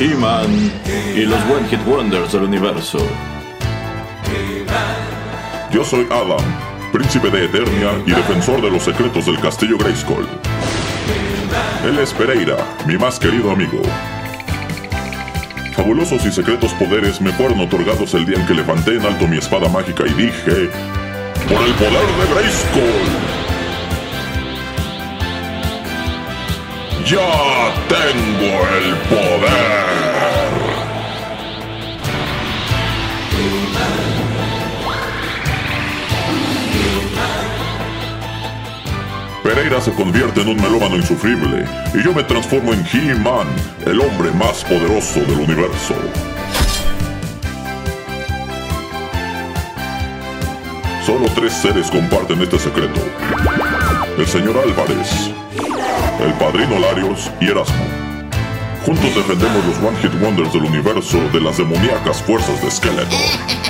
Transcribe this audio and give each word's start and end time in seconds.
He-Man 0.00 0.72
y 1.14 1.26
los 1.26 1.38
One 1.42 1.68
Hit 1.68 1.86
Wonders 1.86 2.32
del 2.32 2.44
universo. 2.44 3.06
Yo 5.70 5.84
soy 5.84 6.06
Adam, 6.10 6.40
príncipe 6.90 7.28
de 7.28 7.44
Eternia 7.44 7.90
y 8.06 8.10
defensor 8.10 8.62
de 8.62 8.70
los 8.70 8.82
secretos 8.82 9.26
del 9.26 9.38
castillo 9.40 9.76
Grayskull. 9.76 10.26
Él 11.84 11.98
es 11.98 12.14
Pereira, 12.14 12.56
mi 12.86 12.96
más 12.96 13.18
querido 13.18 13.50
amigo. 13.50 13.82
Fabulosos 15.76 16.24
y 16.24 16.32
secretos 16.32 16.72
poderes 16.72 17.20
me 17.20 17.32
fueron 17.32 17.60
otorgados 17.60 18.14
el 18.14 18.24
día 18.24 18.38
en 18.38 18.46
que 18.46 18.54
levanté 18.54 18.96
en 18.96 19.04
alto 19.04 19.28
mi 19.28 19.36
espada 19.36 19.68
mágica 19.68 20.04
y 20.06 20.14
dije... 20.14 20.70
¡Por 21.46 21.62
el 21.62 21.74
poder 21.74 22.06
de 22.06 22.34
Grayskull! 22.34 23.39
¡Ya 27.04 27.74
tengo 27.88 28.66
el 28.76 28.96
poder! 29.08 29.80
Pereira 39.42 39.80
se 39.80 39.92
convierte 39.92 40.42
en 40.42 40.48
un 40.48 40.56
melómano 40.56 40.96
insufrible 40.96 41.64
y 41.94 42.02
yo 42.04 42.12
me 42.12 42.22
transformo 42.22 42.72
en 42.72 42.86
He-Man, 42.86 43.48
el 43.86 44.00
hombre 44.00 44.30
más 44.32 44.62
poderoso 44.64 45.20
del 45.20 45.40
universo. 45.40 45.94
Solo 51.04 51.26
tres 51.34 51.52
seres 51.54 51.90
comparten 51.90 52.40
este 52.42 52.58
secreto. 52.58 53.00
El 54.18 54.26
señor 54.26 54.56
Álvarez, 54.58 55.29
el 56.24 56.32
padrino 56.34 56.78
Larios 56.78 57.30
y 57.40 57.46
Erasmo. 57.48 57.84
Juntos 58.84 59.14
defendemos 59.14 59.64
los 59.66 59.78
One 59.78 59.96
Hit 59.98 60.22
Wonders 60.22 60.52
del 60.52 60.64
universo 60.64 61.18
de 61.32 61.40
las 61.40 61.56
demoníacas 61.56 62.22
fuerzas 62.22 62.62
de 62.62 62.70
Skeletor. 62.70 63.69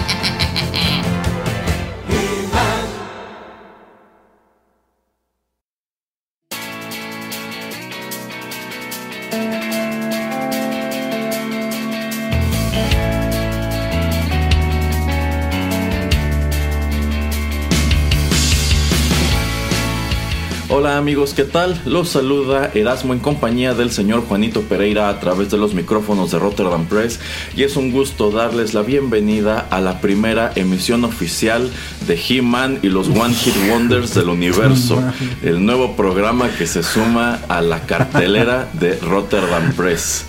Amigos, 21.01 21.33
¿qué 21.33 21.45
tal? 21.45 21.81
Los 21.87 22.11
saluda 22.11 22.71
Erasmo 22.75 23.15
en 23.15 23.21
compañía 23.21 23.73
del 23.73 23.91
señor 23.91 24.21
Juanito 24.21 24.61
Pereira 24.61 25.09
a 25.09 25.19
través 25.19 25.51
de 25.51 25.57
los 25.57 25.73
micrófonos 25.73 26.31
de 26.31 26.39
Rotterdam 26.39 26.85
Press 26.85 27.19
y 27.57 27.63
es 27.63 27.77
un 27.77 27.91
gusto 27.91 28.31
darles 28.31 28.75
la 28.75 28.83
bienvenida 28.83 29.67
a 29.71 29.81
la 29.81 30.03
primera 30.03 30.53
emisión 30.57 31.07
oficial 31.07 31.71
de 32.07 32.21
He-Man 32.21 32.81
y 32.83 32.91
los 32.91 33.09
One 33.09 33.33
Hit 33.33 33.55
Wonders 33.71 34.13
del 34.13 34.29
universo, 34.29 35.03
el 35.43 35.65
nuevo 35.65 35.97
programa 35.97 36.51
que 36.51 36.67
se 36.67 36.83
suma 36.83 37.41
a 37.49 37.63
la 37.63 37.87
cartelera 37.87 38.69
de 38.75 38.99
Rotterdam 38.99 39.73
Press. 39.73 40.27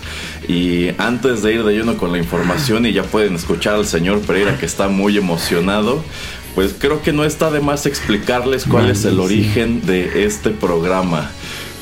Y 0.48 0.88
antes 0.98 1.42
de 1.42 1.54
ir 1.54 1.64
de 1.64 1.74
lleno 1.74 1.98
con 1.98 2.12
la 2.12 2.18
información 2.18 2.86
y 2.86 2.92
ya 2.92 3.02
pueden 3.02 3.36
escuchar 3.36 3.74
al 3.74 3.86
señor 3.86 4.22
Pereira 4.22 4.58
que 4.58 4.66
está 4.66 4.88
muy 4.88 5.16
emocionado, 5.18 6.02
pues 6.54 6.74
creo 6.78 7.02
que 7.02 7.12
no 7.12 7.24
está 7.24 7.50
de 7.50 7.60
más 7.60 7.86
explicarles 7.86 8.64
cuál 8.64 8.90
es 8.90 9.04
el 9.04 9.20
origen 9.20 9.84
de 9.86 10.24
este 10.24 10.50
programa. 10.50 11.30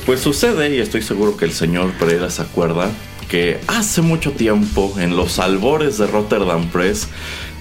Pues 0.05 0.19
sucede, 0.19 0.75
y 0.75 0.79
estoy 0.79 1.01
seguro 1.01 1.37
que 1.37 1.45
el 1.45 1.51
señor 1.51 1.91
Pereira 1.93 2.29
se 2.29 2.41
acuerda, 2.41 2.89
que 3.29 3.59
hace 3.67 4.01
mucho 4.01 4.31
tiempo, 4.31 4.93
en 4.97 5.15
los 5.15 5.39
albores 5.39 5.97
de 5.97 6.07
Rotterdam 6.07 6.67
Press, 6.69 7.07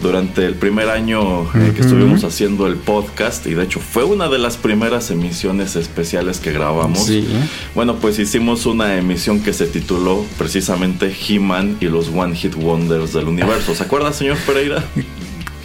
durante 0.01 0.47
el 0.47 0.55
primer 0.55 0.89
año 0.89 1.43
eh, 1.55 1.73
que 1.75 1.83
estuvimos 1.83 2.25
haciendo 2.25 2.67
el 2.67 2.77
podcast, 2.77 3.47
y 3.47 3.55
de 3.55 3.65
hecho 3.65 3.81
fue 3.81 4.05
una 4.05 4.29
de 4.29 4.39
las 4.39 4.57
primeras 4.57 5.11
emisiones 5.11 5.77
especiales 5.77 6.41
que 6.41 6.53
grabamos. 6.53 7.05
Sí. 7.07 7.29
Bueno, 7.75 7.97
pues 7.97 8.19
hicimos 8.19 8.67
una 8.67 8.97
emisión 8.97 9.41
que 9.41 9.53
se 9.53 9.67
tituló 9.67 10.25
precisamente 10.39 11.15
He-Man 11.29 11.77
y 11.81 11.87
los 11.87 12.09
One 12.09 12.35
Hit 12.35 12.55
Wonders 12.55 13.13
del 13.13 13.29
universo. 13.29 13.75
¿Se 13.75 13.83
acuerda, 13.83 14.13
señor 14.13 14.39
Pereira? 14.39 14.83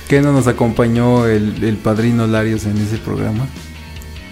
¿Qué 0.07 0.21
no 0.21 0.31
nos 0.31 0.47
acompañó 0.47 1.25
el, 1.25 1.63
el 1.63 1.77
padrino 1.77 2.27
Larios 2.27 2.65
en 2.65 2.77
ese 2.77 2.97
programa? 2.97 3.47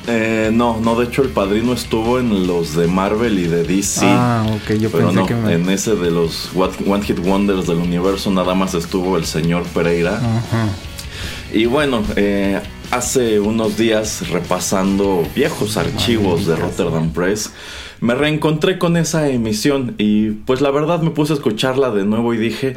Eh, 0.06 0.52
no, 0.54 0.80
no, 0.82 1.00
de 1.00 1.06
hecho 1.06 1.22
el 1.22 1.30
padrino 1.30 1.74
estuvo 1.74 2.20
en 2.20 2.46
los 2.46 2.76
de 2.76 2.88
Marvel 2.88 3.40
y 3.40 3.48
de 3.48 3.64
DC. 3.64 4.06
Ah, 4.06 4.46
ok, 4.50 4.74
yo 4.74 4.90
pero 4.92 5.06
pensé 5.08 5.20
no, 5.22 5.26
que 5.26 5.36
me... 5.36 5.54
en 5.54 5.70
ese 5.70 5.96
de 5.96 6.12
los 6.12 6.50
One 6.56 7.04
Hit 7.04 7.20
Wonders 7.20 7.68
del 7.68 7.78
universo 7.78 8.30
nada 8.30 8.54
más 8.54 8.74
estuvo 8.74 9.18
el 9.18 9.26
señor 9.26 9.64
Pereira. 9.64 10.18
Ajá. 10.18 10.68
Y 11.54 11.66
bueno, 11.66 12.04
eh, 12.16 12.60
hace 12.92 13.40
unos 13.40 13.78
días 13.78 14.30
repasando 14.30 15.26
viejos 15.36 15.78
archivos 15.78 16.48
de 16.48 16.56
Rotterdam 16.56 17.12
Press, 17.12 17.52
me 18.04 18.16
reencontré 18.16 18.78
con 18.78 18.98
esa 18.98 19.30
emisión 19.30 19.96
y 19.98 20.32
pues 20.32 20.60
la 20.60 20.72
verdad 20.72 21.02
me 21.02 21.12
puse 21.12 21.32
a 21.32 21.38
escucharla 21.38 21.90
de 21.90 22.04
nuevo 22.04 22.34
y 22.34 22.38
dije, 22.38 22.76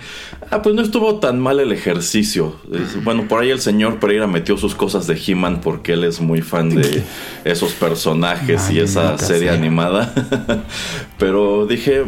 ah, 0.52 0.62
pues 0.62 0.76
no 0.76 0.82
estuvo 0.82 1.16
tan 1.16 1.40
mal 1.40 1.58
el 1.58 1.72
ejercicio. 1.72 2.54
Bueno, 3.02 3.26
por 3.26 3.42
ahí 3.42 3.50
el 3.50 3.60
señor 3.60 3.98
Pereira 3.98 4.28
metió 4.28 4.56
sus 4.56 4.76
cosas 4.76 5.08
de 5.08 5.20
He-Man 5.20 5.62
porque 5.62 5.94
él 5.94 6.04
es 6.04 6.20
muy 6.20 6.42
fan 6.42 6.76
de 6.76 7.02
esos 7.44 7.72
personajes 7.72 8.70
y 8.70 8.78
esa 8.78 9.18
serie 9.18 9.48
sea. 9.48 9.58
animada. 9.58 10.14
Pero 11.18 11.66
dije, 11.66 12.04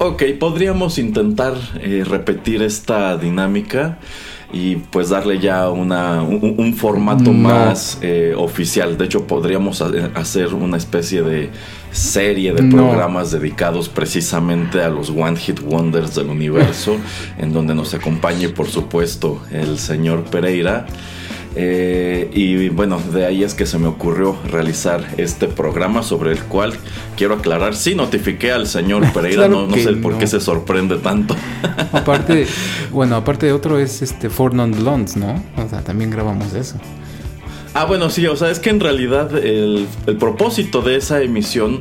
Ok, 0.00 0.22
podríamos 0.38 0.96
intentar 0.96 1.54
eh, 1.80 2.04
repetir 2.08 2.62
esta 2.62 3.16
dinámica 3.18 3.98
y 4.52 4.76
pues 4.76 5.10
darle 5.10 5.38
ya 5.40 5.68
una, 5.68 6.22
un, 6.22 6.54
un 6.56 6.74
formato 6.74 7.24
No. 7.24 7.32
más 7.34 7.98
eh, 8.00 8.34
oficial. 8.36 8.96
De 8.96 9.04
hecho, 9.04 9.26
podríamos 9.26 9.82
ha- 9.82 9.90
hacer 10.14 10.54
una 10.54 10.76
especie 10.78 11.22
de 11.22 11.50
serie 11.92 12.52
de 12.54 12.62
No. 12.62 12.76
programas 12.76 13.30
dedicados 13.30 13.88
precisamente 13.88 14.80
a 14.82 14.88
los 14.88 15.10
One 15.10 15.36
Hit 15.36 15.60
Wonders 15.60 16.14
del 16.14 16.28
universo, 16.28 16.96
en 17.38 17.52
donde 17.52 17.74
nos 17.74 17.92
acompañe, 17.94 18.48
por 18.48 18.68
supuesto, 18.68 19.40
el 19.50 19.78
señor 19.78 20.24
Pereira. 20.24 20.86
Eh, 21.60 22.30
y 22.32 22.68
bueno, 22.68 23.00
de 23.12 23.26
ahí 23.26 23.42
es 23.42 23.54
que 23.54 23.66
se 23.66 23.80
me 23.80 23.88
ocurrió 23.88 24.36
realizar 24.48 25.04
este 25.16 25.48
programa 25.48 26.04
sobre 26.04 26.30
el 26.30 26.44
cual 26.44 26.74
quiero 27.16 27.34
aclarar, 27.34 27.74
sí 27.74 27.96
notifiqué 27.96 28.52
al 28.52 28.68
señor 28.68 29.12
Pereira, 29.12 29.48
Claro 29.48 29.66
no, 29.66 29.74
sé 29.74 29.94
por 29.94 30.18
qué 30.18 30.28
se 30.28 30.38
sorprende 30.38 30.98
tanto. 30.98 31.34
Aparte, 31.92 32.46
bueno, 32.92 33.16
aparte 33.16 33.46
de 33.46 33.52
otro 33.52 33.76
es 33.76 34.02
este 34.02 34.30
Four 34.30 34.54
Non 34.54 34.70
Blondes, 34.70 35.16
¿no? 35.16 35.42
O 35.56 35.68
sea, 35.68 35.80
también 35.80 36.10
grabamos 36.10 36.54
eso. 36.54 36.76
Ah, 37.74 37.84
bueno, 37.84 38.10
sí, 38.10 38.26
o 38.26 38.36
sea, 38.36 38.50
es 38.50 38.58
que 38.58 38.70
en 38.70 38.80
realidad 38.80 39.36
el, 39.36 39.86
el 40.06 40.16
propósito 40.16 40.82
de 40.82 40.96
esa 40.96 41.22
emisión 41.22 41.80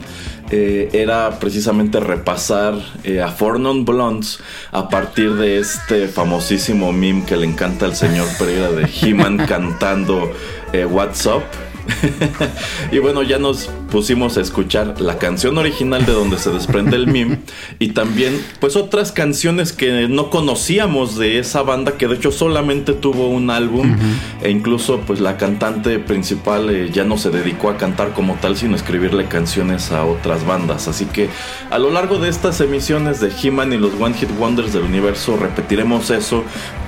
eh, 0.49 0.89
era 0.93 1.39
precisamente 1.39 1.99
repasar 1.99 2.75
eh, 3.03 3.21
a 3.21 3.27
Four 3.27 3.59
Non 3.59 3.83
Blondes 3.83 4.39
a 4.71 4.87
partir 4.87 5.33
de 5.35 5.59
este 5.59 6.07
famosísimo 6.07 6.93
meme 6.93 7.25
que 7.25 7.35
le 7.35 7.45
encanta 7.45 7.85
al 7.85 7.97
señor 7.97 8.27
Pereira 8.39 8.71
de 8.71 8.87
He-Man 8.87 9.37
cantando 9.47 10.31
eh, 10.71 10.85
What's 10.85 11.25
Up. 11.25 11.43
y 12.91 12.99
bueno, 12.99 13.23
ya 13.23 13.39
nos 13.39 13.69
pusimos 13.91 14.37
a 14.37 14.41
escuchar 14.41 14.99
la 14.99 15.17
canción 15.17 15.57
original 15.57 16.05
de 16.05 16.11
donde 16.11 16.37
se 16.37 16.51
desprende 16.51 16.95
el 16.95 17.07
meme 17.07 17.39
y 17.79 17.89
también 17.89 18.39
pues 18.59 18.75
otras 18.75 19.11
canciones 19.11 19.73
que 19.73 20.07
no 20.07 20.29
conocíamos 20.29 21.17
de 21.17 21.39
esa 21.39 21.61
banda 21.61 21.93
que 21.97 22.07
de 22.07 22.15
hecho 22.15 22.31
solamente 22.31 22.93
tuvo 22.93 23.29
un 23.29 23.49
álbum 23.49 23.95
e 24.41 24.49
incluso 24.49 24.99
pues 25.07 25.19
la 25.19 25.37
cantante 25.37 25.99
principal 25.99 26.69
eh, 26.69 26.89
ya 26.91 27.03
no 27.03 27.17
se 27.17 27.29
dedicó 27.29 27.69
a 27.69 27.77
cantar 27.77 28.13
como 28.13 28.35
tal 28.35 28.57
sino 28.57 28.73
a 28.73 28.77
escribirle 28.77 29.25
canciones 29.25 29.91
a 29.91 30.05
otras 30.05 30.45
bandas. 30.45 30.87
Así 30.87 31.05
que 31.05 31.29
a 31.69 31.79
lo 31.79 31.91
largo 31.91 32.19
de 32.19 32.29
estas 32.29 32.59
emisiones 32.61 33.19
de 33.19 33.31
He-Man 33.41 33.73
y 33.73 33.77
los 33.77 33.93
One 33.99 34.15
Hit 34.15 34.29
Wonders 34.37 34.73
del 34.73 34.83
universo 34.83 35.37
repetiremos 35.37 36.09
eso 36.09 36.43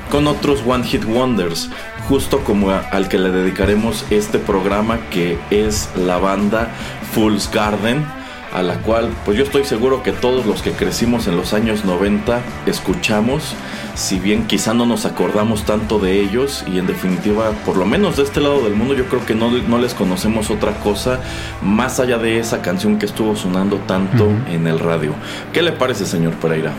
con 0.10 0.28
otros 0.28 0.64
One 0.66 0.84
Hit 0.84 1.06
Wonders, 1.06 1.70
justo 2.10 2.40
como 2.40 2.72
a- 2.72 2.80
al 2.92 3.08
que 3.08 3.18
le 3.20 3.30
dedicaremos 3.30 4.04
este 4.10 4.40
programa 4.40 4.98
que 5.12 5.38
es 5.52 5.90
la 5.96 6.18
banda 6.18 6.70
Fool's 7.14 7.50
Garden, 7.52 8.04
a 8.52 8.64
la 8.64 8.76
cual 8.80 9.10
pues 9.26 9.38
yo 9.38 9.44
estoy 9.44 9.64
seguro 9.64 10.02
que 10.02 10.12
todos 10.12 10.48
los 10.48 10.64
que 10.64 10.72
crecimos 10.72 11.28
en 11.28 11.38
los 11.38 11.54
años 11.54 11.86
90 11.86 12.40
escuchamos, 12.66 13.54
si 13.94 14.18
bien 14.20 14.48
quizá 14.48 14.74
no 14.74 14.88
nos 14.88 15.06
acordamos 15.06 15.66
tanto 15.66 16.00
de 16.00 16.20
ellos 16.20 16.64
y 16.66 16.80
en 16.80 16.88
definitiva, 16.88 17.52
por 17.64 17.78
lo 17.78 17.86
menos 17.86 18.18
de 18.18 18.24
este 18.24 18.42
lado 18.42 18.62
del 18.64 18.74
mundo, 18.74 18.96
yo 18.96 19.06
creo 19.06 19.24
que 19.24 19.36
no, 19.36 19.52
no 19.52 19.78
les 19.78 19.94
conocemos 19.94 20.50
otra 20.50 20.74
cosa 20.80 21.20
más 21.62 22.00
allá 22.00 22.18
de 22.18 22.40
esa 22.40 22.64
canción 22.64 22.98
que 22.98 23.06
estuvo 23.06 23.36
sonando 23.36 23.78
tanto 23.86 24.28
en 24.50 24.66
el 24.66 24.80
radio. 24.80 25.14
¿Qué 25.54 25.62
le 25.62 25.72
parece, 25.74 26.08
señor 26.08 26.34
Pereira? 26.34 26.72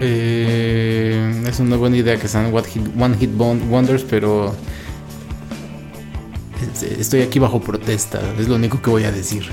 Eh, 0.00 1.42
es 1.46 1.58
una 1.60 1.76
buena 1.76 1.96
idea 1.96 2.16
que 2.18 2.28
sean 2.28 2.52
One 2.54 3.16
Hit, 3.18 3.30
Wonders, 3.36 4.04
pero 4.04 4.54
es- 6.74 6.82
estoy 6.82 7.22
aquí 7.22 7.38
bajo 7.38 7.60
protesta. 7.60 8.20
Es 8.38 8.48
lo 8.48 8.56
único 8.56 8.80
que 8.82 8.90
voy 8.90 9.04
a 9.04 9.12
decir. 9.12 9.44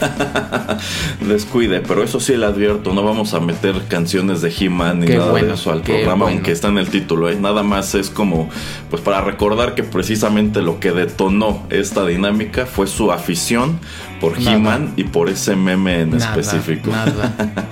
Descuide, 1.20 1.80
pero 1.80 2.04
eso 2.04 2.20
sí 2.20 2.36
le 2.36 2.46
advierto, 2.46 2.92
no 2.94 3.02
vamos 3.02 3.34
a 3.34 3.40
meter 3.40 3.74
canciones 3.88 4.40
de 4.42 4.54
He-Man 4.56 5.00
ni 5.00 5.06
nada 5.08 5.32
de 5.32 5.52
eso 5.52 5.72
al 5.72 5.82
programa, 5.82 6.26
aunque 6.26 6.52
está 6.52 6.68
en 6.68 6.78
el 6.78 6.88
título, 6.88 7.28
¿eh? 7.28 7.34
nada 7.34 7.64
más 7.64 7.96
es 7.96 8.08
como, 8.08 8.48
pues 8.90 9.02
para 9.02 9.20
recordar 9.22 9.74
que 9.74 9.82
precisamente 9.82 10.62
lo 10.62 10.78
que 10.78 10.92
detonó 10.92 11.66
esta 11.70 12.06
dinámica 12.06 12.64
fue 12.66 12.86
su 12.86 13.10
afición 13.10 13.80
por 14.20 14.38
He-Man 14.38 14.92
y 14.96 15.02
por 15.04 15.28
ese 15.28 15.56
meme 15.56 16.02
en 16.02 16.14
específico. 16.14 16.92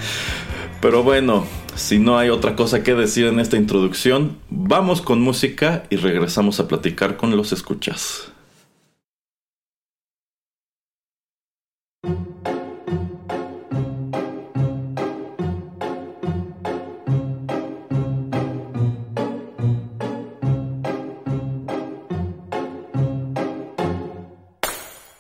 pero 0.81 1.05
bueno, 1.05 1.45
si 1.77 1.99
no 1.99 2.19
hay 2.19 2.31
otra 2.31 2.57
cosa 2.57 2.83
que 2.83 2.95
decir 2.95 3.27
en 3.27 3.39
esta 3.39 3.57
introducción, 3.57 4.39
vamos 4.51 5.03
con 5.03 5.21
música 5.21 5.85
y 5.91 5.97
regresamos 5.97 6.59
a 6.59 6.69
platicar 6.69 7.17
con 7.17 7.37
los 7.37 7.53
escuchas. 7.53 8.33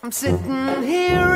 I'm 0.03 0.13
sitting 0.13 0.85
here 0.85 1.36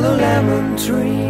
lemon 0.00 0.76
tree. 0.76 1.28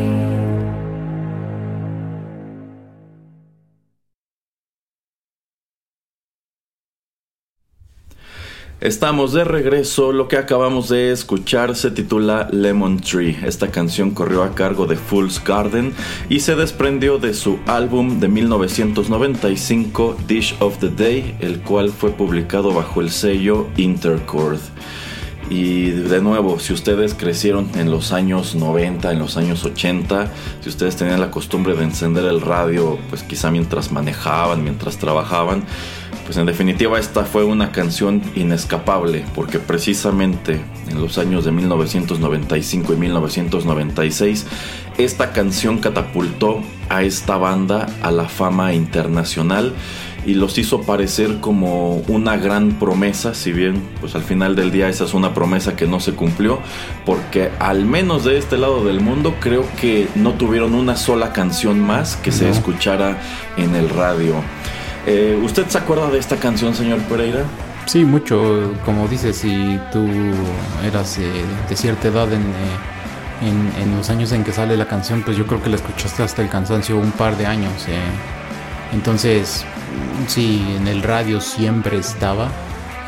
Estamos 8.80 9.32
de 9.32 9.42
regreso, 9.42 10.12
lo 10.12 10.28
que 10.28 10.36
acabamos 10.36 10.88
de 10.88 11.10
escuchar 11.10 11.74
se 11.74 11.90
titula 11.90 12.48
Lemon 12.52 13.00
Tree. 13.00 13.36
Esta 13.44 13.72
canción 13.72 14.12
corrió 14.12 14.44
a 14.44 14.54
cargo 14.54 14.86
de 14.86 14.94
Fool's 14.94 15.42
Garden 15.44 15.92
y 16.28 16.40
se 16.40 16.54
desprendió 16.54 17.18
de 17.18 17.34
su 17.34 17.58
álbum 17.66 18.20
de 18.20 18.28
1995 18.28 20.16
Dish 20.28 20.54
of 20.60 20.78
the 20.78 20.90
Day, 20.90 21.36
el 21.40 21.60
cual 21.62 21.90
fue 21.90 22.10
publicado 22.10 22.72
bajo 22.72 23.00
el 23.00 23.10
sello 23.10 23.66
Intercord. 23.76 24.60
Y 25.50 25.90
de 25.90 26.20
nuevo, 26.20 26.58
si 26.58 26.74
ustedes 26.74 27.14
crecieron 27.14 27.70
en 27.74 27.90
los 27.90 28.12
años 28.12 28.54
90, 28.54 29.12
en 29.12 29.18
los 29.18 29.36
años 29.36 29.64
80, 29.64 30.30
si 30.60 30.68
ustedes 30.68 30.96
tenían 30.96 31.20
la 31.20 31.30
costumbre 31.30 31.74
de 31.74 31.84
encender 31.84 32.24
el 32.26 32.40
radio, 32.40 32.98
pues 33.08 33.22
quizá 33.22 33.50
mientras 33.50 33.90
manejaban, 33.90 34.62
mientras 34.62 34.98
trabajaban, 34.98 35.64
pues 36.26 36.36
en 36.36 36.44
definitiva 36.44 36.98
esta 36.98 37.24
fue 37.24 37.44
una 37.44 37.72
canción 37.72 38.20
inescapable, 38.34 39.24
porque 39.34 39.58
precisamente 39.58 40.60
en 40.90 41.00
los 41.00 41.16
años 41.16 41.46
de 41.46 41.52
1995 41.52 42.92
y 42.92 42.96
1996, 42.96 44.46
esta 44.98 45.32
canción 45.32 45.78
catapultó 45.78 46.60
a 46.90 47.02
esta 47.02 47.38
banda 47.38 47.86
a 48.02 48.10
la 48.10 48.28
fama 48.28 48.74
internacional 48.74 49.72
y 50.26 50.34
los 50.34 50.58
hizo 50.58 50.82
parecer 50.82 51.40
como 51.40 51.96
una 52.08 52.36
gran 52.36 52.78
promesa, 52.78 53.34
si 53.34 53.52
bien 53.52 53.82
pues 54.00 54.14
al 54.14 54.22
final 54.22 54.56
del 54.56 54.70
día 54.70 54.88
esa 54.88 55.04
es 55.04 55.14
una 55.14 55.34
promesa 55.34 55.76
que 55.76 55.86
no 55.86 56.00
se 56.00 56.12
cumplió, 56.12 56.60
porque 57.06 57.50
al 57.58 57.84
menos 57.84 58.24
de 58.24 58.38
este 58.38 58.58
lado 58.58 58.84
del 58.84 59.00
mundo 59.00 59.36
creo 59.40 59.64
que 59.80 60.08
no 60.14 60.34
tuvieron 60.34 60.74
una 60.74 60.96
sola 60.96 61.32
canción 61.32 61.80
más 61.80 62.16
que 62.16 62.32
se 62.32 62.48
escuchara 62.50 63.18
en 63.56 63.74
el 63.74 63.88
radio. 63.88 64.34
Eh, 65.06 65.40
¿Usted 65.42 65.66
se 65.68 65.78
acuerda 65.78 66.10
de 66.10 66.18
esta 66.18 66.36
canción, 66.36 66.74
señor 66.74 66.98
Pereira? 67.02 67.44
Sí, 67.88 68.04
mucho. 68.04 68.74
Como 68.84 69.08
dices, 69.08 69.36
si 69.36 69.80
tú 69.90 70.06
eras 70.84 71.16
eh, 71.16 71.44
de 71.70 71.74
cierta 71.74 72.08
edad 72.08 72.30
en, 72.30 72.42
eh, 72.42 72.76
en, 73.40 73.82
en, 73.82 73.96
los 73.96 74.10
años 74.10 74.30
en 74.32 74.44
que 74.44 74.52
sale 74.52 74.76
la 74.76 74.86
canción, 74.86 75.22
pues 75.22 75.38
yo 75.38 75.46
creo 75.46 75.62
que 75.62 75.70
la 75.70 75.76
escuchaste 75.76 76.22
hasta 76.22 76.42
el 76.42 76.50
cansancio 76.50 76.98
un 76.98 77.12
par 77.12 77.38
de 77.38 77.46
años. 77.46 77.86
Eh. 77.88 77.98
Entonces, 78.92 79.64
sí, 80.26 80.64
en 80.76 80.88
el 80.88 81.02
radio 81.02 81.40
siempre 81.40 81.98
estaba. 81.98 82.48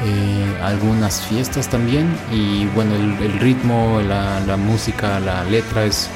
eh, 0.03 0.59
algunas 0.63 1.21
fiestas 1.21 1.69
también 1.69 2.07
y 2.33 2.65
bueno, 2.75 2.95
el, 2.95 3.39
ritmo, 3.39 4.01
la, 4.01 4.57
música, 4.57 5.21
la 5.21 5.45
letra 5.45 5.85
es 5.85 6.09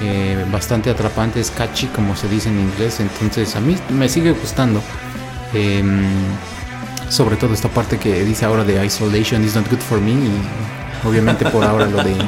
eh, 0.00 0.44
bastante 0.50 0.90
atrapante, 0.90 1.40
es 1.40 1.50
catchy 1.50 1.86
como 1.88 2.16
se 2.16 2.28
dice 2.28 2.48
en 2.48 2.58
inglés, 2.58 3.00
entonces 3.00 3.54
a 3.56 3.60
mí 3.60 3.76
me 3.90 4.08
sigue 4.08 4.32
gustando. 4.32 4.80
Em, 5.52 6.06
sobre 7.08 7.36
todo 7.36 7.54
esta 7.54 7.68
parte 7.68 7.98
que 7.98 8.24
dice 8.24 8.44
ahora 8.44 8.64
de 8.64 8.84
isolation 8.84 9.44
is 9.44 9.54
not 9.54 9.68
good 9.70 9.78
for 9.78 10.00
me 10.00 10.10
y 10.10 10.30
obviamente 11.04 11.48
por 11.50 11.64
ahora 11.64 11.86
lo 11.86 12.02
de 12.02 12.16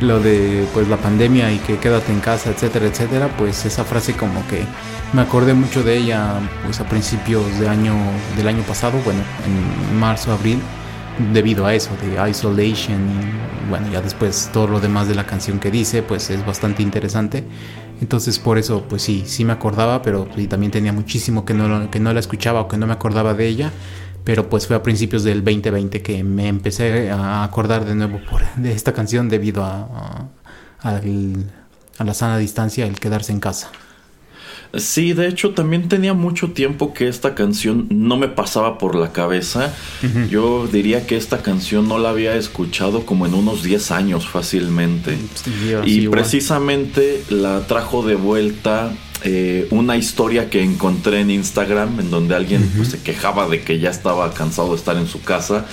lo 0.00 0.20
de 0.20 0.66
pues 0.74 0.88
la 0.88 0.96
pandemia 0.96 1.50
y 1.52 1.58
que 1.58 1.78
quédate 1.78 2.12
en 2.12 2.20
casa, 2.20 2.50
etcétera, 2.50 2.86
etcétera, 2.86 3.28
pues 3.38 3.64
esa 3.64 3.84
frase 3.84 4.14
como 4.14 4.46
que 4.48 4.64
me 5.14 5.22
acordé 5.22 5.54
mucho 5.54 5.84
de 5.84 5.96
ella 5.96 6.40
pues 6.64 6.80
a 6.80 6.88
principios 6.88 7.58
de 7.60 7.68
año 7.68 7.94
del 8.36 8.48
año 8.48 8.62
pasado, 8.64 8.98
bueno, 9.04 9.20
en 9.46 9.96
marzo, 9.98 10.32
abril, 10.32 10.60
debido 11.32 11.66
a 11.66 11.74
eso 11.74 11.90
de 12.02 12.28
isolation 12.28 12.98
y 12.98 13.70
bueno, 13.70 13.86
ya 13.92 14.00
después 14.00 14.50
todo 14.52 14.66
lo 14.66 14.80
demás 14.80 15.06
de 15.06 15.14
la 15.14 15.24
canción 15.24 15.60
que 15.60 15.70
dice, 15.70 16.02
pues 16.02 16.30
es 16.30 16.44
bastante 16.44 16.82
interesante. 16.82 17.44
Entonces 18.00 18.40
por 18.40 18.58
eso 18.58 18.84
pues 18.88 19.02
sí, 19.02 19.22
sí 19.24 19.44
me 19.44 19.52
acordaba, 19.52 20.02
pero 20.02 20.26
también 20.48 20.72
tenía 20.72 20.92
muchísimo 20.92 21.44
que 21.44 21.54
no, 21.54 21.90
que 21.90 22.00
no 22.00 22.12
la 22.12 22.18
escuchaba 22.18 22.62
o 22.62 22.68
que 22.68 22.76
no 22.76 22.86
me 22.86 22.92
acordaba 22.92 23.34
de 23.34 23.46
ella 23.46 23.70
pero 24.24 24.48
pues 24.48 24.66
fue 24.66 24.74
a 24.74 24.82
principios 24.82 25.22
del 25.22 25.44
2020 25.44 26.00
que 26.00 26.24
me 26.24 26.48
empecé 26.48 27.10
a 27.10 27.44
acordar 27.44 27.84
de 27.84 27.94
nuevo 27.94 28.20
de 28.56 28.72
esta 28.72 28.94
canción 28.94 29.28
debido 29.28 29.62
a, 29.62 30.28
a, 30.80 31.00
la 32.04 32.14
sana 32.14 32.38
distancia, 32.38 32.86
el 32.86 32.98
quedarse 32.98 33.32
en 33.32 33.40
casa. 33.40 33.70
Sí, 34.76 35.12
de 35.12 35.28
hecho 35.28 35.50
también 35.50 35.88
tenía 35.88 36.14
mucho 36.14 36.52
tiempo 36.52 36.92
que 36.94 37.08
esta 37.08 37.34
canción 37.34 37.86
no 37.90 38.16
me 38.16 38.28
pasaba 38.28 38.78
por 38.78 38.94
la 38.94 39.12
cabeza. 39.12 39.74
Yo 40.30 40.66
diría 40.66 41.06
que 41.06 41.16
esta 41.16 41.42
canción 41.42 41.88
no 41.88 41.98
la 41.98 42.10
había 42.10 42.34
escuchado 42.36 43.06
como 43.06 43.26
en 43.26 43.34
unos 43.34 43.62
10 43.62 43.90
años 43.90 44.28
fácilmente. 44.28 45.16
y 45.84 46.08
precisamente 46.08 47.22
la 47.30 47.66
trajo 47.66 48.02
de 48.02 48.14
vuelta 48.14 48.92
eh, 49.24 49.66
una 49.70 49.96
historia 49.96 50.50
que 50.50 50.62
encontré 50.62 51.20
en 51.20 51.30
Instagram 51.30 51.98
en 51.98 52.10
donde 52.10 52.34
alguien 52.34 52.70
pues, 52.76 52.88
se 52.88 53.00
quejaba 53.00 53.48
de 53.48 53.62
que 53.62 53.78
ya 53.78 53.88
estaba 53.90 54.32
cansado 54.34 54.70
de 54.70 54.76
estar 54.76 54.96
en 54.96 55.06
su 55.06 55.22
casa. 55.22 55.66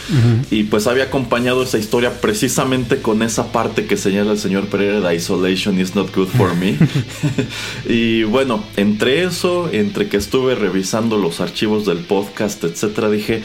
Y 0.50 0.64
pues 0.64 0.88
había 0.88 1.06
acompañado 1.06 1.62
esa 1.64 1.78
historia 1.78 2.22
precisamente 2.22 3.02
con 3.02 3.22
esa 3.22 3.52
parte 3.52 3.86
que 3.86 3.98
señala 3.98 4.32
el 4.32 4.40
señor 4.40 4.68
Pereira 4.68 5.02
de 5.02 5.16
Isolation 5.16 5.80
is 5.80 5.96
not 5.96 6.16
good 6.16 6.28
for 6.28 6.56
me 6.56 6.78
y 7.88 8.24
bueno 8.24 8.64
entre 8.78 9.24
eso 9.24 9.70
entre 9.72 10.08
que 10.08 10.18
estuve 10.18 10.56
revisando 10.56 11.18
los 11.18 11.42
archivos 11.42 11.86
del 11.86 12.00
podcast 12.00 12.64
etcétera 12.64 13.10
dije 13.10 13.44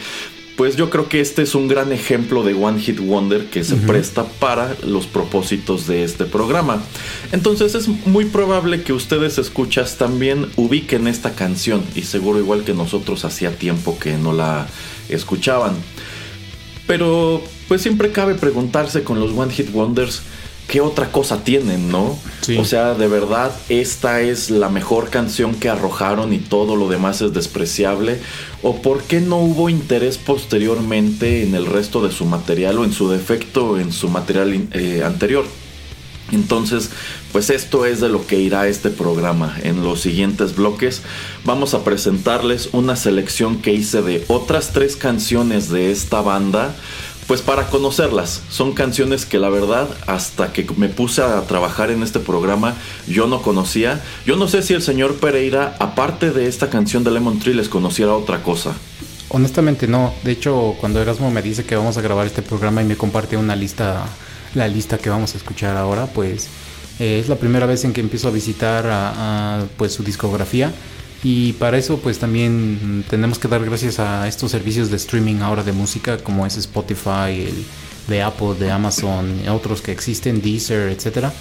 pues 0.57 0.75
yo 0.75 0.89
creo 0.89 1.07
que 1.07 1.21
este 1.21 1.43
es 1.43 1.53
un 1.53 1.67
gran 1.67 1.93
ejemplo 1.93 2.41
de 2.41 2.55
One 2.55 2.81
Hit 2.81 2.99
Wonder 2.99 3.45
que 3.45 3.63
se 3.63 3.75
presta 3.75 4.25
para 4.25 4.75
los 4.83 5.05
propósitos 5.05 5.85
de 5.85 6.03
este 6.03 6.25
programa. 6.25 6.81
Entonces 7.31 7.75
es 7.75 7.87
muy 7.87 8.25
probable 8.25 8.81
que 8.81 8.91
ustedes 8.91 9.37
escuchas 9.37 9.97
también 9.97 10.47
ubiquen 10.55 11.07
esta 11.07 11.35
canción 11.35 11.83
y 11.93 12.01
seguro 12.01 12.39
igual 12.39 12.63
que 12.63 12.73
nosotros 12.73 13.23
hacía 13.23 13.55
tiempo 13.55 13.99
que 13.99 14.17
no 14.17 14.33
la 14.33 14.67
escuchaban. 15.09 15.75
Pero 16.87 17.43
pues 17.67 17.83
siempre 17.83 18.11
cabe 18.11 18.33
preguntarse 18.33 19.03
con 19.03 19.19
los 19.19 19.37
One 19.37 19.53
Hit 19.53 19.71
Wonders 19.71 20.23
¿qué 20.67 20.81
otra 20.81 21.11
cosa 21.11 21.43
tienen, 21.43 21.89
no? 21.89 22.17
O 22.57 22.65
sea, 22.65 22.93
de 22.93 23.07
verdad, 23.07 23.51
esta 23.69 24.21
es 24.21 24.49
la 24.49 24.69
mejor 24.69 25.09
canción 25.09 25.55
que 25.55 25.69
arrojaron 25.69 26.33
y 26.33 26.39
todo 26.39 26.75
lo 26.75 26.87
demás 26.89 27.21
es 27.21 27.33
despreciable. 27.33 28.19
¿O 28.63 28.81
por 28.81 29.03
qué 29.03 29.21
no 29.21 29.37
hubo 29.37 29.69
interés 29.69 30.17
posteriormente 30.17 31.43
en 31.43 31.55
el 31.55 31.65
resto 31.65 32.05
de 32.05 32.11
su 32.11 32.25
material 32.25 32.79
o 32.79 32.83
en 32.83 32.93
su 32.93 33.09
defecto 33.09 33.79
en 33.79 33.91
su 33.91 34.09
material 34.09 34.67
eh, 34.71 35.03
anterior? 35.05 35.45
Entonces, 36.31 36.89
pues 37.31 37.49
esto 37.49 37.85
es 37.85 38.01
de 38.01 38.09
lo 38.09 38.27
que 38.27 38.39
irá 38.39 38.67
este 38.67 38.89
programa. 38.89 39.57
En 39.63 39.83
los 39.83 40.01
siguientes 40.01 40.55
bloques 40.55 41.01
vamos 41.45 41.73
a 41.73 41.83
presentarles 41.83 42.69
una 42.73 42.95
selección 42.95 43.61
que 43.61 43.73
hice 43.73 44.01
de 44.01 44.25
otras 44.27 44.73
tres 44.73 44.97
canciones 44.97 45.69
de 45.69 45.91
esta 45.91 46.21
banda 46.21 46.75
pues 47.27 47.41
para 47.41 47.67
conocerlas. 47.67 48.41
Son 48.49 48.73
canciones 48.73 49.25
que 49.25 49.37
la 49.37 49.49
verdad, 49.49 49.87
hasta 50.07 50.53
que 50.53 50.65
me 50.77 50.87
puse 50.87 51.21
a 51.21 51.41
trabajar 51.41 51.91
en 51.91 52.01
este 52.01 52.19
programa, 52.19 52.75
yo 53.05 53.27
no 53.27 53.41
conocía. 53.41 54.01
Yo 54.25 54.37
no 54.37 54.47
sé 54.47 54.63
si 54.63 54.73
el 54.73 54.81
señor 54.81 55.15
Pereira, 55.15 55.75
aparte 55.79 56.31
de 56.31 56.47
esta 56.47 56.69
canción 56.69 57.03
de 57.03 57.11
Lemon 57.11 57.39
Tree, 57.39 57.53
les 57.53 57.69
conociera 57.69 58.13
otra 58.13 58.41
cosa. 58.41 58.73
Honestamente 59.29 59.87
no. 59.87 60.13
De 60.23 60.31
hecho, 60.31 60.75
cuando 60.79 61.01
Erasmo 61.01 61.29
me 61.29 61.41
dice 61.41 61.65
que 61.65 61.75
vamos 61.75 61.97
a 61.97 62.01
grabar 62.01 62.25
este 62.25 62.41
programa 62.41 62.81
y 62.81 62.85
me 62.85 62.95
comparte 62.95 63.35
una 63.35 63.57
lista, 63.57 64.05
la 64.55 64.69
lista 64.69 64.97
que 64.97 65.09
vamos 65.09 65.33
a 65.33 65.37
escuchar 65.37 65.75
ahora, 65.75 66.05
pues 66.05 66.47
eh, 66.99 67.19
es 67.19 67.27
la 67.27 67.35
primera 67.35 67.65
vez 67.65 67.83
en 67.83 67.91
que 67.91 67.99
empiezo 67.99 68.29
a 68.29 68.31
visitar 68.31 69.67
pues 69.75 69.91
su 69.91 70.03
discografía 70.03 70.71
y 71.23 71.53
para 71.53 71.77
eso 71.77 71.97
pues 71.97 72.19
también 72.19 73.03
tenemos 73.09 73.39
que 73.39 73.47
dar 73.47 73.63
gracias 73.65 73.99
a 73.99 74.27
estos 74.27 74.51
servicios 74.51 74.89
de 74.89 74.97
streaming 74.97 75.41
ahora 75.41 75.63
de 75.63 75.71
música 75.71 76.17
como 76.17 76.45
es 76.45 76.57
Spotify, 76.57 77.47
el 77.47 77.65
de 78.07 78.21
Apple, 78.21 78.55
de 78.59 78.71
Amazon, 78.71 79.41
otros 79.49 79.81
que 79.81 79.91
existen, 79.91 80.41
Deezer, 80.41 80.89
etcétera, 80.89 81.33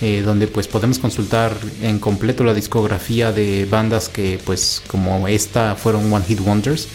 eh, 0.00 0.22
donde 0.24 0.46
pues 0.46 0.68
podemos 0.68 0.98
consultar 0.98 1.56
en 1.82 1.98
completo 1.98 2.44
la 2.44 2.54
discografía 2.54 3.32
de 3.32 3.66
bandas 3.66 4.08
que 4.08 4.38
pues 4.44 4.82
como 4.86 5.28
esta 5.28 5.74
fueron 5.74 6.12
One 6.12 6.24
Hit 6.24 6.40
Wonders, 6.40 6.88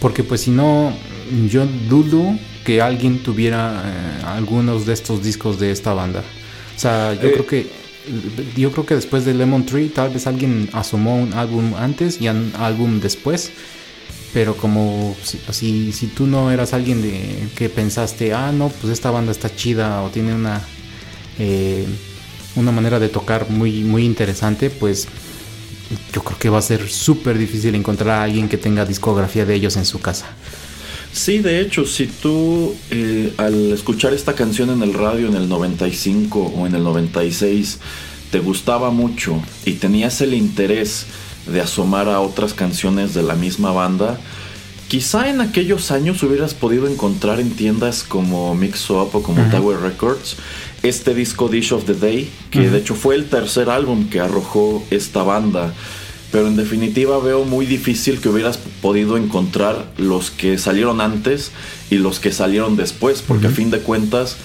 porque 0.00 0.22
pues 0.22 0.42
si 0.42 0.50
no 0.50 0.92
yo 1.48 1.66
dudo 1.88 2.38
que 2.64 2.80
alguien 2.80 3.22
tuviera 3.22 3.82
eh, 3.84 4.22
algunos 4.26 4.86
de 4.86 4.92
estos 4.92 5.22
discos 5.22 5.58
de 5.58 5.70
esta 5.70 5.94
banda. 5.94 6.22
O 6.76 6.78
sea, 6.78 7.14
yo 7.14 7.28
eh, 7.28 7.32
creo 7.32 7.46
que 7.46 7.85
yo 8.56 8.72
creo 8.72 8.86
que 8.86 8.94
después 8.94 9.24
de 9.24 9.34
Lemon 9.34 9.66
Tree 9.66 9.88
tal 9.88 10.10
vez 10.10 10.26
alguien 10.26 10.68
asomó 10.72 11.18
un 11.18 11.34
álbum 11.34 11.74
antes 11.76 12.20
y 12.20 12.28
un 12.28 12.52
álbum 12.58 13.00
después. 13.00 13.50
Pero 14.32 14.56
como 14.56 15.16
si, 15.22 15.92
si, 15.92 16.06
tú 16.08 16.26
no 16.26 16.50
eras 16.50 16.74
alguien 16.74 17.00
de, 17.00 17.48
que 17.56 17.70
pensaste, 17.70 18.34
ah, 18.34 18.52
no, 18.52 18.68
pues 18.68 18.92
esta 18.92 19.10
banda 19.10 19.32
está 19.32 19.54
chida 19.54 20.02
o 20.02 20.10
tiene 20.10 20.34
una, 20.34 20.60
eh, 21.38 21.86
una 22.54 22.70
manera 22.70 22.98
de 22.98 23.08
tocar 23.08 23.48
muy, 23.48 23.82
muy 23.82 24.04
interesante, 24.04 24.68
pues 24.68 25.08
yo 26.12 26.22
creo 26.22 26.38
que 26.38 26.50
va 26.50 26.58
a 26.58 26.62
ser 26.62 26.88
súper 26.88 27.38
difícil 27.38 27.74
encontrar 27.74 28.10
a 28.10 28.22
alguien 28.24 28.48
que 28.48 28.58
tenga 28.58 28.84
discografía 28.84 29.46
de 29.46 29.54
ellos 29.54 29.76
en 29.76 29.86
su 29.86 30.00
casa. 30.00 30.26
Sí, 31.16 31.38
de 31.38 31.60
hecho, 31.62 31.86
si 31.86 32.08
tú 32.08 32.74
eh, 32.90 33.32
al 33.38 33.72
escuchar 33.72 34.12
esta 34.12 34.34
canción 34.34 34.68
en 34.68 34.82
el 34.82 34.92
radio 34.92 35.28
en 35.28 35.34
el 35.34 35.48
95 35.48 36.52
o 36.54 36.66
en 36.66 36.74
el 36.74 36.84
96 36.84 37.78
te 38.30 38.38
gustaba 38.38 38.90
mucho 38.90 39.40
y 39.64 39.72
tenías 39.72 40.20
el 40.20 40.34
interés 40.34 41.06
de 41.46 41.62
asomar 41.62 42.10
a 42.10 42.20
otras 42.20 42.52
canciones 42.52 43.14
de 43.14 43.22
la 43.22 43.34
misma 43.34 43.72
banda, 43.72 44.20
quizá 44.88 45.30
en 45.30 45.40
aquellos 45.40 45.90
años 45.90 46.22
hubieras 46.22 46.52
podido 46.52 46.86
encontrar 46.86 47.40
en 47.40 47.50
tiendas 47.52 48.02
como 48.02 48.54
Mix 48.54 48.90
Up 48.90 49.08
o 49.14 49.22
como 49.22 49.42
Tower 49.50 49.80
Records 49.80 50.36
este 50.82 51.14
disco 51.14 51.48
Dish 51.48 51.72
of 51.72 51.86
the 51.86 51.94
Day, 51.94 52.30
que 52.50 52.68
de 52.68 52.76
hecho 52.76 52.94
fue 52.94 53.14
el 53.14 53.24
tercer 53.30 53.70
álbum 53.70 54.10
que 54.10 54.20
arrojó 54.20 54.84
esta 54.90 55.22
banda 55.22 55.72
pero 56.32 56.48
en 56.48 56.56
definitiva 56.56 57.18
veo 57.18 57.44
muy 57.44 57.66
difícil 57.66 58.20
que 58.20 58.28
hubieras 58.28 58.58
podido 58.80 59.16
encontrar 59.16 59.86
los 59.96 60.30
que 60.30 60.58
salieron 60.58 61.00
antes 61.00 61.52
y 61.90 61.96
los 61.96 62.20
que 62.20 62.32
salieron 62.32 62.76
después, 62.76 63.22
porque 63.22 63.46
a 63.46 63.50
fin 63.50 63.70
de 63.70 63.78
cuentas 63.80 64.36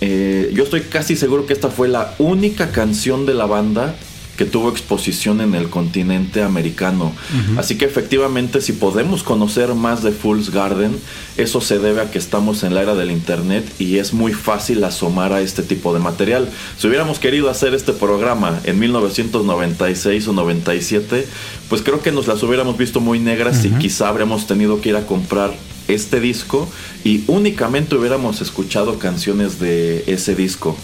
eh, 0.00 0.50
yo 0.52 0.64
estoy 0.64 0.82
casi 0.82 1.16
seguro 1.16 1.46
que 1.46 1.52
esta 1.52 1.70
fue 1.70 1.88
la 1.88 2.14
única 2.18 2.70
canción 2.70 3.24
de 3.24 3.34
la 3.34 3.46
banda 3.46 3.96
que 4.36 4.44
tuvo 4.44 4.70
exposición 4.70 5.40
en 5.40 5.54
el 5.54 5.68
continente 5.70 6.42
americano. 6.42 7.12
Así 7.56 7.76
que 7.76 7.84
efectivamente 7.84 8.60
si 8.60 8.72
podemos 8.72 9.22
conocer 9.22 9.74
más 9.74 10.02
de 10.02 10.12
Fool's 10.12 10.50
Garden, 10.50 10.96
eso 11.36 11.60
se 11.60 11.78
debe 11.78 12.02
a 12.02 12.10
que 12.10 12.18
estamos 12.18 12.62
en 12.62 12.74
la 12.74 12.82
era 12.82 12.94
del 12.94 13.10
Internet 13.10 13.64
y 13.78 13.98
es 13.98 14.12
muy 14.12 14.32
fácil 14.32 14.84
asomar 14.84 15.32
a 15.32 15.40
este 15.40 15.62
tipo 15.62 15.94
de 15.94 16.00
material. 16.00 16.48
Si 16.78 16.86
hubiéramos 16.86 17.18
querido 17.18 17.50
hacer 17.50 17.74
este 17.74 17.92
programa 17.92 18.60
en 18.64 18.78
1996 18.78 20.28
o 20.28 20.32
97, 20.32 21.26
pues 21.68 21.82
creo 21.82 22.02
que 22.02 22.12
nos 22.12 22.26
las 22.26 22.42
hubiéramos 22.42 22.76
visto 22.76 23.00
muy 23.00 23.18
negras 23.18 23.64
y 23.64 23.70
quizá 23.70 24.08
habríamos 24.08 24.46
tenido 24.46 24.80
que 24.80 24.90
ir 24.90 24.96
a 24.96 25.06
comprar 25.06 25.52
este 25.88 26.20
disco 26.20 26.68
y 27.04 27.22
únicamente 27.28 27.94
hubiéramos 27.94 28.40
escuchado 28.40 28.98
canciones 28.98 29.60
de 29.60 30.04
ese 30.06 30.34
disco. 30.34 30.76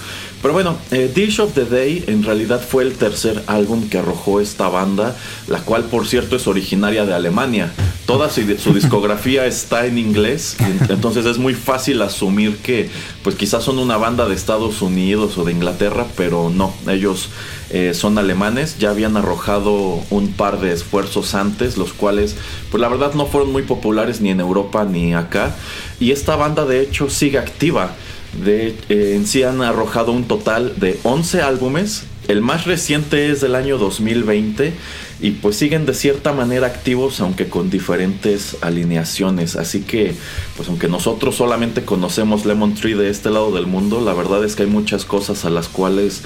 Pero 0.42 0.54
bueno, 0.54 0.76
eh, 0.90 1.08
Dish 1.14 1.38
of 1.38 1.54
the 1.54 1.64
Day 1.64 2.02
en 2.08 2.24
realidad 2.24 2.60
fue 2.60 2.82
el 2.82 2.94
tercer 2.94 3.44
álbum 3.46 3.88
que 3.88 3.98
arrojó 3.98 4.40
esta 4.40 4.68
banda, 4.68 5.16
la 5.46 5.60
cual 5.60 5.84
por 5.84 6.08
cierto 6.08 6.34
es 6.34 6.48
originaria 6.48 7.06
de 7.06 7.14
Alemania. 7.14 7.72
Toda 8.06 8.28
su, 8.28 8.42
su 8.58 8.74
discografía 8.74 9.46
está 9.46 9.86
en 9.86 9.98
inglés, 9.98 10.56
entonces 10.88 11.26
es 11.26 11.38
muy 11.38 11.54
fácil 11.54 12.02
asumir 12.02 12.56
que 12.56 12.90
pues 13.22 13.36
quizás 13.36 13.62
son 13.62 13.78
una 13.78 13.96
banda 13.96 14.28
de 14.28 14.34
Estados 14.34 14.82
Unidos 14.82 15.38
o 15.38 15.44
de 15.44 15.52
Inglaterra, 15.52 16.06
pero 16.16 16.50
no, 16.50 16.74
ellos 16.88 17.28
eh, 17.70 17.94
son 17.94 18.18
alemanes, 18.18 18.78
ya 18.78 18.90
habían 18.90 19.16
arrojado 19.16 20.02
un 20.10 20.32
par 20.32 20.60
de 20.60 20.72
esfuerzos 20.72 21.36
antes, 21.36 21.78
los 21.78 21.92
cuales 21.92 22.34
pues 22.70 22.80
la 22.80 22.88
verdad 22.88 23.14
no 23.14 23.26
fueron 23.26 23.52
muy 23.52 23.62
populares 23.62 24.20
ni 24.20 24.30
en 24.30 24.40
Europa 24.40 24.84
ni 24.84 25.14
acá, 25.14 25.54
y 26.00 26.10
esta 26.10 26.34
banda 26.34 26.64
de 26.64 26.80
hecho 26.82 27.08
sigue 27.08 27.38
activa. 27.38 27.94
De, 28.32 28.74
eh, 28.88 29.14
en 29.16 29.26
sí 29.26 29.42
han 29.42 29.62
arrojado 29.62 30.12
un 30.12 30.24
total 30.24 30.74
de 30.78 30.98
11 31.02 31.42
álbumes. 31.42 32.04
El 32.28 32.40
más 32.40 32.64
reciente 32.66 33.30
es 33.30 33.40
del 33.40 33.54
año 33.54 33.78
2020 33.78 34.72
y 35.20 35.30
pues 35.32 35.56
siguen 35.56 35.86
de 35.86 35.94
cierta 35.94 36.32
manera 36.32 36.66
activos 36.66 37.20
aunque 37.20 37.48
con 37.48 37.68
diferentes 37.70 38.56
alineaciones. 38.60 39.56
Así 39.56 39.82
que 39.82 40.14
pues 40.56 40.68
aunque 40.68 40.88
nosotros 40.88 41.36
solamente 41.36 41.84
conocemos 41.84 42.44
Lemon 42.44 42.74
Tree 42.74 42.94
de 42.94 43.10
este 43.10 43.30
lado 43.30 43.52
del 43.52 43.66
mundo, 43.66 44.00
la 44.00 44.14
verdad 44.14 44.44
es 44.44 44.56
que 44.56 44.62
hay 44.62 44.68
muchas 44.68 45.04
cosas 45.04 45.44
a 45.44 45.50
las 45.50 45.68
cuales 45.68 46.22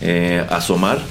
eh, 0.00 0.44
asomar 0.50 1.02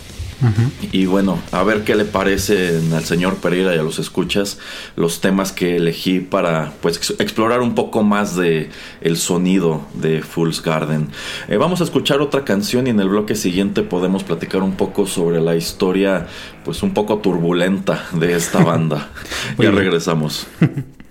y 0.92 1.06
bueno, 1.06 1.40
a 1.52 1.64
ver 1.64 1.84
qué 1.84 1.96
le 1.96 2.06
parece 2.06 2.80
al 2.94 3.04
señor 3.04 3.38
Pereira 3.38 3.76
y 3.76 3.80
a 3.80 3.84
los 3.84 4.00
escuchas 4.00 4.60
los 4.96 5.20
temas 5.22 5.52
que 5.52 5.78
elegí 5.78 6.20
para 6.20 6.74
pues 6.82 7.16
explorar 7.20 7.62
un 7.62 7.76
poco 7.76 8.04
más 8.04 8.36
de 8.36 8.70
el 9.02 9.18
sonido 9.18 9.82
de 9.96 10.22
Fool's 10.22 10.62
Garden. 10.62 11.10
Eh, 11.48 11.58
vamos 11.58 11.82
a 11.82 11.84
escuchar 11.84 12.22
otra 12.22 12.46
canción 12.46 12.88
y 12.88 12.92
en 12.92 13.00
el 13.00 13.10
bloque 13.10 13.36
siguiente 13.36 13.82
podemos 13.84 14.24
platicar 14.24 14.62
un 14.62 14.74
poco 14.74 15.08
sobre 15.08 15.42
la 15.42 15.56
historia 15.56 16.28
pues 16.64 16.84
un 16.84 16.94
poco 16.94 17.18
turbulenta 17.20 18.06
de 18.14 18.36
esta 18.36 18.64
banda. 18.64 19.10
ya 19.58 19.72
regresamos. 19.72 20.48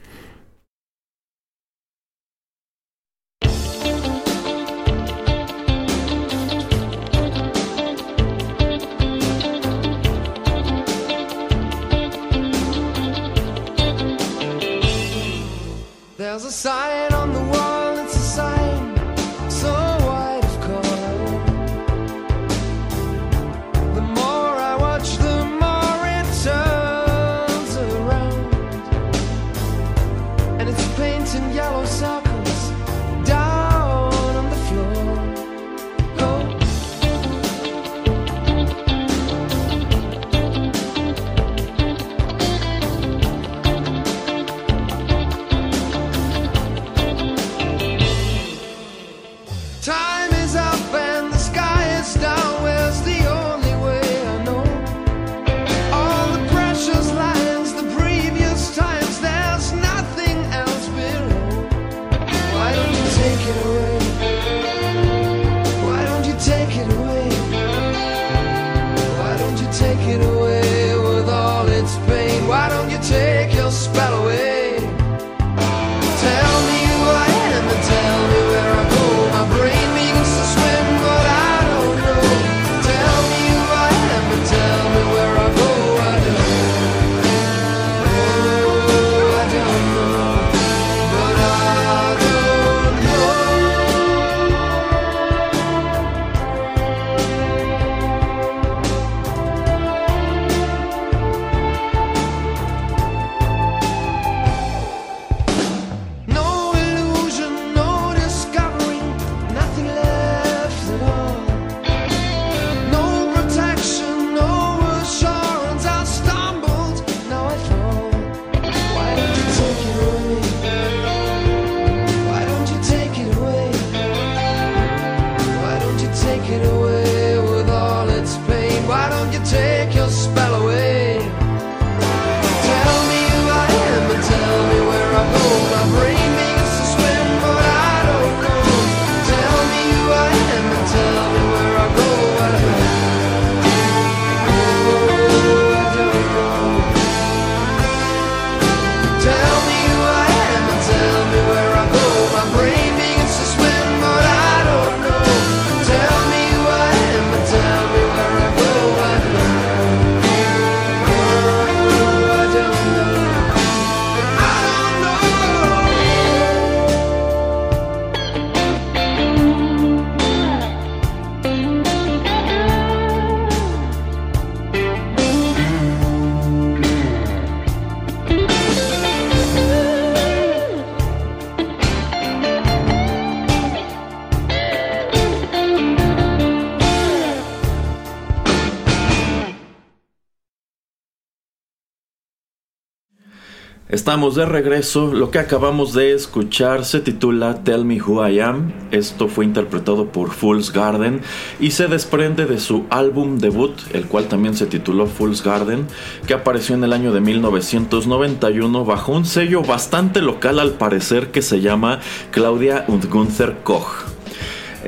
Estamos 193.89 194.35
de 194.35 194.45
regreso. 194.47 195.15
Lo 195.15 195.31
que 195.31 195.39
acabamos 195.39 195.93
de 195.93 196.13
escuchar 196.13 196.85
se 196.85 196.99
titula 196.99 197.63
Tell 197.63 197.85
Me 197.85 198.03
Who 198.03 198.29
I 198.29 198.41
Am. 198.41 198.73
Esto 198.91 199.29
fue 199.29 199.45
interpretado 199.45 200.07
por 200.09 200.33
Fool's 200.33 200.73
Garden 200.73 201.21
y 201.61 201.71
se 201.71 201.87
desprende 201.87 202.47
de 202.47 202.59
su 202.59 202.87
álbum 202.91 203.39
debut, 203.39 203.79
el 203.93 204.07
cual 204.07 204.27
también 204.27 204.57
se 204.57 204.67
tituló 204.67 205.07
Fool's 205.07 205.45
Garden, 205.45 205.87
que 206.27 206.35
apareció 206.35 206.75
en 206.75 206.83
el 206.83 206.93
año 206.93 207.13
de 207.13 207.21
1991 207.21 208.85
bajo 208.85 209.13
un 209.13 209.25
sello 209.25 209.63
bastante 209.63 210.21
local 210.21 210.59
al 210.59 210.73
parecer 210.73 211.31
que 211.31 211.43
se 211.43 211.61
llama 211.61 212.01
Claudia 212.33 212.87
und 212.89 213.09
Gunther 213.09 213.59
Koch. 213.63 214.16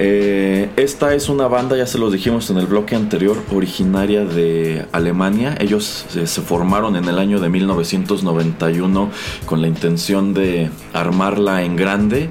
Eh, 0.00 0.70
esta 0.76 1.12
es 1.12 1.28
una 1.28 1.48
banda, 1.48 1.76
ya 1.76 1.84
se 1.84 1.98
los 1.98 2.12
dijimos 2.12 2.48
en 2.50 2.58
el 2.58 2.66
bloque 2.66 2.94
anterior, 2.94 3.36
originaria 3.52 4.24
de 4.24 4.86
Alemania. 4.92 5.56
Ellos 5.58 6.06
se, 6.08 6.24
formaron 6.26 6.94
en 6.94 7.06
el 7.06 7.18
año 7.18 7.40
de 7.40 7.48
1991 7.48 9.10
con 9.44 9.60
la 9.60 9.66
intención 9.66 10.34
de 10.34 10.70
armarla 10.92 11.64
en 11.64 11.74
grande 11.74 12.30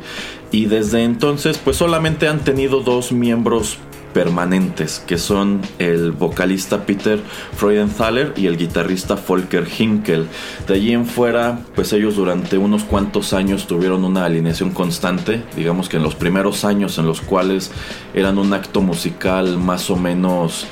y 0.50 0.68
desde 0.68 1.04
entonces 1.04 1.58
pues 1.58 1.76
solamente 1.76 2.30
han 2.30 2.40
tenido 2.40 2.80
dos 2.80 3.12
miembros 3.12 3.80
permanentes, 4.14 5.04
que 5.06 5.18
son 5.18 5.62
el 5.80 6.12
vocalista 6.12 6.86
Peter 6.86 7.20
Freudenthaler 7.56 8.34
y 8.36 8.48
el 8.48 8.58
guitarrista 8.58 9.16
Volker 9.16 9.68
Hinkel. 9.68 10.28
De 10.68 10.74
allí 10.74 10.94
en 10.94 11.06
fuera, 11.06 11.60
pues 11.76 11.94
ellos 11.94 12.16
durante 12.16 12.58
unos 12.58 12.84
cuantos 12.84 13.34
años 13.34 13.68
tuvieron 13.68 14.04
una 14.04 14.26
alineación 14.26 14.72
constante, 14.72 15.44
digamos 15.56 15.90
que 15.90 15.98
en 15.98 16.04
los 16.04 16.16
primeros 16.16 16.66
años 16.66 16.98
en 16.98 17.06
los 17.06 17.22
cuales 17.22 17.72
eran 18.14 18.38
un 18.38 18.54
acto 18.54 18.82
musical 18.82 19.58
más 19.58 19.90
o 19.90 19.96
menos 19.96 20.68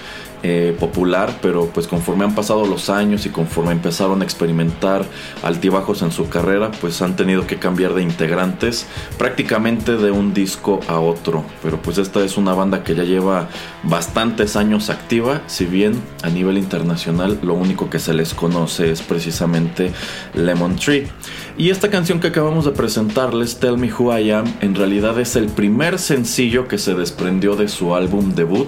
eh, 0.48 0.76
popular, 0.80 1.40
pero 1.42 1.72
pues 1.74 1.88
conforme 1.88 2.24
han 2.24 2.36
pasado 2.36 2.68
los 2.68 2.92
años 2.92 3.26
y 3.26 3.30
conforme 3.30 3.72
empezaron 3.72 4.22
a 4.22 4.26
experimentar 4.26 5.04
altibajos 5.42 6.04
en 6.04 6.12
su 6.12 6.30
carrera, 6.30 6.70
pues 6.82 7.02
han 7.02 7.16
tenido 7.16 7.48
que 7.48 7.58
cambiar 7.58 7.96
de 7.96 8.04
integrantes 8.04 8.86
prácticamente 9.18 9.98
de 9.98 10.12
un 10.12 10.36
disco 10.36 10.82
a 10.88 11.00
otro. 11.00 11.44
Pero 11.64 11.82
pues 11.82 11.98
esta 11.98 12.24
es 12.24 12.38
una 12.38 12.54
banda 12.54 12.84
que 12.84 12.94
ya 12.94 13.04
lleva 13.04 13.50
bastantes 13.82 14.56
años 14.56 14.92
activa, 14.92 15.42
si 15.48 15.66
bien 15.66 16.00
a 16.22 16.30
nivel 16.30 16.60
internacional 16.60 17.40
lo 17.42 17.56
único 17.56 17.90
que 17.90 17.98
se 17.98 18.14
les 18.14 18.36
conoce 18.36 18.92
es 18.92 19.02
precisamente 19.02 19.94
Lemon 20.36 20.76
Tree. 20.76 21.08
Y 21.58 21.70
esta 21.70 21.90
canción 21.90 22.20
que 22.20 22.28
acabamos 22.28 22.66
de 22.66 22.72
presentarles, 22.72 23.60
Tell 23.60 23.78
Me 23.78 23.90
Who 23.90 24.18
I 24.18 24.32
Am, 24.32 24.46
en 24.60 24.76
realidad 24.76 25.18
es 25.22 25.38
el 25.38 25.46
primer 25.46 26.00
sencillo 26.00 26.68
que 26.68 26.78
se 26.78 26.96
desprendió 26.96 27.56
de 27.56 27.70
su 27.70 27.96
álbum 27.96 28.36
debut. 28.36 28.68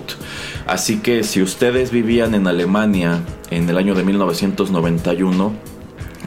Así 0.65 0.99
que 0.99 1.25
si 1.25 1.41
ustedes 1.41 1.91
vivían 1.91 2.33
en 2.33 2.47
Alemania 2.47 3.19
en 3.49 3.67
el 3.69 3.77
año 3.77 3.93
de 3.93 4.05
1991, 4.05 5.51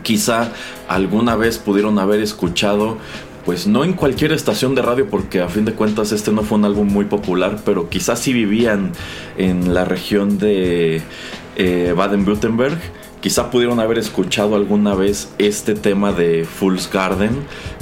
quizá 0.03 0.53
alguna 0.87 1.35
vez 1.35 1.57
pudieron 1.57 1.99
haber 1.99 2.21
escuchado 2.21 2.99
pues 3.47 3.67
no 3.67 3.83
en 3.83 3.95
cualquier 3.95 4.33
estación 4.33 4.75
de 4.75 4.83
radio 4.83 5.09
porque 5.09 5.41
a 5.41 5.49
fin 5.49 5.65
de 5.65 5.73
cuentas 5.73 6.13
este 6.13 6.31
no 6.31 6.43
fue 6.43 6.59
un 6.59 6.67
álbum 6.67 6.87
muy 6.89 7.07
popular, 7.07 7.61
pero 7.65 7.89
quizás 7.89 8.19
si 8.19 8.35
vivían 8.35 8.93
en 9.39 9.73
la 9.73 9.87
región 9.87 10.37
de 10.37 11.01
eh, 11.57 11.95
Baden-Württemberg, 11.97 12.79
quizá 13.21 13.51
pudieron 13.51 13.81
haber 13.81 13.99
escuchado 13.99 14.57
alguna 14.57 14.95
vez 14.95 15.29
este 15.39 15.75
tema 15.75 16.13
de 16.13 16.45
Fool's 16.45 16.91
Garden, 16.91 17.31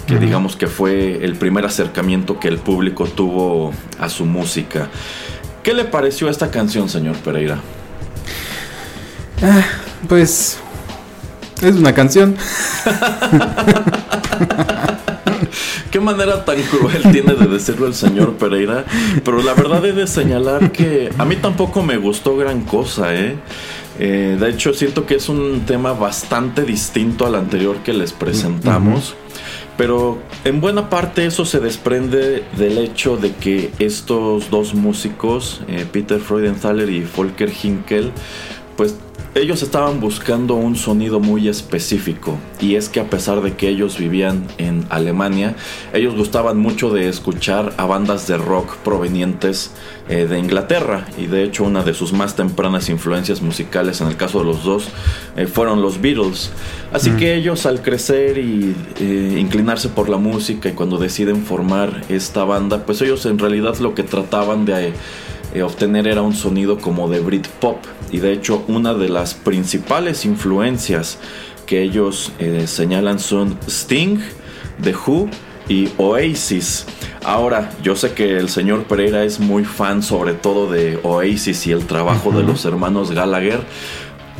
que 0.06 0.18
digamos 0.18 0.56
que 0.56 0.66
fue 0.66 1.24
el 1.24 1.36
primer 1.36 1.64
acercamiento 1.64 2.40
que 2.40 2.48
el 2.48 2.58
público 2.58 3.04
tuvo 3.06 3.72
a 3.98 4.08
su 4.08 4.24
música. 4.24 4.88
¿Qué 5.62 5.74
le 5.74 5.84
pareció 5.84 6.28
esta 6.28 6.50
canción, 6.50 6.88
señor 6.88 7.16
Pereira? 7.16 7.58
Ah, 9.42 9.62
pues 10.08 10.58
es 11.62 11.76
una 11.76 11.94
canción. 11.94 12.36
Qué 15.90 16.00
manera 16.00 16.44
tan 16.44 16.60
cruel 16.62 17.02
tiene 17.12 17.34
de 17.34 17.46
decirlo 17.46 17.86
el 17.86 17.94
señor 17.94 18.34
Pereira. 18.34 18.84
Pero 19.24 19.42
la 19.42 19.54
verdad 19.54 19.84
he 19.86 19.92
de 19.92 20.06
señalar 20.06 20.70
que 20.70 21.10
a 21.16 21.24
mí 21.24 21.36
tampoco 21.36 21.82
me 21.82 21.96
gustó 21.96 22.36
gran 22.36 22.62
cosa, 22.62 23.14
¿eh? 23.14 23.36
Eh 23.98 24.36
de 24.38 24.50
hecho, 24.50 24.72
siento 24.74 25.06
que 25.06 25.16
es 25.16 25.28
un 25.28 25.62
tema 25.66 25.92
bastante 25.92 26.64
distinto 26.64 27.26
al 27.26 27.34
anterior 27.34 27.78
que 27.78 27.92
les 27.92 28.12
presentamos. 28.12 29.14
Pero 29.76 30.18
en 30.44 30.60
buena 30.60 30.90
parte 30.90 31.24
eso 31.24 31.44
se 31.44 31.60
desprende 31.60 32.42
del 32.56 32.78
hecho 32.78 33.16
de 33.16 33.32
que 33.34 33.70
estos 33.78 34.50
dos 34.50 34.74
músicos, 34.74 35.62
eh, 35.68 35.86
Peter 35.90 36.18
Freudenthaler 36.18 36.90
y 36.90 37.06
Volker 37.16 37.52
Hinkel, 37.62 38.10
pues 38.76 38.96
ellos 39.34 39.62
estaban 39.62 40.00
buscando 40.00 40.54
un 40.54 40.76
sonido 40.76 41.20
muy 41.20 41.48
específico 41.48 42.38
y 42.60 42.74
es 42.74 42.88
que 42.88 43.00
a 43.00 43.10
pesar 43.10 43.40
de 43.42 43.54
que 43.54 43.68
ellos 43.68 43.98
vivían 43.98 44.46
en 44.58 44.84
Alemania, 44.88 45.54
ellos 45.92 46.16
gustaban 46.16 46.58
mucho 46.58 46.90
de 46.90 47.08
escuchar 47.08 47.74
a 47.76 47.84
bandas 47.84 48.26
de 48.26 48.36
rock 48.38 48.76
provenientes 48.78 49.72
eh, 50.08 50.26
de 50.26 50.38
Inglaterra 50.38 51.06
y 51.18 51.26
de 51.26 51.44
hecho 51.44 51.64
una 51.64 51.82
de 51.82 51.94
sus 51.94 52.12
más 52.12 52.36
tempranas 52.36 52.88
influencias 52.88 53.42
musicales 53.42 54.00
en 54.00 54.08
el 54.08 54.16
caso 54.16 54.38
de 54.38 54.46
los 54.46 54.64
dos 54.64 54.88
eh, 55.36 55.46
fueron 55.46 55.82
los 55.82 56.00
Beatles. 56.00 56.50
Así 56.92 57.10
que 57.12 57.34
ellos 57.34 57.66
al 57.66 57.82
crecer 57.82 58.38
y 58.38 58.74
eh, 58.98 59.36
inclinarse 59.38 59.88
por 59.90 60.08
la 60.08 60.16
música 60.16 60.70
y 60.70 60.72
cuando 60.72 60.98
deciden 60.98 61.44
formar 61.44 62.02
esta 62.08 62.44
banda, 62.44 62.84
pues 62.86 63.02
ellos 63.02 63.26
en 63.26 63.38
realidad 63.38 63.76
lo 63.78 63.94
que 63.94 64.02
trataban 64.02 64.64
de 64.64 64.92
eh, 65.54 65.62
obtener 65.62 66.06
era 66.06 66.22
un 66.22 66.34
sonido 66.34 66.78
como 66.78 67.08
de 67.08 67.20
Britpop 67.20 67.78
y 68.10 68.18
de 68.18 68.32
hecho 68.32 68.64
una 68.68 68.94
de 68.94 69.08
las 69.08 69.34
principales 69.34 70.24
influencias 70.24 71.18
que 71.66 71.82
ellos 71.82 72.32
eh, 72.38 72.66
señalan 72.66 73.18
son 73.18 73.58
Sting, 73.66 74.18
The 74.82 74.94
Who 74.94 75.28
y 75.68 75.90
Oasis. 75.98 76.86
Ahora, 77.24 77.70
yo 77.82 77.94
sé 77.94 78.12
que 78.12 78.38
el 78.38 78.48
señor 78.48 78.84
Pereira 78.84 79.24
es 79.24 79.38
muy 79.38 79.64
fan 79.64 80.02
sobre 80.02 80.32
todo 80.32 80.70
de 80.70 80.98
Oasis 81.02 81.66
y 81.66 81.72
el 81.72 81.86
trabajo 81.86 82.30
de 82.32 82.42
los 82.42 82.64
hermanos 82.64 83.10
Gallagher. 83.10 83.60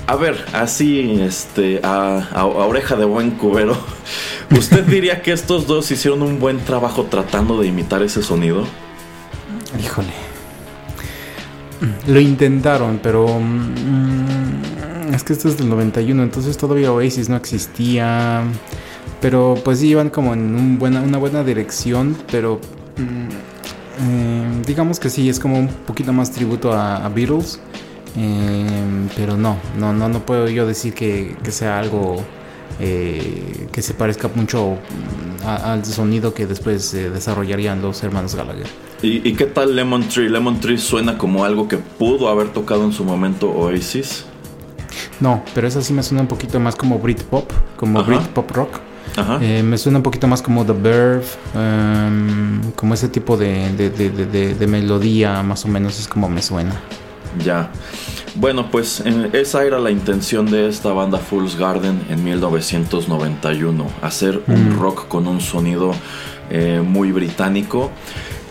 A 0.07 0.17
ver, 0.17 0.43
así, 0.55 1.21
este, 1.21 1.81
a, 1.83 2.29
a, 2.33 2.47
oreja 2.47 2.97
de 2.97 3.05
buen 3.05 3.33
cubero, 3.33 3.77
¿usted 4.59 4.85
diría 4.85 5.21
que 5.21 5.33
estos 5.33 5.67
dos 5.67 5.91
hicieron 5.91 6.23
un 6.23 6.39
buen 6.41 6.61
trabajo 6.61 7.05
tratando 7.11 7.61
de 7.61 7.67
imitar 7.67 8.03
ese 8.03 8.23
sonido? 8.23 8.65
Híjole. 9.79 10.28
Lo 12.07 12.21
intentaron, 12.21 13.01
pero 13.03 13.27
mm, 13.27 15.15
es 15.15 15.23
que 15.23 15.33
esto 15.33 15.49
es 15.49 15.59
del 15.59 15.69
91, 15.69 16.23
entonces 16.23 16.57
todavía 16.57 16.93
Oasis 16.93 17.29
no 17.29 17.37
existía. 17.37 18.43
Pero 19.21 19.57
pues 19.65 19.81
sí 19.81 19.89
iban 19.89 20.11
como 20.11 20.33
en 20.33 20.55
una 20.81 21.19
buena 21.19 21.43
dirección, 21.43 22.17
pero 22.31 22.61
mm, 22.97 23.29
eh, 24.01 24.63
digamos 24.67 25.01
que 25.01 25.11
sí, 25.11 25.29
es 25.29 25.41
como 25.41 25.59
un 25.59 25.69
poquito 25.69 26.13
más 26.13 26.31
tributo 26.31 26.73
a, 26.73 27.09
Beatles. 27.09 27.61
Eh, 28.17 29.09
pero 29.17 29.37
no, 29.37 29.57
no, 29.79 29.93
no, 29.93 30.09
no 30.09 30.25
puedo 30.25 30.49
yo 30.49 30.67
decir 30.67 30.95
que, 30.95 31.37
sea 31.51 31.79
algo 31.79 32.17
eh, 32.81 33.69
que 33.73 33.83
se 33.83 33.95
parezca 33.95 34.29
mucho 34.35 34.79
al 35.45 35.85
sonido 35.85 36.35
que 36.35 36.47
después 36.47 36.93
desarrollarían 36.93 37.81
los 37.81 38.03
hermanos 38.03 38.35
Gallagher. 38.35 38.67
¿Y, 39.03 39.33
qué 39.35 39.47
tal 39.47 39.77
Lemon 39.77 40.09
Tree? 40.09 40.29
¿Lemon 40.29 40.61
Tree 40.61 40.79
suena 40.79 41.17
como 41.17 41.45
algo 41.45 41.69
que 41.69 41.77
pudo 41.77 42.29
haber 42.29 42.49
tocado 42.49 42.85
en 42.85 42.93
su 42.93 43.05
momento 43.05 43.49
Oasis? 43.51 44.25
No, 45.21 45.43
pero 45.55 45.67
esa 45.67 45.83
sí 45.83 45.93
me 45.93 46.03
suena 46.03 46.23
un 46.23 46.29
poquito 46.29 46.59
más 46.61 46.75
como 46.77 46.99
Britpop, 46.99 47.51
como 47.77 48.03
Britpop 48.03 48.51
rock. 48.53 48.81
Ajá. 49.17 49.39
Eh, 49.41 49.63
me 49.63 49.79
suena 49.79 49.99
un 49.99 50.03
poquito 50.03 50.27
más 50.27 50.43
como 50.43 50.65
The 50.65 50.73
Verve, 50.73 51.25
em, 51.55 52.73
como 52.73 52.95
ese 52.95 53.09
tipo 53.09 53.37
de, 53.37 53.73
de, 53.77 54.67
melodía, 54.67 55.43
más 55.43 55.65
o 55.65 55.69
menos 55.69 55.99
es 55.99 56.07
como 56.07 56.29
me 56.29 56.43
suena. 56.43 56.81
Ya. 57.45 57.71
Bueno, 58.35 58.71
pues 58.71 59.03
esa 59.33 59.65
era 59.65 59.79
la 59.79 59.91
intención 59.91 60.51
de 60.51 60.69
esta 60.69 60.93
banda 60.93 61.19
Fool's 61.19 61.57
Garden 61.57 62.01
en 62.09 62.23
1991, 62.23 63.87
hacer 64.03 64.43
un 64.47 64.77
mm. 64.77 64.79
rock 64.81 65.09
con 65.09 65.27
un 65.27 65.41
sonido 65.41 65.93
eh, 66.51 66.83
muy 66.85 67.13
británico. 67.13 67.91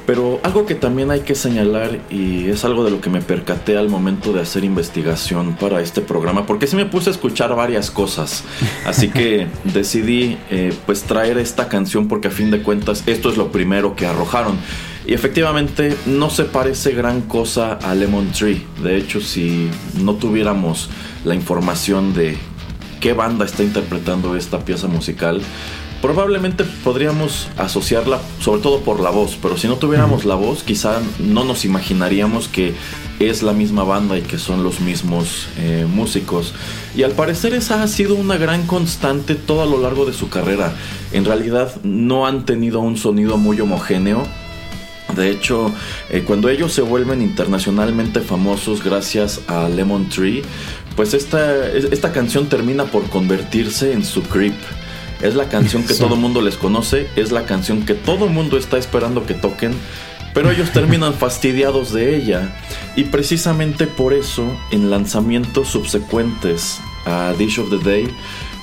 Pero 0.06 0.40
algo 0.44 0.66
que 0.66 0.74
también 0.74 1.12
hay 1.12 1.20
que 1.20 1.36
señalar 1.36 2.00
y 2.10 2.48
es 2.48 2.64
algo 2.64 2.86
de 2.86 2.92
lo 2.92 3.02
que 3.02 3.10
me 3.10 3.20
percaté 3.20 3.78
al 3.78 3.90
momento 3.90 4.32
de 4.32 4.40
hacer 4.40 4.64
investigación 4.64 5.58
para 5.60 5.82
este 5.82 6.00
programa, 6.00 6.46
porque 6.46 6.66
sí 6.66 6.78
me 6.78 6.86
puse 6.86 7.10
a 7.10 7.12
escuchar 7.12 7.54
varias 7.58 7.92
cosas, 7.92 8.46
así 8.86 9.10
que 9.10 9.48
decidí 9.66 10.38
eh, 10.50 10.74
pues 10.86 11.04
traer 11.04 11.38
esta 11.38 11.68
canción 11.68 12.08
porque 12.08 12.30
a 12.30 12.32
fin 12.32 12.52
de 12.52 12.62
cuentas 12.62 13.04
esto 13.06 13.30
es 13.30 13.36
lo 13.36 13.52
primero 13.52 13.98
que 13.98 14.06
arrojaron. 14.06 14.58
Y 15.08 15.14
efectivamente 15.14 15.96
no 16.06 16.30
se 16.30 16.44
parece 16.44 16.92
gran 16.92 17.22
cosa 17.22 17.80
a 17.82 17.96
Lemon 17.96 18.34
Tree. 18.34 18.62
De 18.84 18.98
hecho, 18.98 19.22
si 19.22 19.70
no 20.04 20.16
tuviéramos 20.16 20.90
la 21.24 21.34
información 21.34 22.14
de 22.14 22.38
qué 23.00 23.14
banda 23.14 23.46
está 23.46 23.64
interpretando 23.64 24.36
esta 24.36 24.66
pieza 24.66 24.88
musical, 24.88 25.42
probablemente 26.02 26.66
podríamos 26.84 27.48
asociarla 27.56 28.20
sobre 28.42 28.62
todo 28.62 28.82
por 28.82 29.00
la 29.00 29.10
voz, 29.10 29.38
pero 29.42 29.56
si 29.58 29.70
no 29.70 29.78
tuviéramos 29.78 30.26
la 30.26 30.36
voz 30.36 30.64
quizá 30.64 31.00
no 31.20 31.46
nos 31.46 31.64
imaginaríamos 31.64 32.50
que 32.50 32.74
es 33.20 33.44
la 33.44 33.54
misma 33.54 33.86
banda 33.86 34.18
y 34.18 34.24
que 34.24 34.38
son 34.38 34.62
los 34.62 34.82
mismos 34.82 35.48
eh, 35.58 35.88
músicos. 35.90 36.54
Y 36.98 37.04
al 37.04 37.14
parecer 37.14 37.54
esa 37.54 37.82
ha 37.82 37.88
sido 37.88 38.16
una 38.16 38.36
gran 38.36 38.68
constante 38.68 39.36
todo 39.36 39.62
a 39.62 39.66
lo 39.66 39.80
largo 39.80 40.06
de 40.06 40.12
su 40.12 40.28
carrera. 40.28 40.74
En 41.14 41.24
realidad 41.24 41.82
no 41.84 42.28
han 42.28 42.46
tenido 42.46 42.82
un 42.82 42.98
sonido 42.98 43.38
muy 43.38 43.62
homogéneo. 43.62 44.28
De 45.18 45.32
hecho, 45.32 45.74
eh, 46.10 46.24
cuando 46.26 46.48
ellos 46.48 46.72
se 46.72 46.82
vuelven 46.82 47.22
internacionalmente 47.22 48.22
famosos 48.22 48.84
gracias 48.84 49.42
a 49.48 49.68
Lemon 49.68 50.08
Tree, 50.10 50.44
pues 50.96 51.14
esta, 51.14 51.68
esta 51.68 52.12
canción 52.12 52.48
termina 52.48 52.86
por 52.86 53.10
convertirse 53.10 53.92
en 53.94 54.06
su 54.06 54.22
creep. 54.24 54.56
Es 55.22 55.34
la 55.34 55.50
canción 55.50 55.84
que 55.84 55.96
todo 55.96 56.14
el 56.14 56.22
mundo 56.22 56.42
les 56.42 56.56
conoce, 56.56 57.08
es 57.16 57.32
la 57.32 57.46
canción 57.46 57.84
que 57.84 57.96
todo 57.96 58.26
el 58.26 58.32
mundo 58.32 58.58
está 58.58 58.78
esperando 58.78 59.26
que 59.26 59.34
toquen, 59.34 59.74
pero 60.36 60.52
ellos 60.52 60.72
terminan 60.72 61.14
fastidiados 61.26 61.92
de 61.92 62.16
ella. 62.16 62.56
Y 62.96 63.06
precisamente 63.06 63.88
por 63.88 64.14
eso, 64.14 64.56
en 64.70 64.92
lanzamientos 64.92 65.70
subsecuentes 65.70 66.80
a 67.06 67.34
Dish 67.38 67.60
of 67.60 67.72
the 67.72 67.80
Day, 67.84 68.08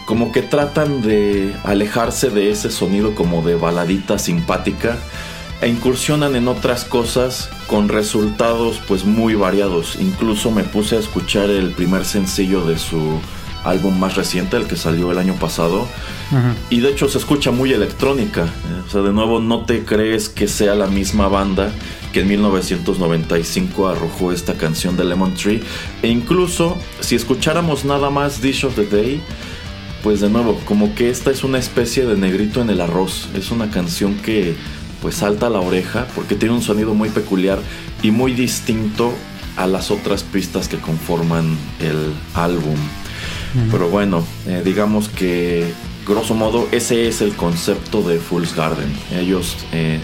como 0.06 0.30
que 0.30 0.42
tratan 0.42 1.02
de 1.02 1.52
alejarse 1.64 2.30
de 2.30 2.50
ese 2.50 2.70
sonido 2.70 3.14
como 3.16 3.42
de 3.42 3.56
baladita 3.56 4.18
simpática 4.18 4.98
e 5.64 5.68
incursionan 5.68 6.37
en 6.37 6.46
otras 6.46 6.85
cosas 6.85 7.48
con 7.68 7.88
resultados 7.88 8.83
pues 8.87 9.07
muy 9.07 9.35
variados. 9.35 9.96
Incluso 9.98 10.50
me 10.50 10.62
puse 10.62 10.96
a 10.96 10.98
escuchar 10.98 11.48
el 11.48 11.70
primer 11.70 12.05
sencillo 12.05 12.66
de 12.66 12.77
su 12.77 13.18
álbum 13.64 13.98
más 13.98 14.14
reciente, 14.14 14.59
el 14.59 14.66
que 14.66 14.77
salió 14.77 15.11
el 15.11 15.16
año 15.16 15.35
pasado. 15.37 15.88
Y 16.68 16.81
de 16.81 16.90
hecho 16.90 17.09
se 17.09 17.16
escucha 17.16 17.50
muy 17.50 17.72
electrónica. 17.72 18.42
¿eh? 18.44 18.83
O 18.87 18.90
sea, 18.90 19.00
de 19.00 19.12
nuevo 19.14 19.40
no 19.40 19.64
te 19.64 19.87
crees 19.87 20.29
que 20.29 20.48
sea 20.48 20.74
la 20.74 20.87
misma 20.87 21.29
banda 21.29 21.72
que 22.12 22.20
en 22.20 22.29
1995 22.29 23.88
arrojó 23.88 24.33
esta 24.33 24.55
canción 24.55 24.98
de 24.98 25.05
Lemon 25.05 25.33
Tree. 25.33 25.62
E 26.03 26.09
incluso 26.09 26.77
si 27.00 27.14
escucháramos 27.14 27.87
nada 27.87 28.11
más 28.11 28.42
Dish 28.42 28.66
of 28.66 28.74
the 28.74 28.85
Day, 28.85 29.22
pues 30.03 30.20
de 30.20 30.29
nuevo, 30.29 30.61
como 30.66 30.94
que 30.94 31.09
esta 31.09 31.31
es 31.31 31.42
una 31.42 31.59
especie 31.59 32.05
de 32.05 32.18
negrito 32.18 32.61
en 32.61 32.68
el 32.68 32.83
arroz. 32.83 33.31
Es 33.35 33.50
una 33.50 33.70
canción 33.70 34.16
que 34.16 34.55
pues 35.04 35.16
salta 35.16 35.48
a 35.48 35.50
la 35.50 35.60
oreja 35.60 36.06
porque 36.14 36.34
tiene 36.34 36.54
un 36.54 36.62
sonido 36.62 36.94
muy 36.94 37.10
peculiar 37.10 37.58
y 38.02 38.10
muy 38.10 38.32
distinto 38.32 39.12
a 39.54 39.66
las 39.66 39.90
otras 39.90 40.22
pistas 40.22 40.66
que 40.66 40.78
conforman 40.78 41.58
el 41.78 42.14
álbum. 42.32 42.76
Pero 43.70 43.90
bueno, 43.90 44.24
eh, 44.46 44.62
digamos 44.64 45.10
que 45.10 45.74
grosso 46.06 46.34
modo 46.34 46.68
ese 46.72 47.06
es 47.06 47.20
el 47.20 47.34
concepto 47.34 48.00
de 48.00 48.18
Fool's 48.18 48.56
Garden. 48.56 48.90
Ellos 49.12 49.58
eh, 49.72 50.00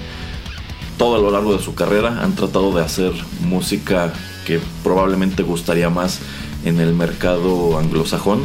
todo 0.99 1.17
a 1.17 1.19
lo 1.19 1.31
largo 1.31 1.57
de 1.57 1.65
su 1.65 1.75
carrera 1.75 2.23
han 2.23 2.35
tratado 2.35 2.71
de 2.75 2.85
hacer 2.85 3.13
música 3.41 4.13
que 4.45 4.61
probablemente 4.83 5.43
gustaría 5.43 5.89
más 5.89 6.19
en 6.67 6.79
el 6.79 6.93
mercado 6.93 7.79
anglosajón. 7.79 8.43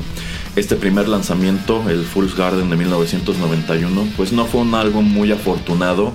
Este 0.55 0.77
primer 0.77 1.09
lanzamiento, 1.09 1.83
el 1.89 2.05
Fool's 2.05 2.33
Garden 2.33 2.69
de 2.69 2.77
1991, 2.77 4.07
pues 4.15 4.31
no 4.31 4.45
fue 4.45 4.61
un 4.61 4.73
álbum 4.73 5.03
muy 5.03 5.33
afortunado 5.33 6.13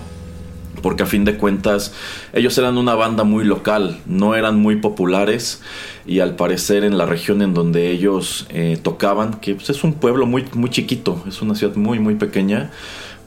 porque 0.82 1.02
a 1.02 1.06
fin 1.06 1.24
de 1.24 1.36
cuentas 1.36 1.92
ellos 2.32 2.56
eran 2.58 2.78
una 2.78 2.94
banda 2.94 3.24
muy 3.24 3.44
local, 3.44 4.00
no 4.06 4.34
eran 4.34 4.58
muy 4.58 4.76
populares 4.76 5.62
y 6.06 6.20
al 6.20 6.36
parecer 6.36 6.84
en 6.84 6.98
la 6.98 7.06
región 7.06 7.42
en 7.42 7.54
donde 7.54 7.90
ellos 7.90 8.46
eh, 8.50 8.78
tocaban, 8.82 9.34
que 9.34 9.54
pues, 9.54 9.70
es 9.70 9.84
un 9.84 9.94
pueblo 9.94 10.26
muy, 10.26 10.44
muy 10.54 10.70
chiquito, 10.70 11.22
es 11.28 11.42
una 11.42 11.54
ciudad 11.54 11.76
muy 11.76 11.98
muy 11.98 12.14
pequeña, 12.14 12.70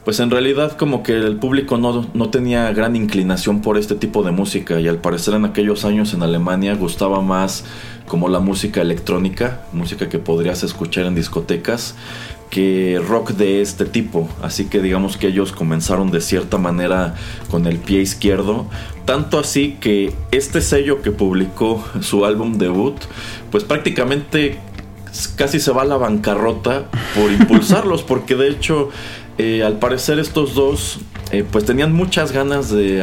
pues 0.04 0.20
en 0.20 0.30
realidad 0.30 0.76
como 0.76 1.02
que 1.02 1.12
el 1.12 1.36
público 1.36 1.78
no, 1.78 2.06
no, 2.12 2.28
tenía 2.28 2.70
gran 2.72 2.94
inclinación 2.94 3.62
por 3.62 3.78
este 3.78 3.94
tipo 3.94 4.22
de 4.22 4.32
música 4.32 4.78
y 4.78 4.86
al 4.86 4.98
parecer 4.98 5.34
en 5.34 5.46
aquellos 5.46 5.86
años 5.86 6.12
en 6.12 6.22
Alemania 6.22 6.74
gustaba 6.74 7.22
más 7.22 7.64
como 8.06 8.28
la 8.28 8.38
música 8.38 8.82
electrónica, 8.82 9.62
música 9.72 10.10
que 10.10 10.18
podrías 10.18 10.62
escuchar 10.62 11.06
en 11.06 11.14
discotecas 11.14 11.94
que 12.54 13.02
rock 13.04 13.32
de 13.32 13.60
este 13.60 13.84
tipo. 13.84 14.28
Así 14.40 14.66
que 14.66 14.80
digamos 14.80 15.16
que 15.16 15.26
ellos 15.26 15.50
comenzaron 15.50 16.12
de 16.12 16.20
cierta 16.20 16.56
manera 16.56 17.16
con 17.50 17.66
el 17.66 17.78
pie 17.78 18.00
izquierdo. 18.00 18.66
Tanto 19.06 19.40
así 19.40 19.76
que 19.80 20.14
este 20.30 20.60
sello 20.60 21.02
que 21.02 21.10
publicó 21.10 21.84
su 22.00 22.24
álbum 22.24 22.56
debut, 22.56 22.94
pues 23.50 23.64
prácticamente 23.64 24.60
casi 25.34 25.58
se 25.58 25.72
va 25.72 25.82
a 25.82 25.84
la 25.84 25.96
bancarrota 25.96 26.84
por 27.16 27.32
impulsarlos, 27.32 28.02
porque 28.04 28.36
de 28.36 28.50
hecho, 28.50 28.90
eh, 29.36 29.64
al 29.64 29.80
parecer 29.80 30.20
estos 30.20 30.54
dos, 30.54 31.00
eh, 31.32 31.44
pues 31.50 31.64
tenían 31.64 31.92
muchas 31.92 32.30
ganas 32.30 32.70
de, 32.70 33.02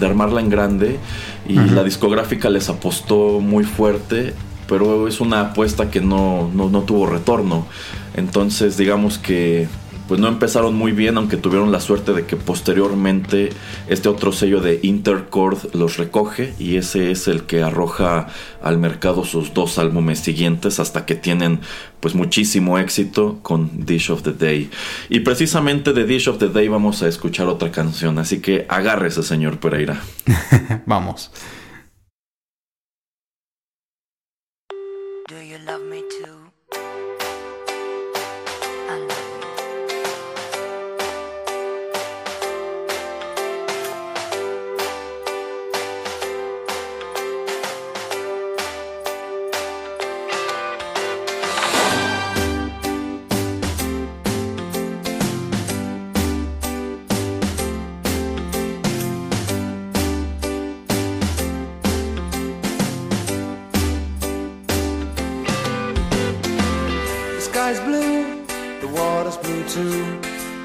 armarla 0.00 0.40
en 0.40 0.48
grande 0.48 0.98
y 1.46 1.56
la 1.56 1.84
discográfica 1.84 2.48
les 2.48 2.70
apostó 2.70 3.40
muy 3.40 3.64
fuerte 3.64 4.32
pero 4.66 5.06
es 5.08 5.20
una 5.20 5.40
apuesta 5.40 5.90
que 5.90 6.00
no, 6.00 6.50
no, 6.54 6.80
tuvo 6.82 7.06
retorno. 7.06 7.66
Entonces 8.14 8.76
digamos 8.76 9.18
que 9.18 9.68
pues 10.08 10.20
no 10.20 10.28
empezaron 10.28 10.74
muy 10.74 10.92
bien, 10.92 11.16
aunque 11.16 11.36
tuvieron 11.36 11.72
la 11.72 11.80
suerte 11.80 12.12
de 12.12 12.26
que 12.26 12.36
posteriormente 12.36 13.50
este 13.88 14.08
otro 14.08 14.32
sello 14.32 14.60
de 14.60 14.80
Intercord 14.82 15.74
los 15.74 15.96
recoge 15.96 16.52
y 16.58 16.76
ese 16.76 17.10
es 17.10 17.26
el 17.26 17.44
que 17.44 17.62
arroja 17.62 18.28
al 18.62 18.78
mercado 18.78 19.24
sus 19.24 19.54
dos 19.54 19.78
álbumes 19.78 20.18
siguientes 20.18 20.78
hasta 20.78 21.06
que 21.06 21.14
tienen 21.14 21.60
pues 22.00 22.14
muchísimo 22.14 22.78
éxito 22.78 23.38
con 23.42 23.86
Dish 23.86 24.10
of 24.10 24.22
the 24.22 24.32
Day. 24.32 24.70
Y 25.08 25.20
precisamente 25.20 25.94
de 25.94 26.04
Dish 26.04 26.28
of 26.28 26.38
the 26.38 26.48
Day 26.48 26.68
vamos 26.68 27.02
a 27.02 27.08
escuchar 27.08 27.46
otra 27.46 27.70
canción, 27.70 28.18
así 28.18 28.40
que 28.40 28.66
agárrese 28.68 29.22
señor 29.22 29.58
Pereira. 29.58 30.02
vamos. 30.86 31.30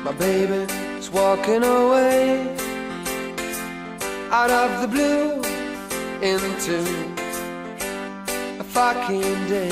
My 0.10 0.16
baby's 0.16 1.08
walking 1.12 1.64
away 1.64 2.42
out 4.32 4.50
of 4.50 4.82
the 4.82 4.88
blue 4.88 5.36
into 6.28 6.80
a 8.60 8.64
fucking 8.64 9.46
day. 9.46 9.70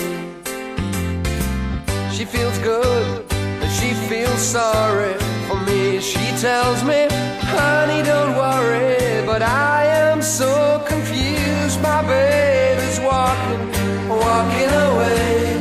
She 2.14 2.24
feels 2.24 2.56
good 2.60 3.26
and 3.32 3.72
she 3.80 3.96
feels 4.08 4.40
sorry 4.40 5.16
for 5.48 5.60
me. 5.62 6.00
She 6.02 6.26
tells 6.40 6.84
me, 6.84 7.08
honey, 7.56 8.04
don't 8.04 8.36
worry, 8.38 9.26
but 9.26 9.42
I 9.42 9.86
am 9.86 10.22
so 10.22 10.86
confused. 10.88 11.82
My 11.82 12.04
baby's 12.04 13.00
walking, 13.00 14.08
walking 14.08 14.70
away. 14.70 15.57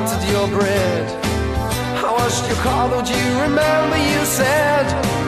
buttered 0.00 0.28
your 0.30 0.48
bread. 0.48 1.24
I 2.02 2.10
washed 2.10 2.46
your 2.48 2.56
car, 2.64 2.88
Do 3.02 3.12
you 3.12 3.40
remember 3.42 3.98
you 3.98 4.24
said? 4.24 5.19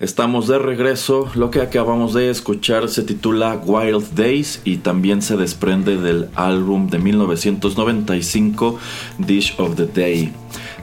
Estamos 0.00 0.48
de 0.48 0.58
regreso, 0.58 1.30
lo 1.34 1.50
que 1.50 1.60
acabamos 1.60 2.14
de 2.14 2.30
escuchar 2.30 2.88
se 2.88 3.02
titula 3.02 3.60
Wild 3.62 4.14
Days 4.14 4.62
y 4.64 4.78
también 4.78 5.20
se 5.20 5.36
desprende 5.36 5.98
del 5.98 6.30
álbum 6.36 6.88
de 6.88 6.98
1995 6.98 8.78
Dish 9.18 9.54
of 9.58 9.76
the 9.76 9.84
Day. 9.84 10.32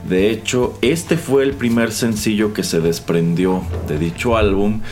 De 0.08 0.30
hecho, 0.30 0.78
este 0.82 1.16
fue 1.16 1.42
el 1.42 1.54
primer 1.54 1.90
sencillo 1.90 2.54
que 2.54 2.62
se 2.62 2.80
desprendió 2.80 3.64
de 3.88 3.98
dicho 3.98 4.36
álbum 4.36 4.82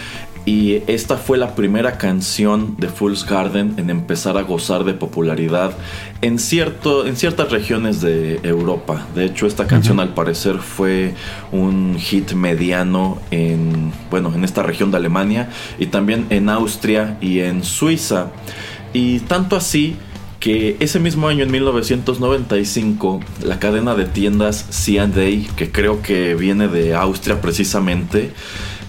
y 0.46 0.84
esta 0.86 1.16
fue 1.16 1.38
la 1.38 1.56
primera 1.56 1.98
canción 1.98 2.76
de 2.78 2.88
Fool's 2.88 3.26
Garden 3.26 3.74
en 3.78 3.90
empezar 3.90 4.38
a 4.38 4.42
gozar 4.42 4.84
de 4.84 4.94
popularidad 4.94 5.72
en, 6.22 6.38
cierto, 6.38 7.04
en 7.04 7.16
ciertas 7.16 7.50
regiones 7.50 8.00
de 8.00 8.38
Europa. 8.44 9.04
De 9.16 9.24
hecho, 9.24 9.48
esta 9.48 9.66
canción 9.66 9.98
al 9.98 10.14
parecer 10.14 10.58
fue 10.58 11.14
un 11.50 11.98
hit 11.98 12.32
mediano 12.32 13.18
en, 13.32 13.92
bueno, 14.08 14.32
en 14.36 14.44
esta 14.44 14.62
región 14.62 14.92
de 14.92 14.98
Alemania 14.98 15.50
y 15.80 15.86
también 15.86 16.26
en 16.30 16.48
Austria 16.48 17.18
y 17.20 17.40
en 17.40 17.64
Suiza. 17.64 18.28
Y 18.92 19.18
tanto 19.20 19.56
así 19.56 19.96
que 20.38 20.76
ese 20.78 21.00
mismo 21.00 21.26
año, 21.26 21.42
en 21.42 21.50
1995, 21.50 23.20
la 23.42 23.58
cadena 23.58 23.96
de 23.96 24.04
tiendas 24.04 24.64
C&A, 24.70 25.08
que 25.56 25.72
creo 25.72 26.02
que 26.02 26.36
viene 26.36 26.68
de 26.68 26.94
Austria 26.94 27.40
precisamente, 27.40 28.30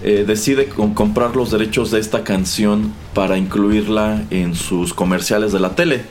eh, 0.02 0.24
decide 0.26 0.68
comprar 0.68 1.34
los 1.34 1.50
derechos 1.50 1.90
de 1.90 1.98
esta 1.98 2.22
canción 2.22 2.92
para 3.14 3.36
incluirla 3.36 4.22
en 4.30 4.54
sus 4.54 4.94
comerciales 4.94 5.52
de 5.52 5.60
la 5.60 5.74
tele. 5.74 6.02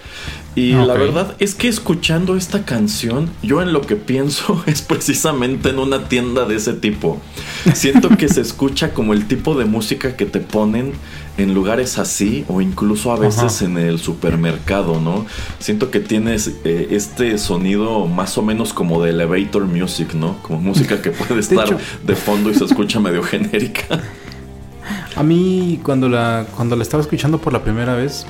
Y 0.58 0.72
la 0.72 0.96
verdad 0.96 1.36
es 1.38 1.54
que 1.54 1.68
escuchando 1.68 2.36
esta 2.36 2.66
canción, 2.66 3.30
yo 3.44 3.62
en 3.62 3.74
lo 3.74 3.82
que 3.82 3.96
pienso 3.96 4.64
es 4.66 4.82
precisamente 4.82 5.70
en 5.70 5.78
una 5.78 6.10
tienda 6.10 6.46
de 6.46 6.56
ese 6.56 6.74
tipo. 6.74 7.22
Siento 7.76 8.10
que 8.18 8.28
se 8.28 8.42
escucha 8.42 8.92
como 8.92 9.14
el 9.14 9.28
tipo 9.28 9.54
de 9.54 9.66
música 9.66 10.18
que 10.18 10.26
te 10.26 10.40
ponen 10.40 10.94
en 11.38 11.54
lugares 11.54 12.00
así 12.00 12.44
o 12.48 12.60
incluso 12.60 13.12
a 13.12 13.18
veces 13.18 13.62
en 13.62 13.78
el 13.78 14.00
supermercado, 14.00 15.00
¿no? 15.00 15.28
Siento 15.60 15.92
que 15.92 16.00
tienes 16.00 16.52
eh, 16.64 16.88
este 16.90 17.38
sonido 17.38 18.08
más 18.08 18.36
o 18.40 18.42
menos 18.42 18.74
como 18.74 19.04
de 19.04 19.12
elevator 19.12 19.66
music, 19.66 20.16
¿no? 20.16 20.42
Como 20.42 20.60
música 20.60 21.04
que 21.04 21.12
puede 21.12 21.40
estar 21.40 21.78
de, 22.04 22.16
fondo 22.16 22.50
y 22.50 22.56
se 22.56 22.66
escucha 22.66 23.00
medio 23.00 23.22
genérica. 23.22 24.02
A 25.16 25.22
mí 25.22 25.80
cuando 25.84 26.10
la, 26.10 26.48
cuando 26.56 26.76
la 26.76 26.82
estaba 26.82 27.04
escuchando 27.04 27.38
por 27.38 27.54
la 27.54 27.64
primera 27.64 27.94
vez, 27.94 28.26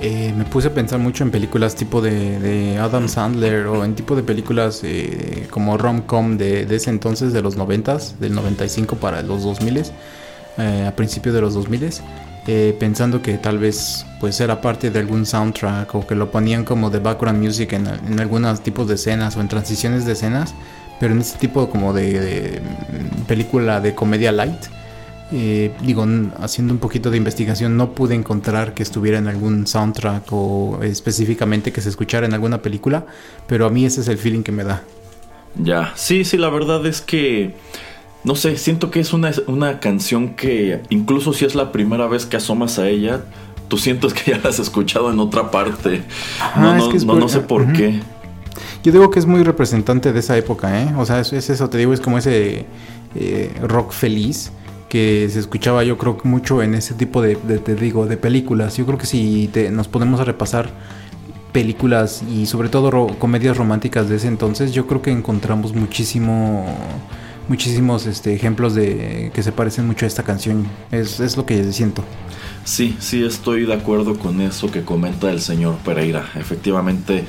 eh, 0.00 0.32
me 0.36 0.44
puse 0.44 0.68
a 0.68 0.74
pensar 0.74 0.98
mucho 0.98 1.22
en 1.22 1.30
películas 1.30 1.74
tipo 1.74 2.00
de, 2.00 2.78
Adam 2.78 3.08
Sandler 3.08 3.66
o 3.66 3.84
en 3.84 3.94
tipo 3.94 4.16
de 4.16 4.22
películas 4.22 4.80
eh, 4.82 5.46
como 5.50 5.76
rom-com 5.76 6.36
de, 6.36 6.62
ese 6.74 6.90
entonces, 6.90 7.32
de 7.32 7.42
los 7.42 7.56
90 7.56 7.98
del 8.18 8.34
95 8.34 8.96
para 8.96 9.22
los 9.22 9.42
2000 9.42 9.82
eh, 10.58 10.86
a 10.88 10.96
principios 10.96 11.34
de 11.34 11.40
los 11.40 11.54
2000 11.54 11.90
eh, 12.46 12.76
pensando 12.80 13.22
que 13.22 13.38
tal 13.38 13.58
vez 13.58 14.04
pues 14.18 14.40
era 14.40 14.60
parte 14.60 14.90
de 14.90 14.98
algún 14.98 15.24
soundtrack 15.24 15.94
o 15.94 16.06
que 16.06 16.14
lo 16.14 16.30
ponían 16.30 16.64
como 16.64 16.90
de 16.90 16.98
background 16.98 17.42
music 17.42 17.72
en, 17.74 17.86
algunos 18.18 18.60
tipos 18.62 18.88
de 18.88 18.94
escenas 18.94 19.36
o 19.36 19.40
en 19.40 19.48
transiciones 19.48 20.04
de 20.04 20.12
escenas, 20.12 20.54
pero 20.98 21.14
en 21.14 21.20
este 21.20 21.38
tipo 21.38 21.70
como 21.70 21.92
de 21.92 22.60
película 23.28 23.80
de 23.80 23.94
comedia 23.94 24.32
light 24.32 24.64
eh, 25.30 25.72
digo, 25.80 26.04
haciendo 26.40 26.74
un 26.74 26.80
poquito 26.80 27.10
de 27.10 27.16
investigación, 27.16 27.76
no 27.76 27.92
pude 27.92 28.14
encontrar 28.14 28.74
que 28.74 28.82
estuviera 28.82 29.18
en 29.18 29.28
algún 29.28 29.66
soundtrack 29.66 30.24
o 30.30 30.80
específicamente 30.82 31.72
que 31.72 31.80
se 31.80 31.88
escuchara 31.88 32.26
en 32.26 32.34
alguna 32.34 32.60
película, 32.60 33.06
pero 33.46 33.66
a 33.66 33.70
mí 33.70 33.86
ese 33.86 34.02
es 34.02 34.08
el 34.08 34.18
feeling 34.18 34.42
que 34.42 34.52
me 34.52 34.64
da. 34.64 34.82
Ya, 35.56 35.92
sí, 35.96 36.24
sí, 36.24 36.36
la 36.36 36.50
verdad 36.50 36.84
es 36.86 37.00
que, 37.00 37.54
no 38.24 38.34
sé, 38.34 38.56
siento 38.56 38.90
que 38.90 39.00
es 39.00 39.12
una, 39.12 39.32
una 39.46 39.80
canción 39.80 40.34
que 40.34 40.80
incluso 40.90 41.32
si 41.32 41.44
es 41.44 41.54
la 41.54 41.72
primera 41.72 42.06
vez 42.06 42.26
que 42.26 42.36
asomas 42.36 42.78
a 42.78 42.88
ella, 42.88 43.22
tú 43.68 43.78
sientes 43.78 44.12
que 44.12 44.32
ya 44.32 44.38
la 44.42 44.50
has 44.50 44.58
escuchado 44.58 45.10
en 45.10 45.18
otra 45.18 45.50
parte. 45.50 46.02
no, 46.56 46.76
no, 46.76 47.14
no, 47.14 47.28
sé 47.28 47.40
por 47.40 47.72
qué. 47.72 48.00
Yo 48.84 48.92
digo 48.92 49.10
que 49.10 49.18
es 49.18 49.26
muy 49.26 49.42
representante 49.44 50.12
de 50.12 50.20
esa 50.20 50.36
época, 50.36 50.82
¿eh? 50.82 50.92
O 50.98 51.06
sea, 51.06 51.20
es, 51.20 51.32
eso, 51.32 51.70
te 51.70 51.78
digo, 51.78 51.94
es 51.94 52.00
como 52.00 52.18
ese 52.18 52.66
eh, 53.14 53.54
rock 53.62 53.92
feliz 53.92 54.52
que 54.92 55.26
se 55.30 55.38
escuchaba 55.38 55.84
yo 55.84 55.96
creo 55.96 56.18
mucho 56.22 56.62
en 56.62 56.74
ese 56.74 56.92
tipo 56.92 57.22
de, 57.22 57.36
te 57.36 57.74
digo, 57.74 58.04
de 58.04 58.18
películas. 58.18 58.76
Yo 58.76 58.84
creo 58.84 58.98
que 58.98 59.06
si 59.06 59.50
nos 59.70 59.88
ponemos 59.88 60.20
a 60.20 60.24
repasar 60.24 60.68
películas 61.50 62.22
y 62.30 62.44
sobre 62.44 62.68
todo 62.68 63.06
comedias 63.18 63.56
románticas 63.56 64.10
de 64.10 64.16
ese 64.16 64.28
entonces, 64.28 64.74
yo 64.74 64.86
creo 64.86 65.00
que 65.00 65.10
encontramos 65.10 65.74
muchísimo 65.74 66.66
muchísimos 67.48 68.04
este, 68.04 68.34
ejemplos 68.34 68.74
de 68.74 69.30
que 69.32 69.42
se 69.42 69.50
parecen 69.50 69.86
mucho 69.86 70.04
a 70.04 70.08
esta 70.08 70.24
canción. 70.24 70.66
Es, 70.90 71.20
es 71.20 71.38
lo 71.38 71.46
que 71.46 71.72
siento. 71.72 72.04
Sí, 72.64 72.94
sí, 73.00 73.24
estoy 73.24 73.64
de 73.64 73.72
acuerdo 73.72 74.18
con 74.18 74.42
eso 74.42 74.70
que 74.70 74.82
comenta 74.82 75.30
el 75.30 75.40
señor 75.40 75.76
Pereira. 75.86 76.30
Efectivamente, 76.36 77.24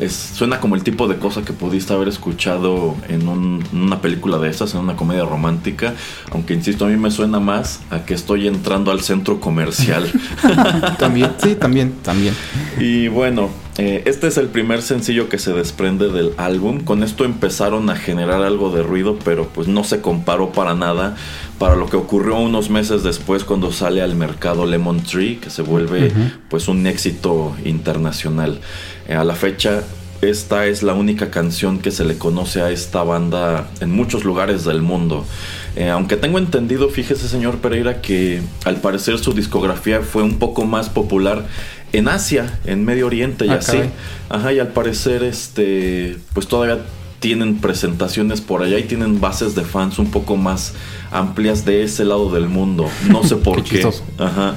es, 0.00 0.12
suena 0.12 0.60
como 0.60 0.76
el 0.76 0.82
tipo 0.82 1.08
de 1.08 1.16
cosa 1.16 1.42
que 1.42 1.52
pudiste 1.52 1.92
haber 1.92 2.08
escuchado 2.08 2.96
en 3.08 3.28
una 3.28 4.00
película 4.00 4.38
de 4.38 4.50
esas, 4.50 4.74
en 4.74 4.80
una 4.80 4.96
comedia 4.96 5.24
romántica. 5.24 5.94
Aunque 6.30 6.54
insisto, 6.54 6.84
a 6.84 6.88
mí 6.88 6.96
me 6.96 7.10
suena 7.10 7.40
más 7.40 7.80
a 7.90 8.04
que 8.04 8.14
estoy 8.14 8.46
entrando 8.46 8.90
al 8.90 9.00
centro 9.00 9.40
comercial. 9.40 10.10
también, 10.98 11.32
sí, 11.42 11.54
también, 11.54 11.92
también. 12.02 12.34
Y 12.78 13.08
bueno, 13.08 13.50
eh, 13.78 14.02
este 14.06 14.26
es 14.26 14.36
el 14.38 14.48
primer 14.48 14.82
sencillo 14.82 15.28
que 15.28 15.38
se 15.38 15.52
desprende 15.52 16.08
del 16.08 16.32
álbum. 16.36 16.80
Con 16.80 17.04
esto 17.04 17.24
empezaron 17.24 17.88
a 17.90 17.96
generar 17.96 18.42
algo 18.42 18.70
de 18.70 18.82
ruido, 18.82 19.18
pero 19.24 19.48
pues 19.48 19.68
no 19.68 19.84
se 19.84 20.00
comparó 20.00 20.50
para 20.50 20.74
nada 20.74 21.16
para 21.58 21.76
lo 21.76 21.88
que 21.88 21.96
ocurrió 21.96 22.36
unos 22.36 22.70
meses 22.70 23.04
después 23.04 23.44
cuando 23.44 23.70
sale 23.70 24.02
al 24.02 24.16
mercado 24.16 24.66
Lemon 24.66 25.00
Tree, 25.02 25.36
que 25.36 25.50
se 25.50 25.62
vuelve 25.62 26.12
pues 26.50 26.66
un 26.66 26.86
éxito 26.88 27.56
internacional. 27.64 28.60
Eh, 29.08 29.14
a 29.14 29.22
la 29.22 29.36
fecha, 29.36 29.84
esta 30.22 30.66
es 30.66 30.82
la 30.82 30.94
única 30.94 31.30
canción 31.30 31.78
que 31.78 31.92
se 31.92 32.04
le 32.04 32.18
conoce 32.18 32.60
a 32.60 32.70
esta 32.70 33.04
banda 33.04 33.68
en 33.80 33.92
muchos 33.92 34.24
lugares 34.24 34.64
del 34.64 34.82
mundo. 34.82 35.24
Eh, 35.76 35.90
aunque 35.90 36.16
tengo 36.16 36.38
entendido, 36.38 36.88
fíjese 36.88 37.28
señor 37.28 37.58
Pereira, 37.58 38.00
que 38.00 38.42
al 38.64 38.76
parecer 38.80 39.18
su 39.18 39.32
discografía 39.32 40.00
fue 40.00 40.24
un 40.24 40.40
poco 40.40 40.64
más 40.64 40.88
popular 40.88 41.46
en 41.92 42.08
Asia, 42.08 42.58
en 42.64 42.84
Medio 42.84 43.06
Oriente 43.06 43.46
y 43.46 43.50
ah, 43.50 43.56
así. 43.56 43.78
Ajá, 44.28 44.52
y 44.52 44.58
al 44.58 44.68
parecer, 44.68 45.22
este, 45.22 46.16
pues 46.34 46.46
todavía 46.46 46.78
tienen 47.20 47.56
presentaciones 47.56 48.40
por 48.40 48.62
allá 48.62 48.78
y 48.78 48.84
tienen 48.84 49.20
bases 49.20 49.54
de 49.54 49.64
fans 49.64 49.98
un 49.98 50.10
poco 50.10 50.36
más 50.36 50.74
amplias 51.10 51.64
de 51.64 51.82
ese 51.82 52.04
lado 52.04 52.30
del 52.30 52.48
mundo. 52.48 52.88
No 53.10 53.24
sé 53.24 53.36
por 53.36 53.64
qué. 53.64 53.88
Ajá. 54.18 54.54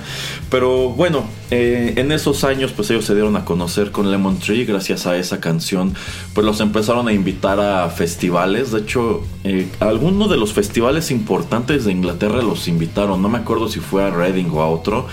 Pero 0.49 0.89
bueno, 0.89 1.23
eh, 1.49 1.93
en 1.95 2.11
esos 2.11 2.43
años 2.43 2.71
pues 2.75 2.89
ellos 2.91 3.05
se 3.05 3.13
dieron 3.15 3.35
a 3.35 3.45
conocer 3.45 3.91
con 3.91 4.11
Lemon 4.11 4.37
Tree 4.37 4.65
gracias 4.65 5.07
a 5.07 5.17
esa 5.17 5.39
canción. 5.39 5.95
Pues 6.33 6.45
los 6.45 6.59
empezaron 6.59 7.07
a 7.07 7.13
invitar 7.13 7.59
a 7.59 7.89
festivales. 7.89 8.71
De 8.71 8.81
hecho, 8.81 9.23
eh, 9.43 9.67
algunos 9.79 10.29
de 10.29 10.37
los 10.37 10.53
festivales 10.53 11.09
importantes 11.09 11.85
de 11.85 11.91
Inglaterra 11.93 12.43
los 12.43 12.67
invitaron. 12.67 13.21
No 13.21 13.29
me 13.29 13.39
acuerdo 13.39 13.69
si 13.69 13.79
fue 13.79 14.03
a 14.03 14.11
Reading 14.11 14.49
o 14.51 14.61
a 14.61 14.69
otro. 14.69 15.07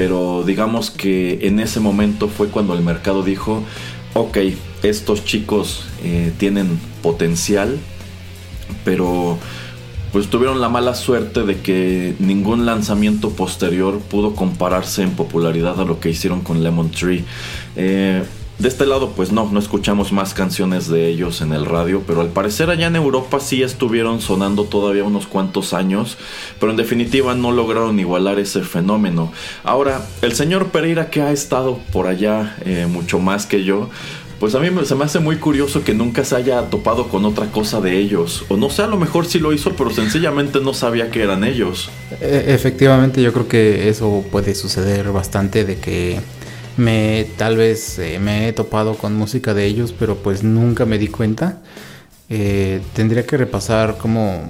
Pero 0.00 0.44
digamos 0.46 0.90
que 0.90 1.40
en 1.42 1.60
ese 1.60 1.78
momento 1.78 2.28
fue 2.28 2.48
cuando 2.48 2.72
el 2.72 2.80
mercado 2.80 3.22
dijo, 3.22 3.62
ok, 4.14 4.38
estos 4.82 5.26
chicos 5.26 5.84
eh, 6.02 6.32
tienen 6.38 6.80
potencial, 7.02 7.76
pero 8.82 9.36
pues 10.10 10.28
tuvieron 10.28 10.62
la 10.62 10.70
mala 10.70 10.94
suerte 10.94 11.42
de 11.42 11.60
que 11.60 12.14
ningún 12.18 12.64
lanzamiento 12.64 13.28
posterior 13.32 13.98
pudo 13.98 14.34
compararse 14.34 15.02
en 15.02 15.10
popularidad 15.10 15.78
a 15.78 15.84
lo 15.84 16.00
que 16.00 16.08
hicieron 16.08 16.40
con 16.40 16.64
Lemon 16.64 16.90
Tree. 16.90 17.22
Eh, 17.76 18.22
de 18.60 18.68
este 18.68 18.84
lado, 18.84 19.12
pues 19.16 19.32
no, 19.32 19.48
no 19.50 19.58
escuchamos 19.58 20.12
más 20.12 20.34
canciones 20.34 20.88
de 20.88 21.08
ellos 21.08 21.40
en 21.40 21.54
el 21.54 21.64
radio, 21.64 22.02
pero 22.06 22.20
al 22.20 22.28
parecer 22.28 22.68
allá 22.68 22.88
en 22.88 22.96
Europa 22.96 23.40
sí 23.40 23.62
estuvieron 23.62 24.20
sonando 24.20 24.64
todavía 24.64 25.02
unos 25.02 25.26
cuantos 25.26 25.72
años, 25.72 26.18
pero 26.58 26.70
en 26.70 26.76
definitiva 26.76 27.34
no 27.34 27.52
lograron 27.52 27.98
igualar 27.98 28.38
ese 28.38 28.60
fenómeno. 28.60 29.32
Ahora, 29.64 30.06
el 30.20 30.34
señor 30.34 30.66
Pereira 30.66 31.08
que 31.08 31.22
ha 31.22 31.32
estado 31.32 31.78
por 31.90 32.06
allá 32.06 32.56
eh, 32.66 32.86
mucho 32.86 33.18
más 33.18 33.46
que 33.46 33.64
yo, 33.64 33.88
pues 34.38 34.54
a 34.54 34.58
mí 34.58 34.68
se 34.84 34.94
me 34.94 35.04
hace 35.04 35.20
muy 35.20 35.36
curioso 35.36 35.82
que 35.82 35.94
nunca 35.94 36.24
se 36.24 36.36
haya 36.36 36.62
topado 36.68 37.08
con 37.08 37.24
otra 37.24 37.50
cosa 37.52 37.80
de 37.80 37.98
ellos. 37.98 38.44
O 38.48 38.56
no 38.56 38.68
sé, 38.68 38.82
a 38.82 38.86
lo 38.86 38.98
mejor 38.98 39.26
sí 39.26 39.38
lo 39.38 39.52
hizo, 39.52 39.74
pero 39.74 39.90
sencillamente 39.90 40.60
no 40.60 40.72
sabía 40.74 41.10
que 41.10 41.22
eran 41.22 41.44
ellos. 41.44 41.90
E, 42.20 42.44
efectivamente, 42.48 43.22
yo 43.22 43.32
creo 43.32 43.48
que 43.48 43.88
eso 43.90 44.24
puede 44.30 44.54
suceder 44.54 45.12
bastante 45.12 45.64
de 45.64 45.78
que 45.78 46.20
me 46.76 47.26
tal 47.36 47.56
vez 47.56 47.98
eh, 47.98 48.18
me 48.18 48.48
he 48.48 48.52
topado 48.52 48.94
con 48.96 49.14
música 49.14 49.54
de 49.54 49.66
ellos, 49.66 49.94
pero 49.98 50.16
pues 50.16 50.42
nunca 50.42 50.86
me 50.86 50.98
di 50.98 51.08
cuenta. 51.08 51.58
Eh, 52.28 52.80
tendría 52.94 53.26
que 53.26 53.36
repasar 53.36 53.98
como 53.98 54.42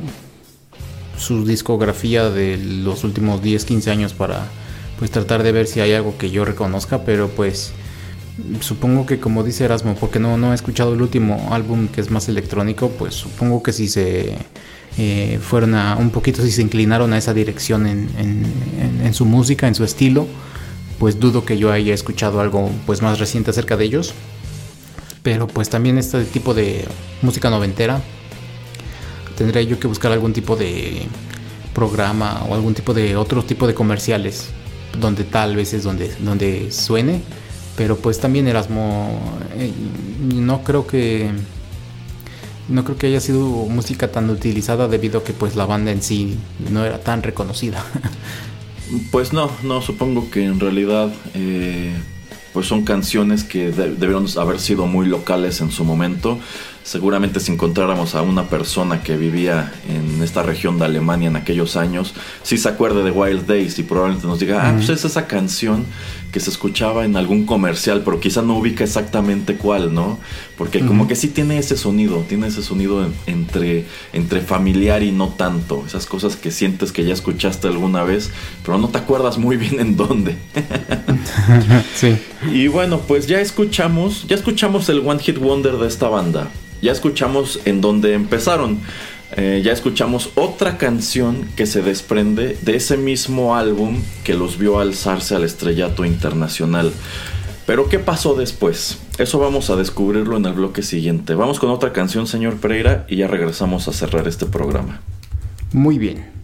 su 1.17 1.47
discografía 1.47 2.31
de 2.31 2.59
los 2.59 3.05
últimos 3.05 3.43
10, 3.43 3.65
15 3.65 3.91
años 3.91 4.15
para 4.15 4.47
pues 4.99 5.11
tratar 5.11 5.43
de 5.43 5.53
ver 5.53 5.67
si 5.67 5.81
hay 5.81 5.95
algo 5.95 6.17
que 6.19 6.31
yo 6.31 6.45
reconozca, 6.45 7.05
pero 7.05 7.29
pues 7.29 7.73
supongo 8.61 9.07
que 9.07 9.19
como 9.19 9.43
dice 9.43 9.65
Erasmo, 9.65 9.95
porque 9.95 10.19
no, 10.19 10.37
no 10.37 10.53
he 10.53 10.55
escuchado 10.55 10.95
el 10.95 11.03
último 11.03 11.49
álbum 11.53 11.89
que 11.89 12.01
es 12.01 12.11
más 12.11 12.29
electrónico, 12.29 12.91
pues 12.91 13.15
supongo 13.15 13.63
que 13.63 13.73
si 13.73 13.89
se 13.89 14.37
eh, 14.99 15.39
fueron 15.43 15.75
a 15.75 15.97
un 15.97 16.11
poquito, 16.11 16.43
si 16.43 16.51
se 16.51 16.63
inclinaron 16.63 17.13
a 17.13 17.19
esa 17.19 17.33
dirección 17.33 17.87
en 17.87 19.15
su 19.15 19.25
música, 19.25 19.69
en 19.69 19.75
su 19.75 19.85
estilo, 19.85 20.27
pues 21.01 21.19
dudo 21.19 21.47
que 21.47 21.57
yo 21.57 21.73
haya 21.73 21.95
escuchado 21.95 22.43
algo 22.43 22.71
pues 22.85 23.01
más 23.01 23.19
reciente 23.19 23.51
acerca 23.51 23.79
de 23.79 23.87
ellos. 23.87 24.13
Pero 25.23 25.49
pues 25.49 25.71
también 25.71 25.97
este 25.97 26.25
tipo 26.25 26.53
de 26.53 26.87
música 27.23 27.49
noventera 27.49 28.03
tendría 29.35 29.63
yo 29.63 29.81
que 29.81 29.87
buscar 29.87 30.13
algún 30.13 30.35
tipo 30.35 30.57
de 30.57 31.07
programa 31.75 32.45
o 32.49 32.55
algún 32.55 32.75
tipo 32.75 32.93
de 32.93 33.17
otro 33.17 33.43
tipo 33.43 33.67
de 33.67 33.73
comerciales 33.73 34.51
donde 35.01 35.25
tal 35.25 35.57
vez 35.57 35.73
es 35.73 35.85
donde, 35.85 36.15
donde 36.21 36.71
suene. 36.71 37.23
Pero 37.79 37.97
pues 37.97 38.21
también 38.21 38.47
Erasmo 38.47 39.19
eh, 39.57 39.73
no 40.35 40.63
creo 40.63 40.87
que 40.87 41.31
no 42.69 42.85
creo 42.85 42.99
que 42.99 43.07
haya 43.07 43.21
sido 43.21 43.41
música 43.49 44.13
tan 44.13 44.29
utilizada 44.29 44.87
debido 44.87 45.21
a 45.21 45.25
que 45.25 45.33
pues 45.33 45.57
la 45.57 45.65
banda 45.65 45.93
en 45.93 46.03
sí 46.03 46.37
no 46.71 46.85
era 46.85 46.99
tan 46.99 47.23
reconocida. 47.23 47.83
Pues 49.11 49.33
no, 49.33 49.51
no, 49.63 49.83
supongo 49.83 50.31
que 50.31 50.45
en 50.45 50.59
realidad 50.59 51.13
eh, 51.35 51.95
pues 52.53 52.67
son 52.67 52.83
canciones 52.83 53.45
que 53.45 53.71
debieron 53.71 54.27
haber 54.37 54.59
sido 54.59 54.87
muy 54.87 55.07
locales 55.07 55.61
en 55.61 55.71
su 55.71 55.85
momento. 55.85 56.39
Seguramente 56.83 57.39
si 57.39 57.53
encontráramos 57.53 58.15
a 58.15 58.23
una 58.23 58.49
persona 58.49 59.03
que 59.03 59.17
vivía 59.17 59.73
en 59.89 60.23
esta 60.23 60.43
región 60.43 60.79
de 60.79 60.87
Alemania 60.87 61.29
en 61.29 61.37
aquellos 61.37 61.77
años, 61.77 62.15
si 62.43 62.59
se 62.59 62.69
acuerde 62.69 63.05
de 63.05 63.11
Wild 63.13 63.47
Days 63.47 63.79
y 63.79 63.85
probablemente 63.85 64.27
nos 64.27 64.41
diga, 64.41 64.69
ah, 64.69 64.73
pues 64.75 64.89
es 64.89 65.05
esa 65.05 65.27
canción 65.27 65.87
que 66.33 66.41
se 66.41 66.51
escuchaba 66.51 67.05
en 67.05 67.17
algún 67.17 67.47
comercial, 67.47 68.03
pero 68.05 68.21
quizá 68.21 68.43
no 68.43 68.59
ubica 68.59 68.85
exactamente 68.85 69.57
cuál, 69.57 69.93
¿no? 69.93 70.19
Porque 70.57 70.81
como 70.81 71.09
que 71.09 71.17
sí 71.17 71.29
tiene 71.29 71.59
ese 71.59 71.77
sonido, 71.77 72.25
tiene 72.29 72.47
ese 72.47 72.63
sonido 72.63 73.07
entre, 73.27 73.87
entre 74.13 74.41
familiar 74.41 75.03
y 75.03 75.11
no 75.11 75.29
tanto. 75.29 75.85
Esas 75.87 76.07
cosas 76.07 76.37
que 76.37 76.51
sientes 76.51 76.93
que 76.93 77.05
ya 77.05 77.15
escuchaste 77.15 77.69
alguna 77.69 78.05
vez, 78.05 78.31
pero 78.65 78.79
no 78.79 78.89
te 78.89 78.99
acuerdas 78.99 79.39
muy 79.39 79.57
bien 79.57 79.81
en 79.81 79.97
dónde. 79.97 80.37
sí. 81.95 82.17
Y 82.53 82.69
bueno, 82.69 83.01
pues 83.01 83.27
ya 83.27 83.41
escuchamos, 83.41 84.27
ya 84.29 84.37
escuchamos 84.37 84.89
el 84.89 85.01
One 85.07 85.21
Hit 85.21 85.39
Wonder 85.39 85.79
de 85.79 85.89
esta 85.89 86.09
banda. 86.09 86.49
Ya 86.83 86.93
escuchamos 86.93 87.61
en 87.65 87.81
dónde 87.81 88.15
empezaron. 88.15 88.81
Eh, 89.37 89.63
ya 89.65 89.73
escuchamos 89.73 90.31
otra 90.35 90.77
canción 90.77 91.49
que 91.57 91.67
se 91.67 91.83
desprende 91.83 92.59
de 92.63 92.77
ese 92.77 92.97
mismo 92.97 93.55
álbum 93.55 94.03
que 94.25 94.35
los 94.35 94.59
vio 94.59 94.81
alzarse 94.81 95.37
al 95.37 95.45
estrellato 95.45 96.05
internacional. 96.05 96.93
Pero 97.67 97.89
¿qué 97.89 98.01
pasó 98.01 98.35
después? 98.35 98.99
Eso 99.19 99.39
vamos 99.39 99.71
a 99.71 99.77
descubrirlo 99.77 100.37
en 100.37 100.47
el 100.47 100.55
bloque 100.55 100.83
siguiente. 100.83 101.35
Vamos 101.35 101.61
con 101.61 101.71
otra 101.71 101.93
canción, 101.93 102.27
señor 102.27 102.57
Pereira, 102.57 103.07
y 103.09 103.17
ya 103.17 103.29
regresamos 103.29 103.87
a 103.87 103.93
cerrar 103.93 104.27
este 104.27 104.47
programa. 104.47 105.01
Muy 105.73 105.99
bien. 105.99 106.40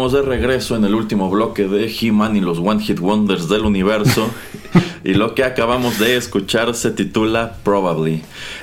Estamos 0.00 0.12
de 0.14 0.22
regreso 0.22 0.76
en 0.76 0.84
el 0.86 0.94
último 0.94 1.28
bloque 1.28 1.68
de 1.68 1.94
He-Man 1.94 2.34
y 2.34 2.40
los 2.40 2.56
One 2.56 2.82
Hit 2.82 3.00
Wonders 3.00 3.50
del 3.50 3.66
universo. 3.66 4.30
y 5.04 5.12
lo 5.12 5.34
que 5.34 5.44
acabamos 5.44 5.98
de 5.98 6.16
escuchar 6.16 6.74
se 6.74 6.90
titula 6.90 7.58
Probably. 7.64 8.22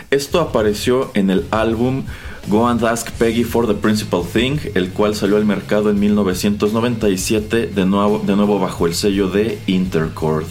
Esto 0.09 0.41
apareció 0.41 1.11
en 1.13 1.29
el 1.29 1.45
álbum 1.51 2.05
Go 2.47 2.67
and 2.67 2.83
Ask 2.83 3.11
Peggy 3.11 3.43
for 3.43 3.67
the 3.67 3.75
Principal 3.75 4.23
Thing, 4.23 4.57
el 4.73 4.89
cual 4.89 5.13
salió 5.13 5.37
al 5.37 5.45
mercado 5.45 5.91
en 5.91 5.99
1997, 5.99 7.67
de 7.67 7.85
nuevo, 7.85 8.17
de 8.25 8.35
nuevo 8.35 8.57
bajo 8.57 8.87
el 8.87 8.95
sello 8.95 9.29
de 9.29 9.59
Intercord. 9.67 10.47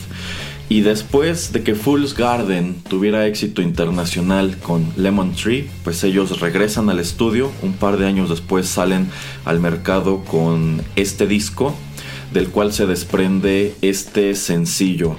Y 0.68 0.80
después 0.80 1.52
de 1.52 1.62
que 1.62 1.76
Fool's 1.76 2.14
Garden 2.14 2.82
tuviera 2.88 3.26
éxito 3.26 3.62
internacional 3.62 4.56
con 4.58 4.84
Lemon 4.96 5.32
Tree, 5.32 5.68
pues 5.84 6.02
ellos 6.02 6.40
regresan 6.40 6.90
al 6.90 6.98
estudio. 6.98 7.52
Un 7.62 7.74
par 7.74 7.98
de 7.98 8.06
años 8.06 8.30
después 8.30 8.66
salen 8.66 9.08
al 9.44 9.60
mercado 9.60 10.24
con 10.24 10.82
este 10.96 11.28
disco, 11.28 11.76
del 12.32 12.48
cual 12.48 12.72
se 12.72 12.86
desprende 12.86 13.74
este 13.80 14.34
sencillo, 14.34 15.14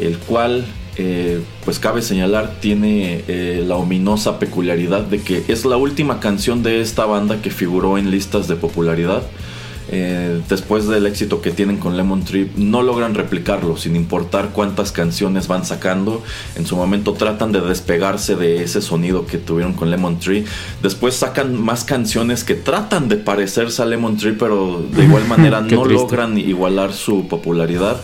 el 0.00 0.16
cual, 0.16 0.64
eh, 0.96 1.42
pues 1.66 1.78
cabe 1.78 2.00
señalar, 2.00 2.56
tiene 2.60 3.22
eh, 3.28 3.62
la 3.66 3.76
ominosa 3.76 4.38
peculiaridad 4.38 5.02
de 5.02 5.20
que 5.20 5.44
es 5.48 5.66
la 5.66 5.76
última 5.76 6.20
canción 6.20 6.62
de 6.62 6.80
esta 6.80 7.04
banda 7.04 7.42
que 7.42 7.50
figuró 7.50 7.98
en 7.98 8.10
listas 8.10 8.48
de 8.48 8.56
popularidad. 8.56 9.22
Eh, 9.88 10.42
después 10.48 10.88
del 10.88 11.06
éxito 11.06 11.40
que 11.40 11.50
tienen 11.50 11.76
con 11.76 11.96
Lemon 11.96 12.24
Tree, 12.24 12.50
no 12.56 12.82
logran 12.82 13.14
replicarlo, 13.14 13.76
sin 13.76 13.94
importar 13.94 14.50
cuántas 14.52 14.92
canciones 14.92 15.48
van 15.48 15.64
sacando. 15.64 16.22
En 16.56 16.66
su 16.66 16.76
momento 16.76 17.12
tratan 17.14 17.52
de 17.52 17.60
despegarse 17.60 18.36
de 18.36 18.62
ese 18.62 18.82
sonido 18.82 19.26
que 19.26 19.38
tuvieron 19.38 19.74
con 19.74 19.90
Lemon 19.90 20.18
Tree. 20.18 20.44
Después 20.82 21.14
sacan 21.14 21.60
más 21.60 21.84
canciones 21.84 22.44
que 22.44 22.54
tratan 22.54 23.08
de 23.08 23.16
parecerse 23.16 23.82
a 23.82 23.84
Lemon 23.84 24.16
Tree, 24.16 24.32
pero 24.32 24.84
de 24.90 25.04
igual 25.04 25.24
manera 25.28 25.60
no 25.60 25.84
logran 25.84 26.36
igualar 26.38 26.92
su 26.92 27.28
popularidad. 27.28 28.00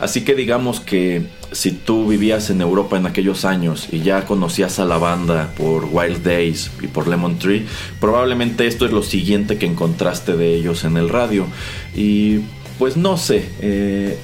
Así 0.00 0.24
que 0.24 0.34
digamos 0.34 0.80
que 0.80 1.26
si 1.52 1.72
tú 1.72 2.06
vivías 2.08 2.50
en 2.50 2.60
Europa 2.60 2.96
en 2.96 3.06
aquellos 3.06 3.44
años 3.44 3.88
y 3.92 4.00
ya 4.00 4.24
conocías 4.24 4.78
a 4.78 4.84
la 4.84 4.98
banda 4.98 5.52
por 5.56 5.88
Wild 5.90 6.22
Days 6.22 6.70
y 6.82 6.86
por 6.88 7.08
Lemon 7.08 7.38
Tree, 7.38 7.66
probablemente 8.00 8.66
esto 8.66 8.84
es 8.86 8.92
lo 8.92 9.02
siguiente 9.02 9.58
que 9.58 9.66
encontraste 9.66 10.36
de 10.36 10.54
ellos 10.54 10.84
en 10.84 10.96
el 10.96 11.08
radio. 11.08 11.46
Y 11.94 12.40
pues 12.78 12.96
no 12.96 13.16
sé, 13.16 13.48
eh, 13.60 14.18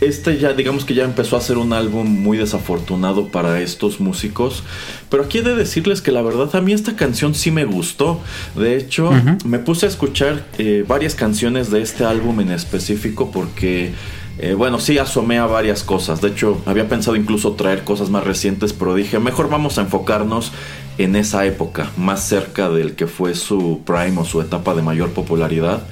este 0.00 0.38
ya 0.38 0.52
digamos 0.52 0.84
que 0.84 0.94
ya 0.94 1.04
empezó 1.04 1.36
a 1.36 1.40
ser 1.40 1.58
un 1.58 1.72
álbum 1.72 2.06
muy 2.08 2.36
desafortunado 2.36 3.28
para 3.28 3.60
estos 3.60 4.00
músicos. 4.00 4.62
Pero 5.10 5.24
aquí 5.24 5.38
he 5.38 5.42
de 5.42 5.54
decirles 5.54 6.02
que 6.02 6.12
la 6.12 6.22
verdad 6.22 6.54
a 6.54 6.60
mí 6.60 6.72
esta 6.72 6.96
canción 6.96 7.34
sí 7.34 7.50
me 7.50 7.64
gustó. 7.64 8.20
De 8.56 8.76
hecho, 8.76 9.10
me 9.44 9.58
puse 9.58 9.86
a 9.86 9.88
escuchar 9.88 10.44
eh, 10.58 10.84
varias 10.86 11.14
canciones 11.14 11.70
de 11.70 11.82
este 11.82 12.04
álbum 12.04 12.40
en 12.40 12.50
específico 12.50 13.30
porque 13.30 13.92
eh, 14.38 14.54
bueno, 14.54 14.80
sí 14.80 14.98
asomé 14.98 15.38
a 15.38 15.46
varias 15.46 15.84
cosas. 15.84 16.20
De 16.20 16.28
hecho, 16.28 16.60
había 16.66 16.88
pensado 16.88 17.16
incluso 17.16 17.52
traer 17.52 17.84
cosas 17.84 18.10
más 18.10 18.24
recientes, 18.24 18.72
pero 18.72 18.94
dije, 18.94 19.18
mejor 19.20 19.48
vamos 19.48 19.78
a 19.78 19.82
enfocarnos 19.82 20.52
en 20.98 21.16
esa 21.16 21.44
época, 21.46 21.90
más 21.96 22.26
cerca 22.26 22.68
del 22.68 22.94
que 22.94 23.06
fue 23.06 23.34
su 23.34 23.80
prime 23.84 24.20
o 24.20 24.24
su 24.24 24.40
etapa 24.40 24.74
de 24.74 24.82
mayor 24.82 25.10
popularidad. 25.10 25.82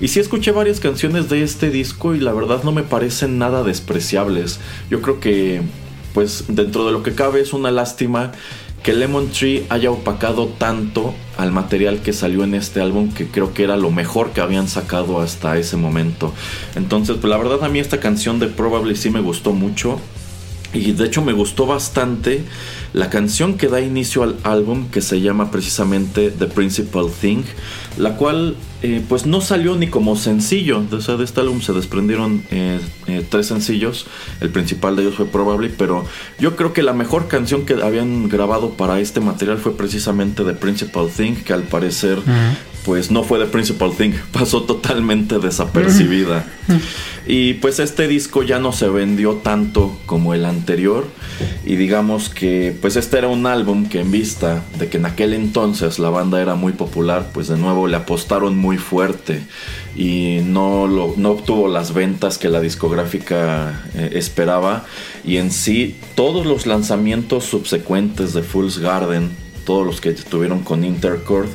Y 0.00 0.08
sí 0.08 0.20
escuché 0.20 0.52
varias 0.52 0.78
canciones 0.78 1.30
de 1.30 1.42
este 1.42 1.70
disco 1.70 2.14
y 2.14 2.20
la 2.20 2.32
verdad 2.32 2.62
no 2.64 2.72
me 2.72 2.82
parecen 2.82 3.38
nada 3.38 3.62
despreciables. 3.62 4.60
Yo 4.90 5.00
creo 5.00 5.20
que, 5.20 5.62
pues, 6.12 6.44
dentro 6.48 6.84
de 6.84 6.92
lo 6.92 7.02
que 7.02 7.14
cabe 7.14 7.40
es 7.40 7.54
una 7.54 7.70
lástima 7.70 8.32
que 8.86 8.92
Lemon 8.92 9.30
Tree 9.30 9.66
haya 9.68 9.90
opacado 9.90 10.46
tanto 10.46 11.12
al 11.36 11.50
material 11.50 12.02
que 12.02 12.12
salió 12.12 12.44
en 12.44 12.54
este 12.54 12.80
álbum 12.80 13.12
que 13.12 13.26
creo 13.26 13.52
que 13.52 13.64
era 13.64 13.76
lo 13.76 13.90
mejor 13.90 14.30
que 14.30 14.40
habían 14.40 14.68
sacado 14.68 15.20
hasta 15.20 15.58
ese 15.58 15.76
momento. 15.76 16.32
Entonces, 16.76 17.16
pues 17.20 17.28
la 17.28 17.36
verdad 17.36 17.64
a 17.64 17.68
mí 17.68 17.80
esta 17.80 17.98
canción 17.98 18.38
de 18.38 18.46
Probably 18.46 18.94
sí 18.94 19.10
me 19.10 19.18
gustó 19.18 19.52
mucho. 19.52 19.98
Y 20.72 20.92
de 20.92 21.04
hecho 21.04 21.20
me 21.20 21.32
gustó 21.32 21.66
bastante 21.66 22.44
la 22.92 23.10
canción 23.10 23.56
que 23.56 23.66
da 23.66 23.80
inicio 23.80 24.22
al 24.22 24.36
álbum 24.44 24.88
que 24.88 25.00
se 25.00 25.20
llama 25.20 25.50
precisamente 25.50 26.30
The 26.30 26.46
Principal 26.46 27.06
Thing, 27.10 27.42
la 27.96 28.16
cual 28.16 28.56
eh, 28.82 29.02
pues 29.08 29.26
no 29.26 29.40
salió 29.40 29.76
ni 29.76 29.88
como 29.88 30.16
sencillo. 30.16 30.84
O 30.90 31.00
sea, 31.00 31.16
de 31.16 31.24
este 31.24 31.40
álbum 31.40 31.60
se 31.60 31.72
desprendieron 31.72 32.42
eh, 32.50 32.80
eh, 33.06 33.24
tres 33.28 33.46
sencillos, 33.46 34.06
el 34.40 34.50
principal 34.50 34.96
de 34.96 35.02
ellos 35.02 35.14
fue 35.14 35.26
Probably, 35.26 35.70
pero 35.76 36.04
yo 36.38 36.56
creo 36.56 36.72
que 36.72 36.82
la 36.82 36.92
mejor 36.92 37.28
canción 37.28 37.66
que 37.66 37.74
habían 37.74 38.28
grabado 38.28 38.70
para 38.70 39.00
este 39.00 39.20
material 39.20 39.58
fue 39.58 39.76
precisamente 39.76 40.44
The 40.44 40.54
Principal 40.54 41.08
Thing, 41.08 41.34
que 41.34 41.52
al 41.52 41.62
parecer 41.62 42.18
pues 42.86 43.10
no 43.10 43.24
fue 43.24 43.40
The 43.40 43.46
Principal 43.46 43.90
Thing, 43.96 44.12
pasó 44.32 44.62
totalmente 44.62 45.40
desapercibida. 45.40 46.46
y 47.26 47.54
pues 47.54 47.80
este 47.80 48.06
disco 48.06 48.44
ya 48.44 48.60
no 48.60 48.70
se 48.70 48.88
vendió 48.88 49.34
tanto 49.34 49.98
como 50.06 50.34
el 50.34 50.44
anterior. 50.44 51.08
Y 51.66 51.74
digamos 51.74 52.28
que 52.28 52.74
pues 52.80 52.94
este 52.94 53.18
era 53.18 53.26
un 53.26 53.44
álbum 53.46 53.88
que 53.88 54.00
en 54.00 54.12
vista 54.12 54.62
de 54.78 54.88
que 54.88 54.98
en 54.98 55.06
aquel 55.06 55.34
entonces 55.34 55.98
la 55.98 56.10
banda 56.10 56.40
era 56.40 56.54
muy 56.54 56.72
popular, 56.74 57.30
pues 57.34 57.48
de 57.48 57.58
nuevo 57.58 57.88
le 57.88 57.96
apostaron 57.96 58.56
muy 58.56 58.78
fuerte. 58.78 59.42
Y 59.96 60.38
no, 60.44 60.86
lo, 60.86 61.14
no 61.16 61.30
obtuvo 61.30 61.66
las 61.66 61.92
ventas 61.92 62.38
que 62.38 62.48
la 62.48 62.60
discográfica 62.60 63.84
eh, 63.94 64.10
esperaba. 64.14 64.84
Y 65.24 65.38
en 65.38 65.50
sí 65.50 65.96
todos 66.14 66.46
los 66.46 66.66
lanzamientos 66.66 67.44
subsecuentes 67.44 68.32
de 68.32 68.42
Fool's 68.42 68.78
Garden, 68.78 69.30
todos 69.64 69.84
los 69.84 70.00
que 70.00 70.10
estuvieron 70.10 70.60
con 70.60 70.84
Intercord, 70.84 71.48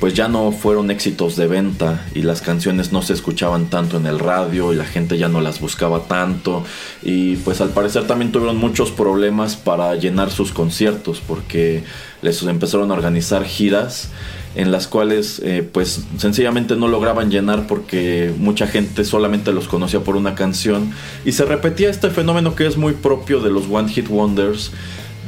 pues 0.00 0.14
ya 0.14 0.28
no 0.28 0.52
fueron 0.52 0.90
éxitos 0.90 1.34
de 1.36 1.48
venta 1.48 2.06
y 2.14 2.22
las 2.22 2.40
canciones 2.40 2.92
no 2.92 3.02
se 3.02 3.14
escuchaban 3.14 3.66
tanto 3.66 3.96
en 3.96 4.06
el 4.06 4.18
radio 4.20 4.72
y 4.72 4.76
la 4.76 4.84
gente 4.84 5.18
ya 5.18 5.28
no 5.28 5.40
las 5.40 5.60
buscaba 5.60 6.04
tanto. 6.04 6.64
Y 7.02 7.36
pues 7.36 7.60
al 7.60 7.70
parecer 7.70 8.06
también 8.06 8.30
tuvieron 8.30 8.56
muchos 8.56 8.92
problemas 8.92 9.56
para 9.56 9.94
llenar 9.96 10.30
sus 10.30 10.52
conciertos 10.52 11.20
porque 11.26 11.82
les 12.22 12.42
empezaron 12.42 12.90
a 12.90 12.94
organizar 12.94 13.44
giras 13.44 14.10
en 14.54 14.70
las 14.72 14.86
cuales 14.86 15.40
eh, 15.44 15.68
pues 15.70 16.04
sencillamente 16.16 16.74
no 16.76 16.88
lograban 16.88 17.30
llenar 17.30 17.66
porque 17.66 18.32
mucha 18.38 18.66
gente 18.66 19.04
solamente 19.04 19.52
los 19.52 19.68
conocía 19.68 20.00
por 20.00 20.16
una 20.16 20.34
canción. 20.36 20.92
Y 21.24 21.32
se 21.32 21.44
repetía 21.44 21.90
este 21.90 22.10
fenómeno 22.10 22.54
que 22.54 22.66
es 22.66 22.76
muy 22.76 22.92
propio 22.92 23.40
de 23.40 23.50
los 23.50 23.64
One 23.70 23.88
Hit 23.88 24.08
Wonders 24.08 24.70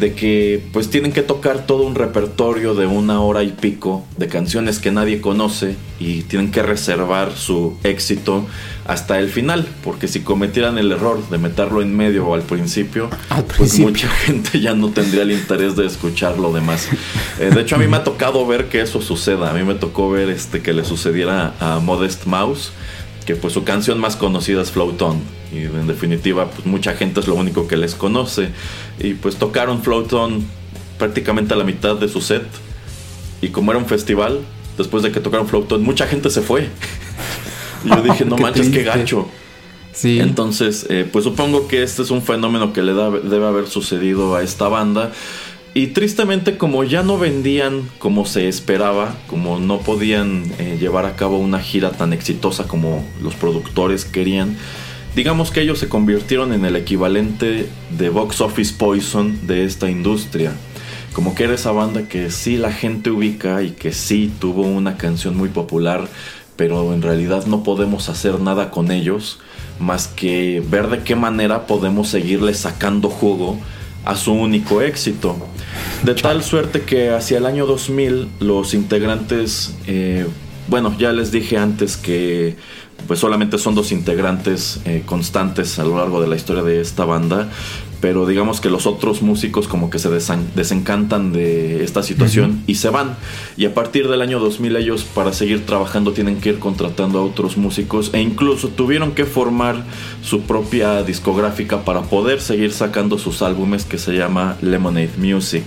de 0.01 0.15
que 0.15 0.63
pues 0.73 0.89
tienen 0.89 1.13
que 1.13 1.23
tocar 1.23 1.67
todo 1.67 1.83
un 1.83 1.95
repertorio 1.95 2.75
de 2.75 2.87
una 2.87 3.21
hora 3.21 3.43
y 3.43 3.51
pico 3.51 4.05
de 4.17 4.29
canciones 4.29 4.79
que 4.79 4.91
nadie 4.91 5.21
conoce 5.21 5.77
y 6.01 6.23
tienen 6.23 6.51
que 6.51 6.63
reservar 6.63 7.37
su 7.37 7.77
éxito 7.85 8.47
hasta 8.87 9.19
el 9.19 9.29
final, 9.29 9.69
porque 9.85 10.09
si 10.09 10.21
cometieran 10.21 10.79
el 10.79 10.91
error 10.91 11.29
de 11.29 11.39
meterlo 11.39 11.83
en 11.83 11.95
medio 11.97 12.27
o 12.27 12.35
al 12.35 12.43
principio, 12.43 13.11
pues 13.57 13.79
mucha 13.79 14.09
gente 14.25 14.59
ya 14.61 14.75
no 14.75 14.89
tendría 14.89 15.23
el 15.23 15.33
interés 15.33 15.77
de 15.77 15.87
escuchar 15.87 16.39
lo 16.39 16.53
demás. 16.53 16.89
Eh, 17.39 17.51
de 17.55 17.61
hecho, 17.61 17.77
a 17.77 17.79
mí 17.79 17.87
me 17.87 17.99
ha 17.99 18.05
tocado 18.05 18.45
ver 18.47 18.69
que 18.69 18.81
eso 18.81 19.01
suceda. 19.01 19.51
A 19.51 19.53
mí 19.53 19.63
me 19.63 19.75
tocó 19.75 20.11
ver 20.11 20.31
este 20.31 20.63
que 20.63 20.73
le 20.73 20.85
sucediera 20.85 21.55
a 21.61 21.79
Modest 21.79 22.25
Mouse, 22.25 22.73
que 23.31 23.37
pues 23.37 23.53
su 23.53 23.62
canción 23.62 24.01
más 24.01 24.16
conocida 24.16 24.61
es 24.61 24.72
Float 24.72 25.01
On 25.03 25.22
y 25.53 25.59
en 25.59 25.87
definitiva 25.87 26.51
pues 26.51 26.66
mucha 26.66 26.95
gente 26.95 27.20
es 27.20 27.28
lo 27.28 27.37
único 27.37 27.68
que 27.68 27.76
les 27.76 27.95
conoce. 27.95 28.49
Y 28.99 29.14
pues 29.14 29.37
tocaron 29.37 29.83
Float 29.83 30.12
On 30.14 30.45
prácticamente 30.99 31.55
a 31.55 31.57
la 31.57 31.62
mitad 31.62 31.95
de 31.95 32.09
su 32.09 32.20
set. 32.20 32.43
Y 33.41 33.51
como 33.51 33.70
era 33.70 33.78
un 33.78 33.87
festival 33.87 34.41
después 34.76 35.05
de 35.05 35.12
que 35.12 35.20
tocaron 35.20 35.47
Float 35.47 35.70
On 35.70 35.83
mucha 35.85 36.09
gente 36.09 36.28
se 36.28 36.41
fue. 36.41 36.68
Y 37.85 37.89
yo 37.89 38.03
dije 38.03 38.24
no 38.26 38.37
manches 38.37 38.68
qué 38.68 38.83
gacho 38.83 39.26
sí. 39.95 40.20
entonces 40.20 40.85
eh, 40.91 41.09
pues 41.11 41.24
supongo 41.24 41.66
que 41.66 41.83
este 41.83 42.03
es 42.03 42.11
un 42.11 42.20
fenómeno 42.20 42.74
que 42.74 42.83
le 42.83 42.93
debe 42.93 43.47
haber 43.47 43.68
sucedido 43.68 44.37
a 44.37 44.43
esta 44.43 44.68
banda 44.68 45.12
y 45.75 45.89
tristemente 45.89 46.57
como 46.57 46.85
ya 46.85 47.03
no 47.03 47.18
vendían 47.18 47.89
como 47.99 48.25
se 48.27 48.49
esperaba, 48.49 49.16
como 49.27 49.59
no 49.59 49.79
podían 49.79 50.45
eh, 50.59 50.79
llevar 50.81 51.07
a 51.07 51.16
cabo 51.16 51.39
una 51.39 51.61
gira 51.61 51.91
tan 51.93 52.12
exitosa 52.12 52.66
como 52.66 53.05
los 53.23 53.35
productores 53.35 54.05
querían, 54.05 54.57
Digamos 55.14 55.51
que 55.51 55.61
ellos 55.61 55.81
se 55.81 55.89
convirtieron 55.89 56.53
en 56.53 56.64
el 56.64 56.77
equivalente 56.77 57.68
de 57.99 58.09
Box 58.11 58.41
Office 58.41 58.73
Poison 58.79 59.45
de 59.45 59.64
esta 59.64 59.91
industria. 59.91 60.53
Como 61.12 61.35
que 61.35 61.45
era 61.45 61.55
esa 61.55 61.73
banda 61.73 62.07
que 62.07 62.31
sí 62.31 62.57
la 62.57 62.73
gente 62.73 63.11
ubica 63.11 63.62
y 63.64 63.73
que 63.73 63.93
sí 63.93 64.33
tuvo 64.39 64.62
una 64.62 64.97
canción 64.97 65.37
muy 65.37 65.49
popular, 65.49 66.07
pero 66.55 66.95
en 66.95 67.03
realidad 67.03 67.47
no 67.47 67.64
podemos 67.64 68.09
hacer 68.09 68.39
nada 68.39 68.71
con 68.71 68.93
ellos 68.93 69.41
más 69.81 70.07
que 70.07 70.62
ver 70.71 70.89
de 70.89 71.03
qué 71.03 71.16
manera 71.16 71.66
podemos 71.66 72.09
seguirle 72.09 72.55
sacando 72.55 73.09
jugo 73.09 73.59
a 74.05 74.17
su 74.17 74.33
único 74.33 74.83
éxito. 74.83 75.37
De 76.05 76.15
tal 76.15 76.43
suerte 76.43 76.83
que 76.83 77.11
hacia 77.11 77.39
el 77.39 77.47
año 77.47 77.67
2000 77.67 78.29
los 78.41 78.75
integrantes, 78.75 79.75
eh, 79.87 80.27
bueno, 80.69 80.95
ya 80.99 81.13
les 81.13 81.31
dije 81.31 81.59
antes 81.59 81.97
que 81.97 82.57
pues 83.07 83.19
solamente 83.19 83.59
son 83.59 83.75
dos 83.75 83.93
integrantes 83.93 84.81
eh, 84.85 85.03
constantes 85.05 85.79
a 85.79 85.85
lo 85.85 85.97
largo 85.97 86.21
de 86.21 86.29
la 86.29 86.37
historia 86.37 86.63
de 86.63 86.81
esta 86.81 87.05
banda. 87.05 87.49
Pero 88.01 88.27
digamos 88.27 88.61
que 88.61 88.71
los 88.71 88.87
otros 88.87 89.23
músicos 89.23 89.69
como 89.69 89.91
que 89.91 89.99
se 89.99 90.09
desencantan 90.09 91.33
de 91.33 91.85
esta 91.85 92.03
situación 92.03 92.63
y 92.67 92.77
se 92.77 92.89
van. 92.89 93.17
Y 93.57 93.67
a 93.67 93.75
partir 93.75 94.09
del 94.09 94.23
año 94.23 94.39
2000 94.39 94.77
ellos 94.77 95.05
para 95.05 95.33
seguir 95.33 95.67
trabajando 95.67 96.13
tienen 96.13 96.41
que 96.41 96.51
ir 96.51 96.59
contratando 96.59 97.19
a 97.19 97.25
otros 97.25 97.57
músicos 97.57 98.11
e 98.13 98.21
incluso 98.21 98.69
tuvieron 98.69 99.13
que 99.13 99.25
formar 99.25 99.85
su 100.23 100.43
propia 100.43 101.03
discográfica 101.03 101.85
para 101.85 102.03
poder 102.03 102.41
seguir 102.41 102.73
sacando 102.73 103.19
sus 103.19 103.43
álbumes 103.43 103.85
que 103.85 103.99
se 103.99 104.13
llama 104.13 104.57
Lemonade 104.63 105.11
Music. 105.19 105.65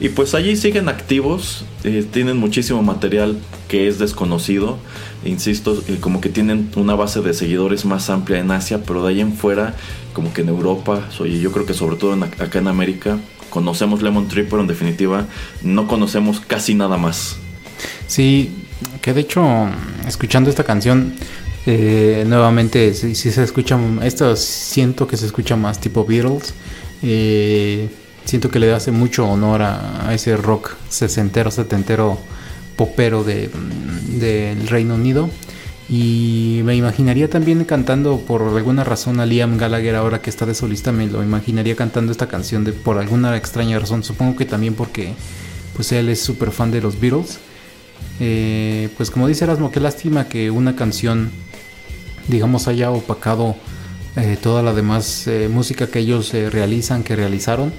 Y 0.00 0.10
pues 0.10 0.34
allí 0.34 0.56
siguen 0.56 0.88
activos, 0.88 1.64
eh, 1.84 2.04
tienen 2.10 2.36
muchísimo 2.36 2.82
material 2.82 3.38
que 3.68 3.88
es 3.88 3.98
desconocido, 3.98 4.78
insisto, 5.24 5.82
eh, 5.88 5.98
como 6.00 6.20
que 6.20 6.28
tienen 6.28 6.70
una 6.76 6.94
base 6.94 7.20
de 7.20 7.34
seguidores 7.34 7.84
más 7.84 8.10
amplia 8.10 8.40
en 8.40 8.50
Asia, 8.50 8.82
pero 8.86 9.02
de 9.02 9.10
ahí 9.10 9.20
en 9.20 9.34
fuera, 9.34 9.74
como 10.12 10.32
que 10.32 10.42
en 10.42 10.48
Europa, 10.48 11.08
soy, 11.10 11.40
yo 11.40 11.52
creo 11.52 11.66
que 11.66 11.74
sobre 11.74 11.96
todo 11.96 12.12
acá 12.22 12.58
en 12.58 12.68
América, 12.68 13.18
conocemos 13.50 14.02
Lemon 14.02 14.28
Tree, 14.28 14.44
pero 14.44 14.62
en 14.62 14.68
definitiva 14.68 15.26
no 15.62 15.86
conocemos 15.86 16.40
casi 16.40 16.74
nada 16.74 16.96
más. 16.96 17.36
Sí, 18.06 18.52
que 19.00 19.12
de 19.12 19.20
hecho, 19.20 19.68
escuchando 20.06 20.50
esta 20.50 20.64
canción, 20.64 21.14
eh, 21.66 22.24
nuevamente, 22.26 22.92
si, 22.94 23.14
se 23.14 23.42
escucha, 23.42 23.78
esto 24.02 24.36
siento 24.36 25.06
que 25.06 25.16
se 25.16 25.26
escucha 25.26 25.56
más 25.56 25.80
tipo 25.80 26.04
Beatles. 26.04 26.52
Eh, 27.02 27.88
siento 28.24 28.50
que 28.50 28.58
le 28.58 28.72
hace 28.72 28.90
mucho 28.90 29.26
honor 29.26 29.62
a, 29.62 30.12
ese 30.12 30.36
rock 30.36 30.74
sesentero, 30.88 31.50
setentero, 31.50 32.18
popero 32.76 33.24
del 33.24 33.50
de, 34.18 34.56
Reino 34.68 34.94
Unido. 34.94 35.30
Y 35.88 36.62
me 36.64 36.74
imaginaría 36.74 37.28
también 37.28 37.64
cantando 37.64 38.18
por 38.20 38.42
alguna 38.42 38.84
razón 38.84 39.20
a 39.20 39.26
Liam 39.26 39.58
Gallagher 39.58 39.96
ahora 39.96 40.22
que 40.22 40.30
está 40.30 40.46
de 40.46 40.54
solista, 40.54 40.92
me 40.92 41.06
lo 41.06 41.22
imaginaría 41.22 41.76
cantando 41.76 42.10
esta 42.10 42.26
canción 42.26 42.64
de 42.64 42.72
por 42.72 42.98
alguna 42.98 43.36
extraña 43.36 43.78
razón. 43.78 44.02
Supongo 44.02 44.36
que 44.36 44.46
también 44.46 44.74
porque 44.74 45.12
pues 45.76 45.92
él 45.92 46.08
es 46.08 46.20
súper 46.20 46.52
fan 46.52 46.70
de 46.70 46.80
los 46.80 46.98
Beatles. 46.98 47.38
Eh, 48.18 48.88
pues 48.96 49.10
como 49.10 49.28
dice 49.28 49.44
Erasmo, 49.44 49.70
qué 49.70 49.80
lástima 49.80 50.26
que 50.26 50.50
una 50.50 50.74
canción, 50.74 51.30
digamos, 52.28 52.66
haya 52.66 52.90
opacado 52.90 53.56
eh, 54.16 54.38
toda 54.40 54.62
la 54.62 54.72
demás 54.72 55.26
eh, 55.26 55.50
música 55.52 55.88
que 55.88 55.98
ellos 55.98 56.32
realizan, 56.32 57.02
que 57.02 57.14
realizaron 57.14 57.72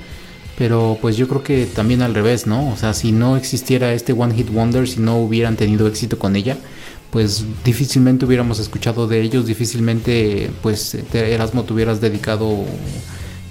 pero 0.58 0.97
pues 1.01 1.18
yo 1.18 1.28
creo 1.28 1.43
que 1.43 1.66
también 1.66 2.01
al 2.01 2.14
revés, 2.14 2.47
¿no? 2.47 2.72
O 2.72 2.78
sea, 2.78 2.93
si 2.93 3.12
no 3.12 3.36
existiera 3.38 3.93
este 3.93 4.14
One 4.14 4.34
Hit 4.36 4.49
Wonder, 4.51 4.88
si 4.88 4.99
no 4.99 5.18
hubieran 5.18 5.58
tenido 5.58 5.88
éxito 5.88 6.18
con 6.18 6.36
ella, 6.36 6.58
pues 7.12 7.45
difícilmente 7.64 8.26
hubiéramos 8.26 8.60
escuchado 8.60 9.08
de 9.08 9.22
ellos, 9.22 9.45
difícilmente 9.45 10.51
pues 10.62 10.97
Erasmo 11.14 11.64
te 11.64 11.74
hubieras 11.74 12.01
dedicado 12.01 12.66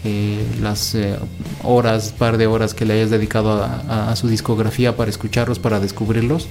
eh, 0.04 0.44
las 0.60 0.94
eh, 0.94 1.16
horas, 1.62 2.12
par 2.18 2.36
de 2.36 2.46
horas 2.46 2.74
que 2.74 2.84
le 2.84 2.92
hayas 2.92 3.08
dedicado 3.08 3.62
a, 3.62 4.14
su 4.16 4.28
discografía 4.28 4.96
para 4.96 5.10
escucharlos, 5.10 5.58
para 5.58 5.80
descubrirlos. 5.80 6.46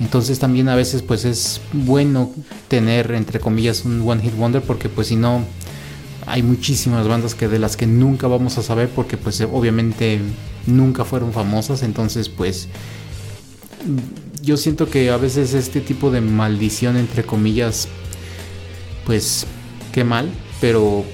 Entonces 0.00 0.40
también 0.40 0.68
a 0.68 0.74
veces 0.74 1.02
pues 1.02 1.24
es 1.24 1.60
bueno 1.72 2.32
tener 2.66 3.12
entre 3.12 3.38
comillas 3.38 3.84
un 3.84 4.00
One 4.08 4.22
Hit 4.22 4.36
Wonder 4.36 4.62
porque 4.62 4.88
pues 4.88 5.08
si 5.08 5.16
no 5.16 5.44
hay 6.28 6.42
muchísimas 6.42 7.08
bandas 7.08 7.34
que 7.34 7.48
de 7.48 7.58
las 7.58 7.76
que 7.76 7.86
nunca 7.86 8.26
vamos 8.26 8.58
a 8.58 8.62
saber 8.62 8.88
porque 8.88 9.16
pues 9.16 9.40
obviamente 9.40 10.20
nunca 10.66 11.04
fueron 11.04 11.32
famosas, 11.32 11.82
entonces 11.82 12.28
pues 12.28 12.68
yo 14.42 14.56
siento 14.56 14.88
que 14.88 15.10
a 15.10 15.16
veces 15.16 15.54
este 15.54 15.80
tipo 15.80 16.10
de 16.10 16.20
maldición 16.20 16.96
entre 16.96 17.24
comillas 17.24 17.88
pues 19.04 19.46
qué 19.92 20.04
mal, 20.04 20.30
pero 20.60 21.04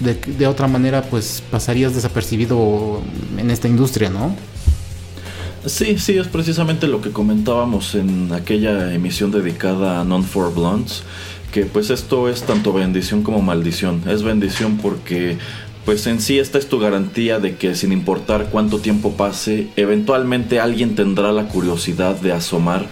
de, 0.00 0.14
de 0.14 0.46
otra 0.46 0.68
manera 0.68 1.02
pues 1.02 1.42
pasarías 1.50 1.94
desapercibido 1.94 3.00
en 3.36 3.50
esta 3.50 3.68
industria, 3.68 4.10
¿no? 4.10 4.34
Sí, 5.66 5.98
sí, 5.98 6.16
es 6.16 6.28
precisamente 6.28 6.86
lo 6.86 7.00
que 7.00 7.10
comentábamos 7.10 7.94
en 7.94 8.32
aquella 8.32 8.94
emisión 8.94 9.30
dedicada 9.32 10.00
a 10.00 10.04
Non 10.04 10.22
for 10.22 10.54
Blondes 10.54 11.02
que 11.52 11.64
pues 11.64 11.90
esto 11.90 12.28
es 12.28 12.42
tanto 12.42 12.72
bendición 12.72 13.22
como 13.22 13.42
maldición. 13.42 14.02
Es 14.06 14.22
bendición 14.22 14.78
porque 14.78 15.38
pues 15.88 16.06
en 16.06 16.20
sí 16.20 16.38
esta 16.38 16.58
es 16.58 16.68
tu 16.68 16.78
garantía 16.78 17.38
de 17.38 17.56
que 17.56 17.74
sin 17.74 17.92
importar 17.92 18.50
cuánto 18.50 18.78
tiempo 18.78 19.12
pase, 19.12 19.68
eventualmente 19.76 20.60
alguien 20.60 20.94
tendrá 20.94 21.32
la 21.32 21.48
curiosidad 21.48 22.14
de 22.16 22.30
asomar 22.30 22.86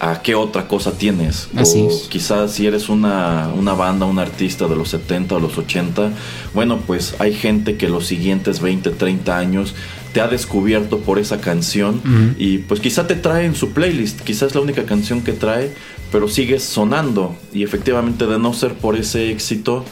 a 0.00 0.20
qué 0.20 0.34
otra 0.34 0.68
cosa 0.68 0.92
tienes. 0.92 1.48
o 1.56 1.88
quizás 2.10 2.52
si 2.52 2.66
eres 2.66 2.90
una, 2.90 3.48
una, 3.56 3.72
banda, 3.72 4.04
un 4.04 4.18
artista 4.18 4.68
de 4.68 4.76
los 4.76 4.90
70 4.90 5.34
o 5.34 5.40
los 5.40 5.56
80, 5.56 6.10
bueno, 6.52 6.80
pues 6.86 7.14
hay 7.20 7.32
gente 7.32 7.78
que 7.78 7.88
los 7.88 8.06
siguientes 8.06 8.60
20, 8.60 8.90
30 8.90 9.38
años 9.38 9.74
te 10.16 10.22
ha 10.22 10.28
descubierto 10.28 11.00
por 11.00 11.18
esa 11.18 11.42
canción 11.42 12.00
y 12.38 12.56
pues 12.56 12.80
quizá 12.80 13.06
te 13.06 13.16
trae 13.16 13.44
en 13.44 13.54
su 13.54 13.72
playlist, 13.72 14.22
quizás 14.22 14.48
es 14.48 14.54
la 14.54 14.62
única 14.62 14.86
canción 14.86 15.20
que 15.20 15.34
trae, 15.34 15.74
pero 16.10 16.26
sigues 16.26 16.62
sonando 16.62 17.36
y 17.52 17.64
efectivamente 17.64 18.26
de 18.26 18.38
no 18.38 18.54
ser 18.54 18.72
por 18.72 18.96
ese 18.96 19.30
éxito, 19.30 19.84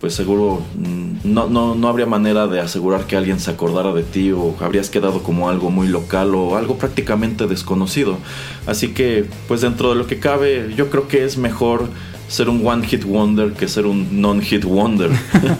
pues 0.00 0.14
seguro 0.14 0.62
mm, 0.78 1.14
no, 1.24 1.48
no, 1.48 1.74
no, 1.74 1.88
habría 1.88 2.06
manera 2.06 2.46
de 2.46 2.60
asegurar 2.60 3.08
que 3.08 3.16
alguien 3.16 3.40
se 3.40 3.50
acordara 3.50 3.92
de 3.92 4.04
ti 4.04 4.30
o 4.30 4.54
habrías 4.60 4.90
quedado 4.90 5.24
como 5.24 5.48
algo 5.48 5.72
muy 5.72 5.88
local 5.88 6.36
o 6.36 6.56
algo 6.56 6.78
prácticamente 6.78 7.48
desconocido. 7.48 8.18
Así 8.66 8.94
que, 8.94 9.26
pues 9.48 9.60
dentro 9.60 9.88
de 9.90 9.96
lo 9.96 10.06
que 10.06 10.20
cabe, 10.20 10.72
yo 10.76 10.88
creo 10.88 11.08
que 11.08 11.24
es 11.24 11.36
mejor 11.36 11.88
ser 12.28 12.48
un 12.48 12.66
one 12.66 12.86
hit 12.86 13.04
wonder 13.04 13.52
que 13.52 13.68
ser 13.68 13.86
un 13.86 14.20
non 14.20 14.40
hit 14.40 14.64
wonder. 14.64 15.10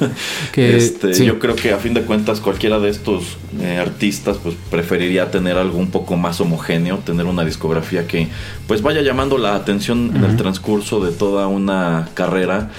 este, 0.57 1.25
Yo 1.25 1.39
creo 1.39 1.55
que 1.55 1.73
a 1.73 1.79
fin 1.79 1.95
de 1.95 2.03
cuentas 2.03 2.41
cualquiera 2.41 2.79
de 2.79 2.89
estos 2.89 3.37
eh, 3.61 3.79
artistas 3.79 4.39
pues 4.43 4.55
preferiría 4.71 5.31
tener 5.31 5.57
algo 5.57 5.79
un 5.79 5.91
poco 5.91 6.17
más 6.17 6.41
homogéneo, 6.41 6.99
tener 6.99 7.27
una 7.27 7.45
discografía 7.45 8.07
que 8.07 8.29
pues 8.67 8.83
vaya 8.83 9.03
llamando 9.03 9.39
la 9.39 9.55
atención 9.55 10.13
en 10.17 10.25
el 10.25 10.37
transcurso 10.37 11.05
de 11.05 11.13
toda 11.13 11.47
una 11.47 12.09
carrera, 12.15 12.71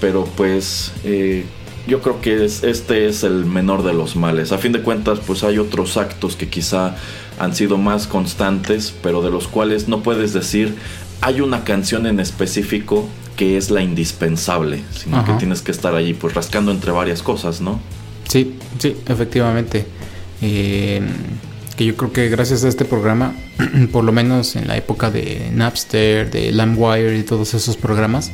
pero 0.00 0.24
pues 0.36 0.92
eh, 1.04 1.44
yo 1.86 2.00
creo 2.00 2.20
que 2.20 2.44
este 2.44 3.06
es 3.06 3.24
el 3.24 3.44
menor 3.44 3.82
de 3.82 3.92
los 3.92 4.14
males. 4.14 4.52
A 4.52 4.58
fin 4.58 4.72
de 4.72 4.82
cuentas 4.82 5.18
pues 5.26 5.42
hay 5.42 5.58
otros 5.58 5.96
actos 5.96 6.36
que 6.36 6.48
quizá 6.48 6.94
han 7.38 7.54
sido 7.56 7.76
más 7.76 8.06
constantes, 8.06 8.94
pero 9.02 9.20
de 9.20 9.30
los 9.30 9.48
cuales 9.48 9.88
no 9.88 10.02
puedes 10.02 10.32
decir 10.32 10.76
hay 11.20 11.40
una 11.40 11.64
canción 11.64 12.06
en 12.06 12.18
específico 12.18 13.08
que 13.36 13.56
es 13.56 13.70
la 13.70 13.82
indispensable, 13.82 14.82
sino 14.92 15.24
que 15.24 15.32
tienes 15.34 15.62
que 15.62 15.70
estar 15.70 15.94
allí 15.94 16.14
pues 16.14 16.34
rascando 16.34 16.70
entre 16.70 16.92
varias 16.92 17.22
cosas, 17.22 17.60
¿no? 17.60 17.80
Sí, 18.28 18.56
sí, 18.78 18.96
efectivamente. 19.06 19.86
Eh, 20.40 21.00
que 21.76 21.84
yo 21.86 21.96
creo 21.96 22.12
que 22.12 22.28
gracias 22.28 22.64
a 22.64 22.68
este 22.68 22.84
programa, 22.84 23.34
por 23.92 24.04
lo 24.04 24.12
menos 24.12 24.56
en 24.56 24.68
la 24.68 24.76
época 24.76 25.10
de 25.10 25.50
Napster, 25.52 26.30
de 26.30 26.52
LimeWire 26.52 27.16
y 27.16 27.22
todos 27.22 27.54
esos 27.54 27.76
programas, 27.76 28.30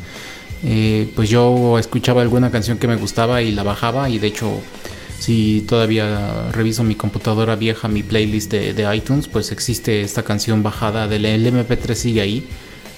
eh, 0.65 1.11
pues 1.15 1.31
yo 1.31 1.79
escuchaba 1.79 2.23
alguna 2.23 2.51
canción 2.51 2.79
que 2.79 2.89
me 2.89 2.97
gustaba 2.97 3.43
y 3.43 3.53
la 3.53 3.63
bajaba 3.63 4.11
y 4.11 4.19
de 4.19 4.27
hecho 4.27 4.61
si 5.21 5.65
todavía 5.69 6.51
reviso 6.53 6.83
mi 6.83 6.95
computadora 6.95 7.55
vieja, 7.55 7.87
mi 7.89 8.03
playlist 8.03 8.51
de, 8.51 8.73
de 8.73 8.97
iTunes, 8.97 9.29
pues 9.29 9.53
existe 9.53 10.01
esta 10.03 10.23
canción 10.23 10.63
bajada 10.63 11.07
del 11.07 11.25
MP3 11.25 11.95
sigue 11.95 12.21
ahí 12.21 12.49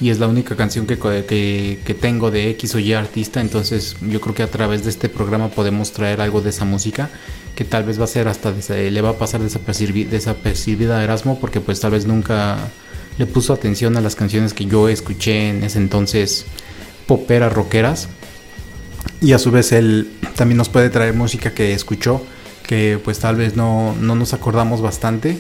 y 0.00 0.08
es 0.10 0.18
la 0.18 0.28
única 0.28 0.56
canción 0.56 0.86
que, 0.86 0.98
que, 0.98 1.94
tengo 1.94 2.30
de 2.30 2.50
X 2.50 2.74
o 2.74 2.78
Y 2.78 2.94
artista, 2.94 3.40
entonces 3.40 3.96
yo 4.00 4.20
creo 4.20 4.34
que 4.34 4.42
a 4.42 4.50
través 4.50 4.82
de 4.84 4.90
este 4.90 5.08
programa 5.08 5.48
podemos 5.48 5.92
traer 5.92 6.20
algo 6.20 6.40
de 6.40 6.50
esa 6.50 6.64
música 6.64 7.10
que 7.54 7.64
tal 7.64 7.84
vez 7.84 8.00
va 8.00 8.04
a 8.04 8.08
ser 8.08 8.26
hasta 8.26 8.52
le 8.52 9.00
va 9.02 9.10
a 9.10 9.18
pasar 9.18 9.42
desapercibida 9.42 10.98
a 10.98 11.04
Erasmo 11.04 11.38
porque 11.38 11.60
pues 11.60 11.80
tal 11.80 11.90
vez 11.90 12.06
nunca 12.06 12.56
le 13.18 13.26
puso 13.26 13.52
atención 13.52 13.96
a 13.98 14.00
las 14.00 14.16
canciones 14.16 14.54
que 14.54 14.64
yo 14.64 14.88
escuché 14.88 15.50
en 15.50 15.64
ese 15.64 15.78
entonces 15.78 16.46
poperas 17.06 17.52
rockeras. 17.52 18.08
Y 19.20 19.32
a 19.32 19.38
su 19.38 19.50
vez 19.50 19.72
él 19.72 20.10
también 20.34 20.56
nos 20.56 20.70
puede 20.70 20.88
traer 20.88 21.12
música 21.12 21.52
que 21.52 21.74
escuchó 21.74 22.24
que 22.66 22.98
pues 23.02 23.18
tal 23.18 23.36
vez 23.36 23.56
no, 23.56 23.94
no 24.00 24.14
nos 24.14 24.32
acordamos 24.32 24.80
bastante 24.80 25.38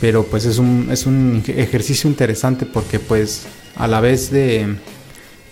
pero 0.00 0.24
pues 0.24 0.44
es 0.44 0.58
un, 0.58 0.88
es 0.90 1.06
un 1.06 1.42
ejercicio 1.46 2.10
interesante 2.10 2.66
porque 2.66 2.98
pues 2.98 3.46
a 3.76 3.86
la 3.86 4.00
vez 4.00 4.30
de, 4.30 4.76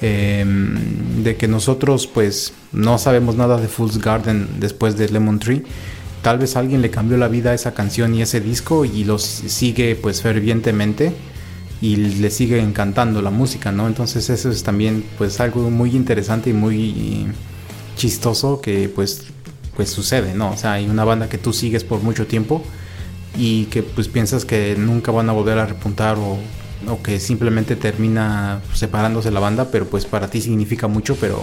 em, 0.01 1.23
de 1.23 1.37
que 1.37 1.49
nosotros 1.49 2.07
pues 2.07 2.53
no 2.73 2.99
sabemos 2.99 3.37
nada 3.37 3.61
de 3.61 3.69
Fool's 3.69 3.99
Garden 3.99 4.49
después 4.59 4.97
de 4.97 5.09
Lemon 5.09 5.39
Tree, 5.39 5.63
tal 6.23 6.39
vez 6.39 6.57
alguien 6.57 6.83
le 6.83 6.91
cambió 6.91 7.17
la 7.17 7.29
vida 7.29 7.51
a 7.51 7.55
esa 7.55 7.75
canción 7.75 8.15
y 8.15 8.23
ese 8.23 8.41
disco 8.41 8.85
y 8.85 9.05
los 9.05 9.23
sigue 9.23 9.95
pues 9.97 10.23
fervientemente 10.23 11.13
y 11.81 11.97
le 11.97 12.31
sigue 12.31 12.61
encantando 12.61 13.21
la 13.21 13.31
música, 13.31 13.71
¿no? 13.73 13.87
Entonces 13.87 14.31
eso 14.31 14.51
es 14.51 14.63
también 14.63 15.05
pues 15.19 15.39
algo 15.41 15.71
muy 15.71 15.95
interesante 15.95 16.51
y 16.51 16.53
muy 16.55 17.27
chistoso 17.97 18.61
que 18.61 18.89
pues 18.89 19.27
pues 19.77 19.91
sucede, 19.91 20.35
¿no? 20.35 20.53
O 20.53 20.57
sea, 20.57 20.75
hay 20.75 20.89
una 20.89 21.05
banda 21.05 21.29
que 21.29 21.39
tú 21.39 21.53
sigues 21.53 21.85
por 21.85 22.01
mucho 22.01 22.27
tiempo 22.27 22.63
y 23.37 23.65
que 23.67 23.83
pues 23.83 24.09
piensas 24.09 24.45
que 24.45 24.77
nunca 24.79 25.11
van 25.11 25.29
a 25.29 25.33
volver 25.33 25.59
a 25.59 25.67
repuntar 25.67 26.17
o, 26.17 26.39
que 27.03 27.19
simplemente 27.19 27.77
termina 27.77 28.61
separándose 28.73 29.31
la 29.31 29.41
banda, 29.41 29.71
pero 29.71 29.87
pues 29.87 30.05
para 30.05 30.29
ti 30.29 30.41
significa 30.41 30.87
mucho, 30.87 31.17
pero 31.17 31.43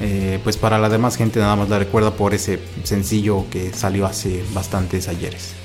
eh, 0.00 0.40
pues 0.42 0.56
para 0.56 0.78
la 0.78 0.88
demás 0.88 1.16
gente 1.16 1.40
nada 1.40 1.56
más 1.56 1.68
la 1.68 1.78
recuerda 1.78 2.12
por 2.12 2.34
ese 2.34 2.58
sencillo 2.84 3.46
que 3.50 3.72
salió 3.72 4.06
hace 4.06 4.44
bastantes 4.52 5.08
ayeres. 5.08 5.61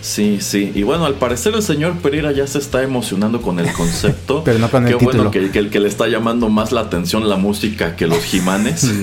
Sí, 0.00 0.38
sí. 0.40 0.72
Y 0.74 0.82
bueno, 0.82 1.04
al 1.04 1.14
parecer 1.14 1.54
el 1.54 1.62
señor 1.62 1.94
Pereira 1.98 2.32
ya 2.32 2.46
se 2.46 2.58
está 2.58 2.82
emocionando 2.82 3.42
con 3.42 3.58
el 3.60 3.72
concepto. 3.72 4.42
Pero 4.44 4.58
no 4.58 4.70
con 4.70 4.84
el 4.86 4.92
Qué 4.92 4.98
título. 4.98 5.18
bueno 5.18 5.30
que, 5.30 5.50
que 5.50 5.58
el 5.58 5.70
que 5.70 5.80
le 5.80 5.88
está 5.88 6.08
llamando 6.08 6.48
más 6.48 6.72
la 6.72 6.80
atención 6.82 7.28
la 7.28 7.36
música 7.36 7.96
que 7.96 8.06
los 8.06 8.24
Jimanes. 8.24 8.90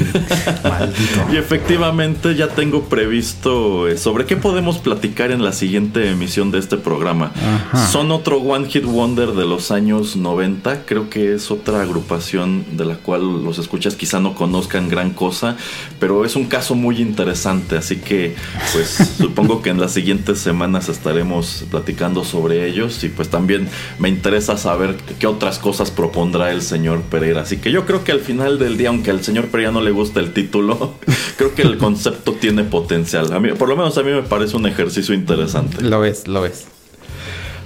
Y 1.32 1.38
efectivamente 1.38 2.36
ya 2.36 2.50
tengo 2.50 2.84
previsto 2.86 3.88
eh, 3.88 3.98
sobre 3.98 4.26
qué 4.26 4.38
podemos 4.38 4.78
platicar 4.78 5.32
en 5.32 5.44
la 5.44 5.52
siguiente 5.52 6.10
emisión 6.10 6.52
de 6.52 6.60
este 6.60 6.78
programa. 6.78 7.32
Ajá. 7.36 7.88
Son 7.88 8.12
otro 8.12 8.38
One 8.38 8.68
Hit 8.68 8.86
Wonder 8.86 9.32
de 9.34 9.46
los 9.46 9.72
años 9.72 10.16
90. 10.16 10.86
Creo 10.86 11.10
que 11.10 11.34
es 11.34 11.52
otra 11.52 11.82
agrupación 11.82 12.66
de 12.78 12.86
la 12.86 12.96
cual 12.96 13.44
los 13.44 13.60
escuchas 13.60 13.96
quizá 13.96 14.20
no 14.20 14.36
conozcan 14.36 14.90
gran 14.90 15.12
cosa, 15.12 15.58
pero 16.00 16.26
es 16.26 16.36
un 16.36 16.46
caso 16.46 16.76
muy 16.76 17.02
interesante. 17.02 17.78
Así 17.78 17.98
que, 17.98 18.36
pues 18.74 19.16
supongo 19.18 19.62
que 19.62 19.70
en 19.70 19.80
las 19.80 19.92
siguientes 19.92 20.40
semanas 20.40 20.87
estaremos 20.90 21.66
platicando 21.70 22.24
sobre 22.24 22.68
ellos 22.68 23.04
y 23.04 23.10
pues 23.10 23.30
también 23.30 23.68
me 24.00 24.10
interesa 24.10 24.58
saber 24.58 24.96
qué 25.20 25.28
otras 25.28 25.60
cosas 25.60 25.92
propondrá 25.92 26.52
el 26.52 26.62
señor 26.62 27.02
Pereira. 27.04 27.42
Así 27.42 27.58
que 27.58 27.72
yo 27.72 27.86
creo 27.86 28.04
que 28.04 28.12
al 28.12 28.20
final 28.20 28.60
del 28.60 28.78
día, 28.78 28.90
aunque 28.90 29.12
al 29.12 29.24
señor 29.24 29.48
Pereira 29.48 29.72
no 29.72 29.82
le 29.82 29.92
guste 29.92 30.20
el 30.20 30.34
título, 30.34 30.96
creo 31.38 31.56
que 31.56 31.62
el 31.62 31.78
concepto 31.78 32.34
tiene 32.34 32.64
potencial. 32.64 33.32
A 33.34 33.40
mí, 33.40 33.52
por 33.54 33.70
lo 33.70 33.76
menos 33.76 33.98
a 33.98 34.04
mí 34.04 34.12
me 34.12 34.24
parece 34.24 34.58
un 34.58 34.66
ejercicio 34.66 35.14
interesante. 35.14 35.82
Lo 35.84 36.04
es, 36.06 36.28
lo 36.28 36.46
es. 36.46 36.66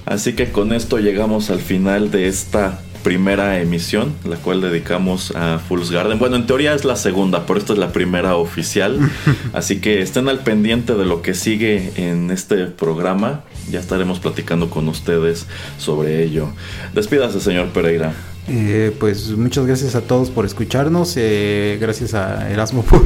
Así 0.06 0.34
que 0.34 0.52
con 0.52 0.74
esto 0.74 0.98
llegamos 0.98 1.50
al 1.50 1.60
final 1.60 2.12
de 2.12 2.28
esta 2.28 2.82
primera 3.04 3.60
emisión, 3.60 4.14
la 4.26 4.38
cual 4.38 4.62
dedicamos 4.62 5.32
a 5.36 5.60
Fool's 5.60 5.92
Garden. 5.92 6.20
Bueno, 6.20 6.36
en 6.36 6.46
teoría 6.46 6.74
es 6.74 6.86
la 6.86 6.96
segunda, 6.96 7.46
pero 7.46 7.60
esta 7.60 7.74
es 7.74 7.80
la 7.80 7.92
primera 7.92 8.36
oficial. 8.36 9.00
Así 9.54 9.80
que 9.80 10.02
estén 10.02 10.30
al 10.30 10.40
pendiente 10.40 10.96
de 10.96 11.06
lo 11.06 11.22
que 11.22 11.34
sigue 11.34 11.92
en 11.96 12.32
este 12.32 12.66
programa. 12.68 13.44
Ya 13.70 13.80
estaremos 13.80 14.20
platicando 14.20 14.70
con 14.70 14.88
ustedes 14.88 15.46
sobre 15.78 16.24
ello. 16.24 16.50
Despídase, 16.94 17.40
señor 17.40 17.70
Pereira. 17.70 18.14
Eh, 18.48 18.96
pues 19.00 19.30
muchas 19.32 19.66
gracias 19.66 19.96
a 19.96 20.02
todos 20.02 20.30
por 20.30 20.46
escucharnos. 20.46 21.14
eh, 21.18 21.78
gracias 21.80 22.14
a 22.14 22.50
Erasmo 22.52 22.84
por 22.90 23.04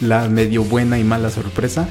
la 0.00 0.28
medio 0.28 0.64
buena 0.64 0.98
y 0.98 1.04
mala 1.04 1.30
sorpresa. 1.30 1.88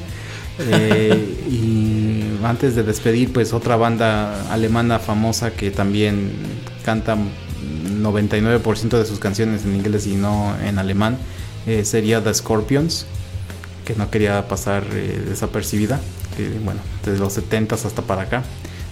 Eh, 0.58 1.44
y 1.50 2.05
antes 2.44 2.74
de 2.74 2.82
despedir, 2.82 3.32
pues 3.32 3.52
otra 3.52 3.76
banda 3.76 4.52
alemana 4.52 4.98
famosa 4.98 5.52
que 5.52 5.70
también 5.70 6.32
canta 6.84 7.16
99% 8.00 8.98
de 8.98 9.04
sus 9.04 9.18
canciones 9.18 9.64
en 9.64 9.76
inglés 9.76 10.06
y 10.06 10.14
no 10.14 10.54
en 10.64 10.78
alemán 10.78 11.18
eh, 11.66 11.84
sería 11.84 12.22
The 12.22 12.32
Scorpions, 12.32 13.06
que 13.84 13.94
no 13.94 14.10
quería 14.10 14.46
pasar 14.48 14.84
eh, 14.92 15.22
desapercibida. 15.28 16.00
Bueno, 16.64 16.80
desde 17.04 17.18
los 17.18 17.38
70s 17.38 17.86
hasta 17.86 18.02
para 18.02 18.22
acá 18.22 18.42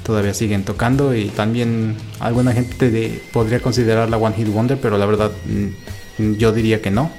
todavía 0.05 0.35
siguen 0.35 0.65
tocando 0.65 1.15
y 1.15 1.27
también 1.27 1.97
alguna 2.21 2.53
gente 2.53 3.23
podría 3.33 3.61
considerarla 3.61 4.17
One 4.17 4.37
Hit 4.37 4.49
Wonder, 4.49 4.79
pero 4.81 4.99
la 4.99 5.07
verdad 5.07 5.31
mm, 6.19 6.35
yo 6.35 6.53
diría 6.53 6.81
que 6.81 6.91
no. 6.91 7.11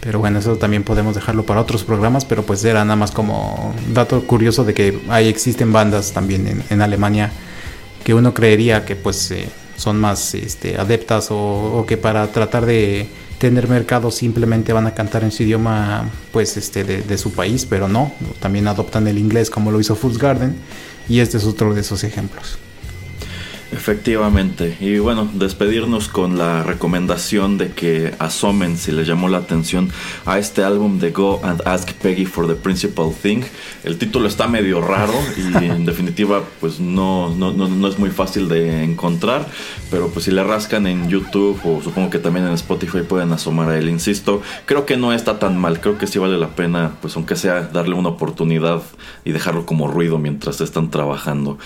Pero 0.00 0.18
bueno, 0.18 0.38
eso 0.38 0.56
también 0.56 0.82
podemos 0.82 1.14
dejarlo 1.14 1.44
para 1.44 1.60
otros 1.60 1.84
programas, 1.84 2.24
pero 2.24 2.42
pues 2.42 2.64
era 2.64 2.84
nada 2.84 2.96
más 2.96 3.10
como 3.10 3.74
dato 3.92 4.26
curioso 4.26 4.64
de 4.64 4.72
que 4.72 4.98
ahí 5.08 5.28
existen 5.28 5.72
bandas 5.72 6.12
también 6.12 6.64
en, 6.68 6.82
Alemania 6.82 7.30
que 8.02 8.14
uno 8.14 8.32
creería 8.32 8.86
que 8.86 8.96
pues 8.96 9.30
eh, 9.30 9.46
son 9.76 10.00
más 10.00 10.34
este, 10.34 10.78
adeptas 10.78 11.30
o, 11.30 11.36
o 11.36 11.84
que 11.84 11.98
para 11.98 12.26
tratar 12.32 12.64
de 12.64 13.08
tener 13.36 13.68
mercado 13.68 14.10
simplemente 14.10 14.72
van 14.72 14.86
a 14.86 14.94
cantar 14.94 15.22
en 15.22 15.32
su 15.32 15.42
idioma 15.42 16.08
pues 16.32 16.56
este 16.56 16.82
de, 16.84 17.02
de 17.02 17.18
su 17.18 17.32
país, 17.32 17.66
pero 17.66 17.86
no, 17.86 18.12
también 18.40 18.68
adoptan 18.68 19.06
el 19.06 19.18
inglés 19.18 19.50
como 19.50 19.70
lo 19.70 19.80
hizo 19.80 19.96
Fool's 19.96 20.18
Garden 20.18 20.56
y 21.10 21.20
este 21.20 21.36
es 21.36 21.44
otro 21.44 21.74
de 21.74 21.82
esos 21.82 22.04
ejemplos. 22.04 22.58
Efectivamente. 23.72 24.76
Y 24.80 24.98
bueno, 24.98 25.30
despedirnos 25.32 26.08
con 26.08 26.36
la 26.36 26.64
recomendación 26.64 27.56
de 27.56 27.70
que 27.70 28.12
asomen 28.18 28.76
si 28.76 28.90
les 28.90 29.06
llamó 29.06 29.28
la 29.28 29.38
atención 29.38 29.90
a 30.26 30.38
este 30.38 30.64
álbum 30.64 30.98
de 30.98 31.12
Go 31.12 31.40
and 31.44 31.62
Ask 31.66 31.92
Peggy 31.92 32.26
for 32.26 32.48
the 32.48 32.54
Principal 32.54 33.12
Thing. 33.14 33.42
El 33.84 33.96
título 33.96 34.26
está 34.26 34.48
medio 34.48 34.80
raro 34.80 35.14
y 35.36 35.64
en 35.64 35.84
definitiva 35.84 36.42
pues 36.60 36.80
no, 36.80 37.32
no, 37.34 37.52
no, 37.52 37.68
no 37.68 37.88
es 37.88 37.98
muy 37.98 38.10
fácil 38.10 38.48
de 38.48 38.82
encontrar. 38.82 39.46
Pero 39.88 40.08
pues 40.08 40.24
si 40.24 40.32
le 40.32 40.42
rascan 40.42 40.88
en 40.88 41.08
YouTube 41.08 41.60
o 41.64 41.80
supongo 41.80 42.10
que 42.10 42.18
también 42.18 42.46
en 42.48 42.54
Spotify 42.54 43.02
pueden 43.08 43.32
asomar 43.32 43.68
a 43.70 43.78
él. 43.78 43.88
Insisto, 43.88 44.42
creo 44.66 44.84
que 44.84 44.96
no 44.96 45.12
está 45.12 45.38
tan 45.38 45.56
mal. 45.56 45.80
Creo 45.80 45.96
que 45.96 46.08
sí 46.08 46.18
vale 46.18 46.38
la 46.38 46.56
pena 46.56 46.96
pues 47.00 47.14
aunque 47.14 47.36
sea 47.36 47.62
darle 47.72 47.94
una 47.94 48.08
oportunidad 48.08 48.82
y 49.24 49.30
dejarlo 49.30 49.64
como 49.64 49.86
ruido 49.86 50.18
mientras 50.18 50.60
están 50.60 50.90
trabajando. 50.90 51.58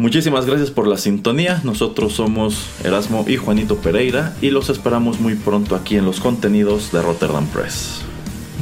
Muchísimas 0.00 0.46
gracias 0.46 0.70
por 0.70 0.86
la 0.86 0.96
sintonía. 0.96 1.60
Nosotros 1.62 2.14
somos 2.14 2.64
Erasmo 2.82 3.26
y 3.28 3.36
Juanito 3.36 3.76
Pereira 3.76 4.34
y 4.40 4.48
los 4.48 4.70
esperamos 4.70 5.20
muy 5.20 5.34
pronto 5.34 5.76
aquí 5.76 5.96
en 5.96 6.06
los 6.06 6.20
contenidos 6.20 6.90
de 6.90 7.02
Rotterdam 7.02 7.46
Press. 7.48 8.00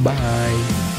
Bye. 0.03 0.98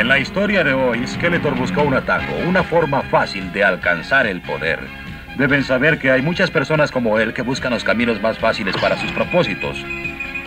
En 0.00 0.08
la 0.08 0.18
historia 0.18 0.64
de 0.64 0.72
hoy, 0.72 1.06
Skeletor 1.06 1.54
buscó 1.54 1.82
un 1.82 1.92
atajo, 1.92 2.32
una 2.48 2.62
forma 2.62 3.02
fácil 3.02 3.52
de 3.52 3.62
alcanzar 3.62 4.26
el 4.26 4.40
poder. 4.40 4.78
Deben 5.36 5.62
saber 5.62 5.98
que 5.98 6.10
hay 6.10 6.22
muchas 6.22 6.50
personas 6.50 6.90
como 6.90 7.18
él 7.18 7.34
que 7.34 7.42
buscan 7.42 7.74
los 7.74 7.84
caminos 7.84 8.18
más 8.22 8.38
fáciles 8.38 8.74
para 8.78 8.96
sus 8.96 9.12
propósitos, 9.12 9.84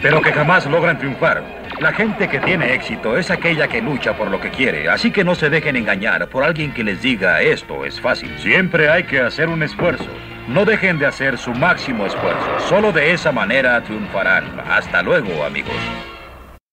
pero 0.01 0.23
que 0.23 0.33
jamás 0.33 0.65
logran 0.65 0.97
triunfar. 0.97 1.43
La 1.79 1.93
gente 1.93 2.27
que 2.29 2.39
tiene 2.39 2.73
éxito 2.73 3.15
es 3.15 3.29
aquella 3.29 3.67
que 3.67 3.79
lucha 3.79 4.17
por 4.17 4.31
lo 4.31 4.41
que 4.41 4.49
quiere, 4.49 4.89
así 4.89 5.11
que 5.11 5.23
no 5.23 5.35
se 5.35 5.51
dejen 5.51 5.75
engañar 5.75 6.29
por 6.29 6.43
alguien 6.43 6.73
que 6.73 6.83
les 6.83 7.03
diga 7.03 7.43
esto 7.43 7.85
es 7.85 8.01
fácil. 8.01 8.35
Siempre 8.39 8.89
hay 8.89 9.03
que 9.03 9.19
hacer 9.19 9.49
un 9.49 9.61
esfuerzo. 9.61 10.09
No 10.47 10.65
dejen 10.65 10.97
de 10.97 11.05
hacer 11.05 11.37
su 11.37 11.53
máximo 11.53 12.07
esfuerzo. 12.07 12.59
Solo 12.67 12.91
de 12.91 13.13
esa 13.13 13.31
manera 13.31 13.83
triunfarán. 13.83 14.45
Hasta 14.67 15.03
luego, 15.03 15.45
amigos. 15.45 15.75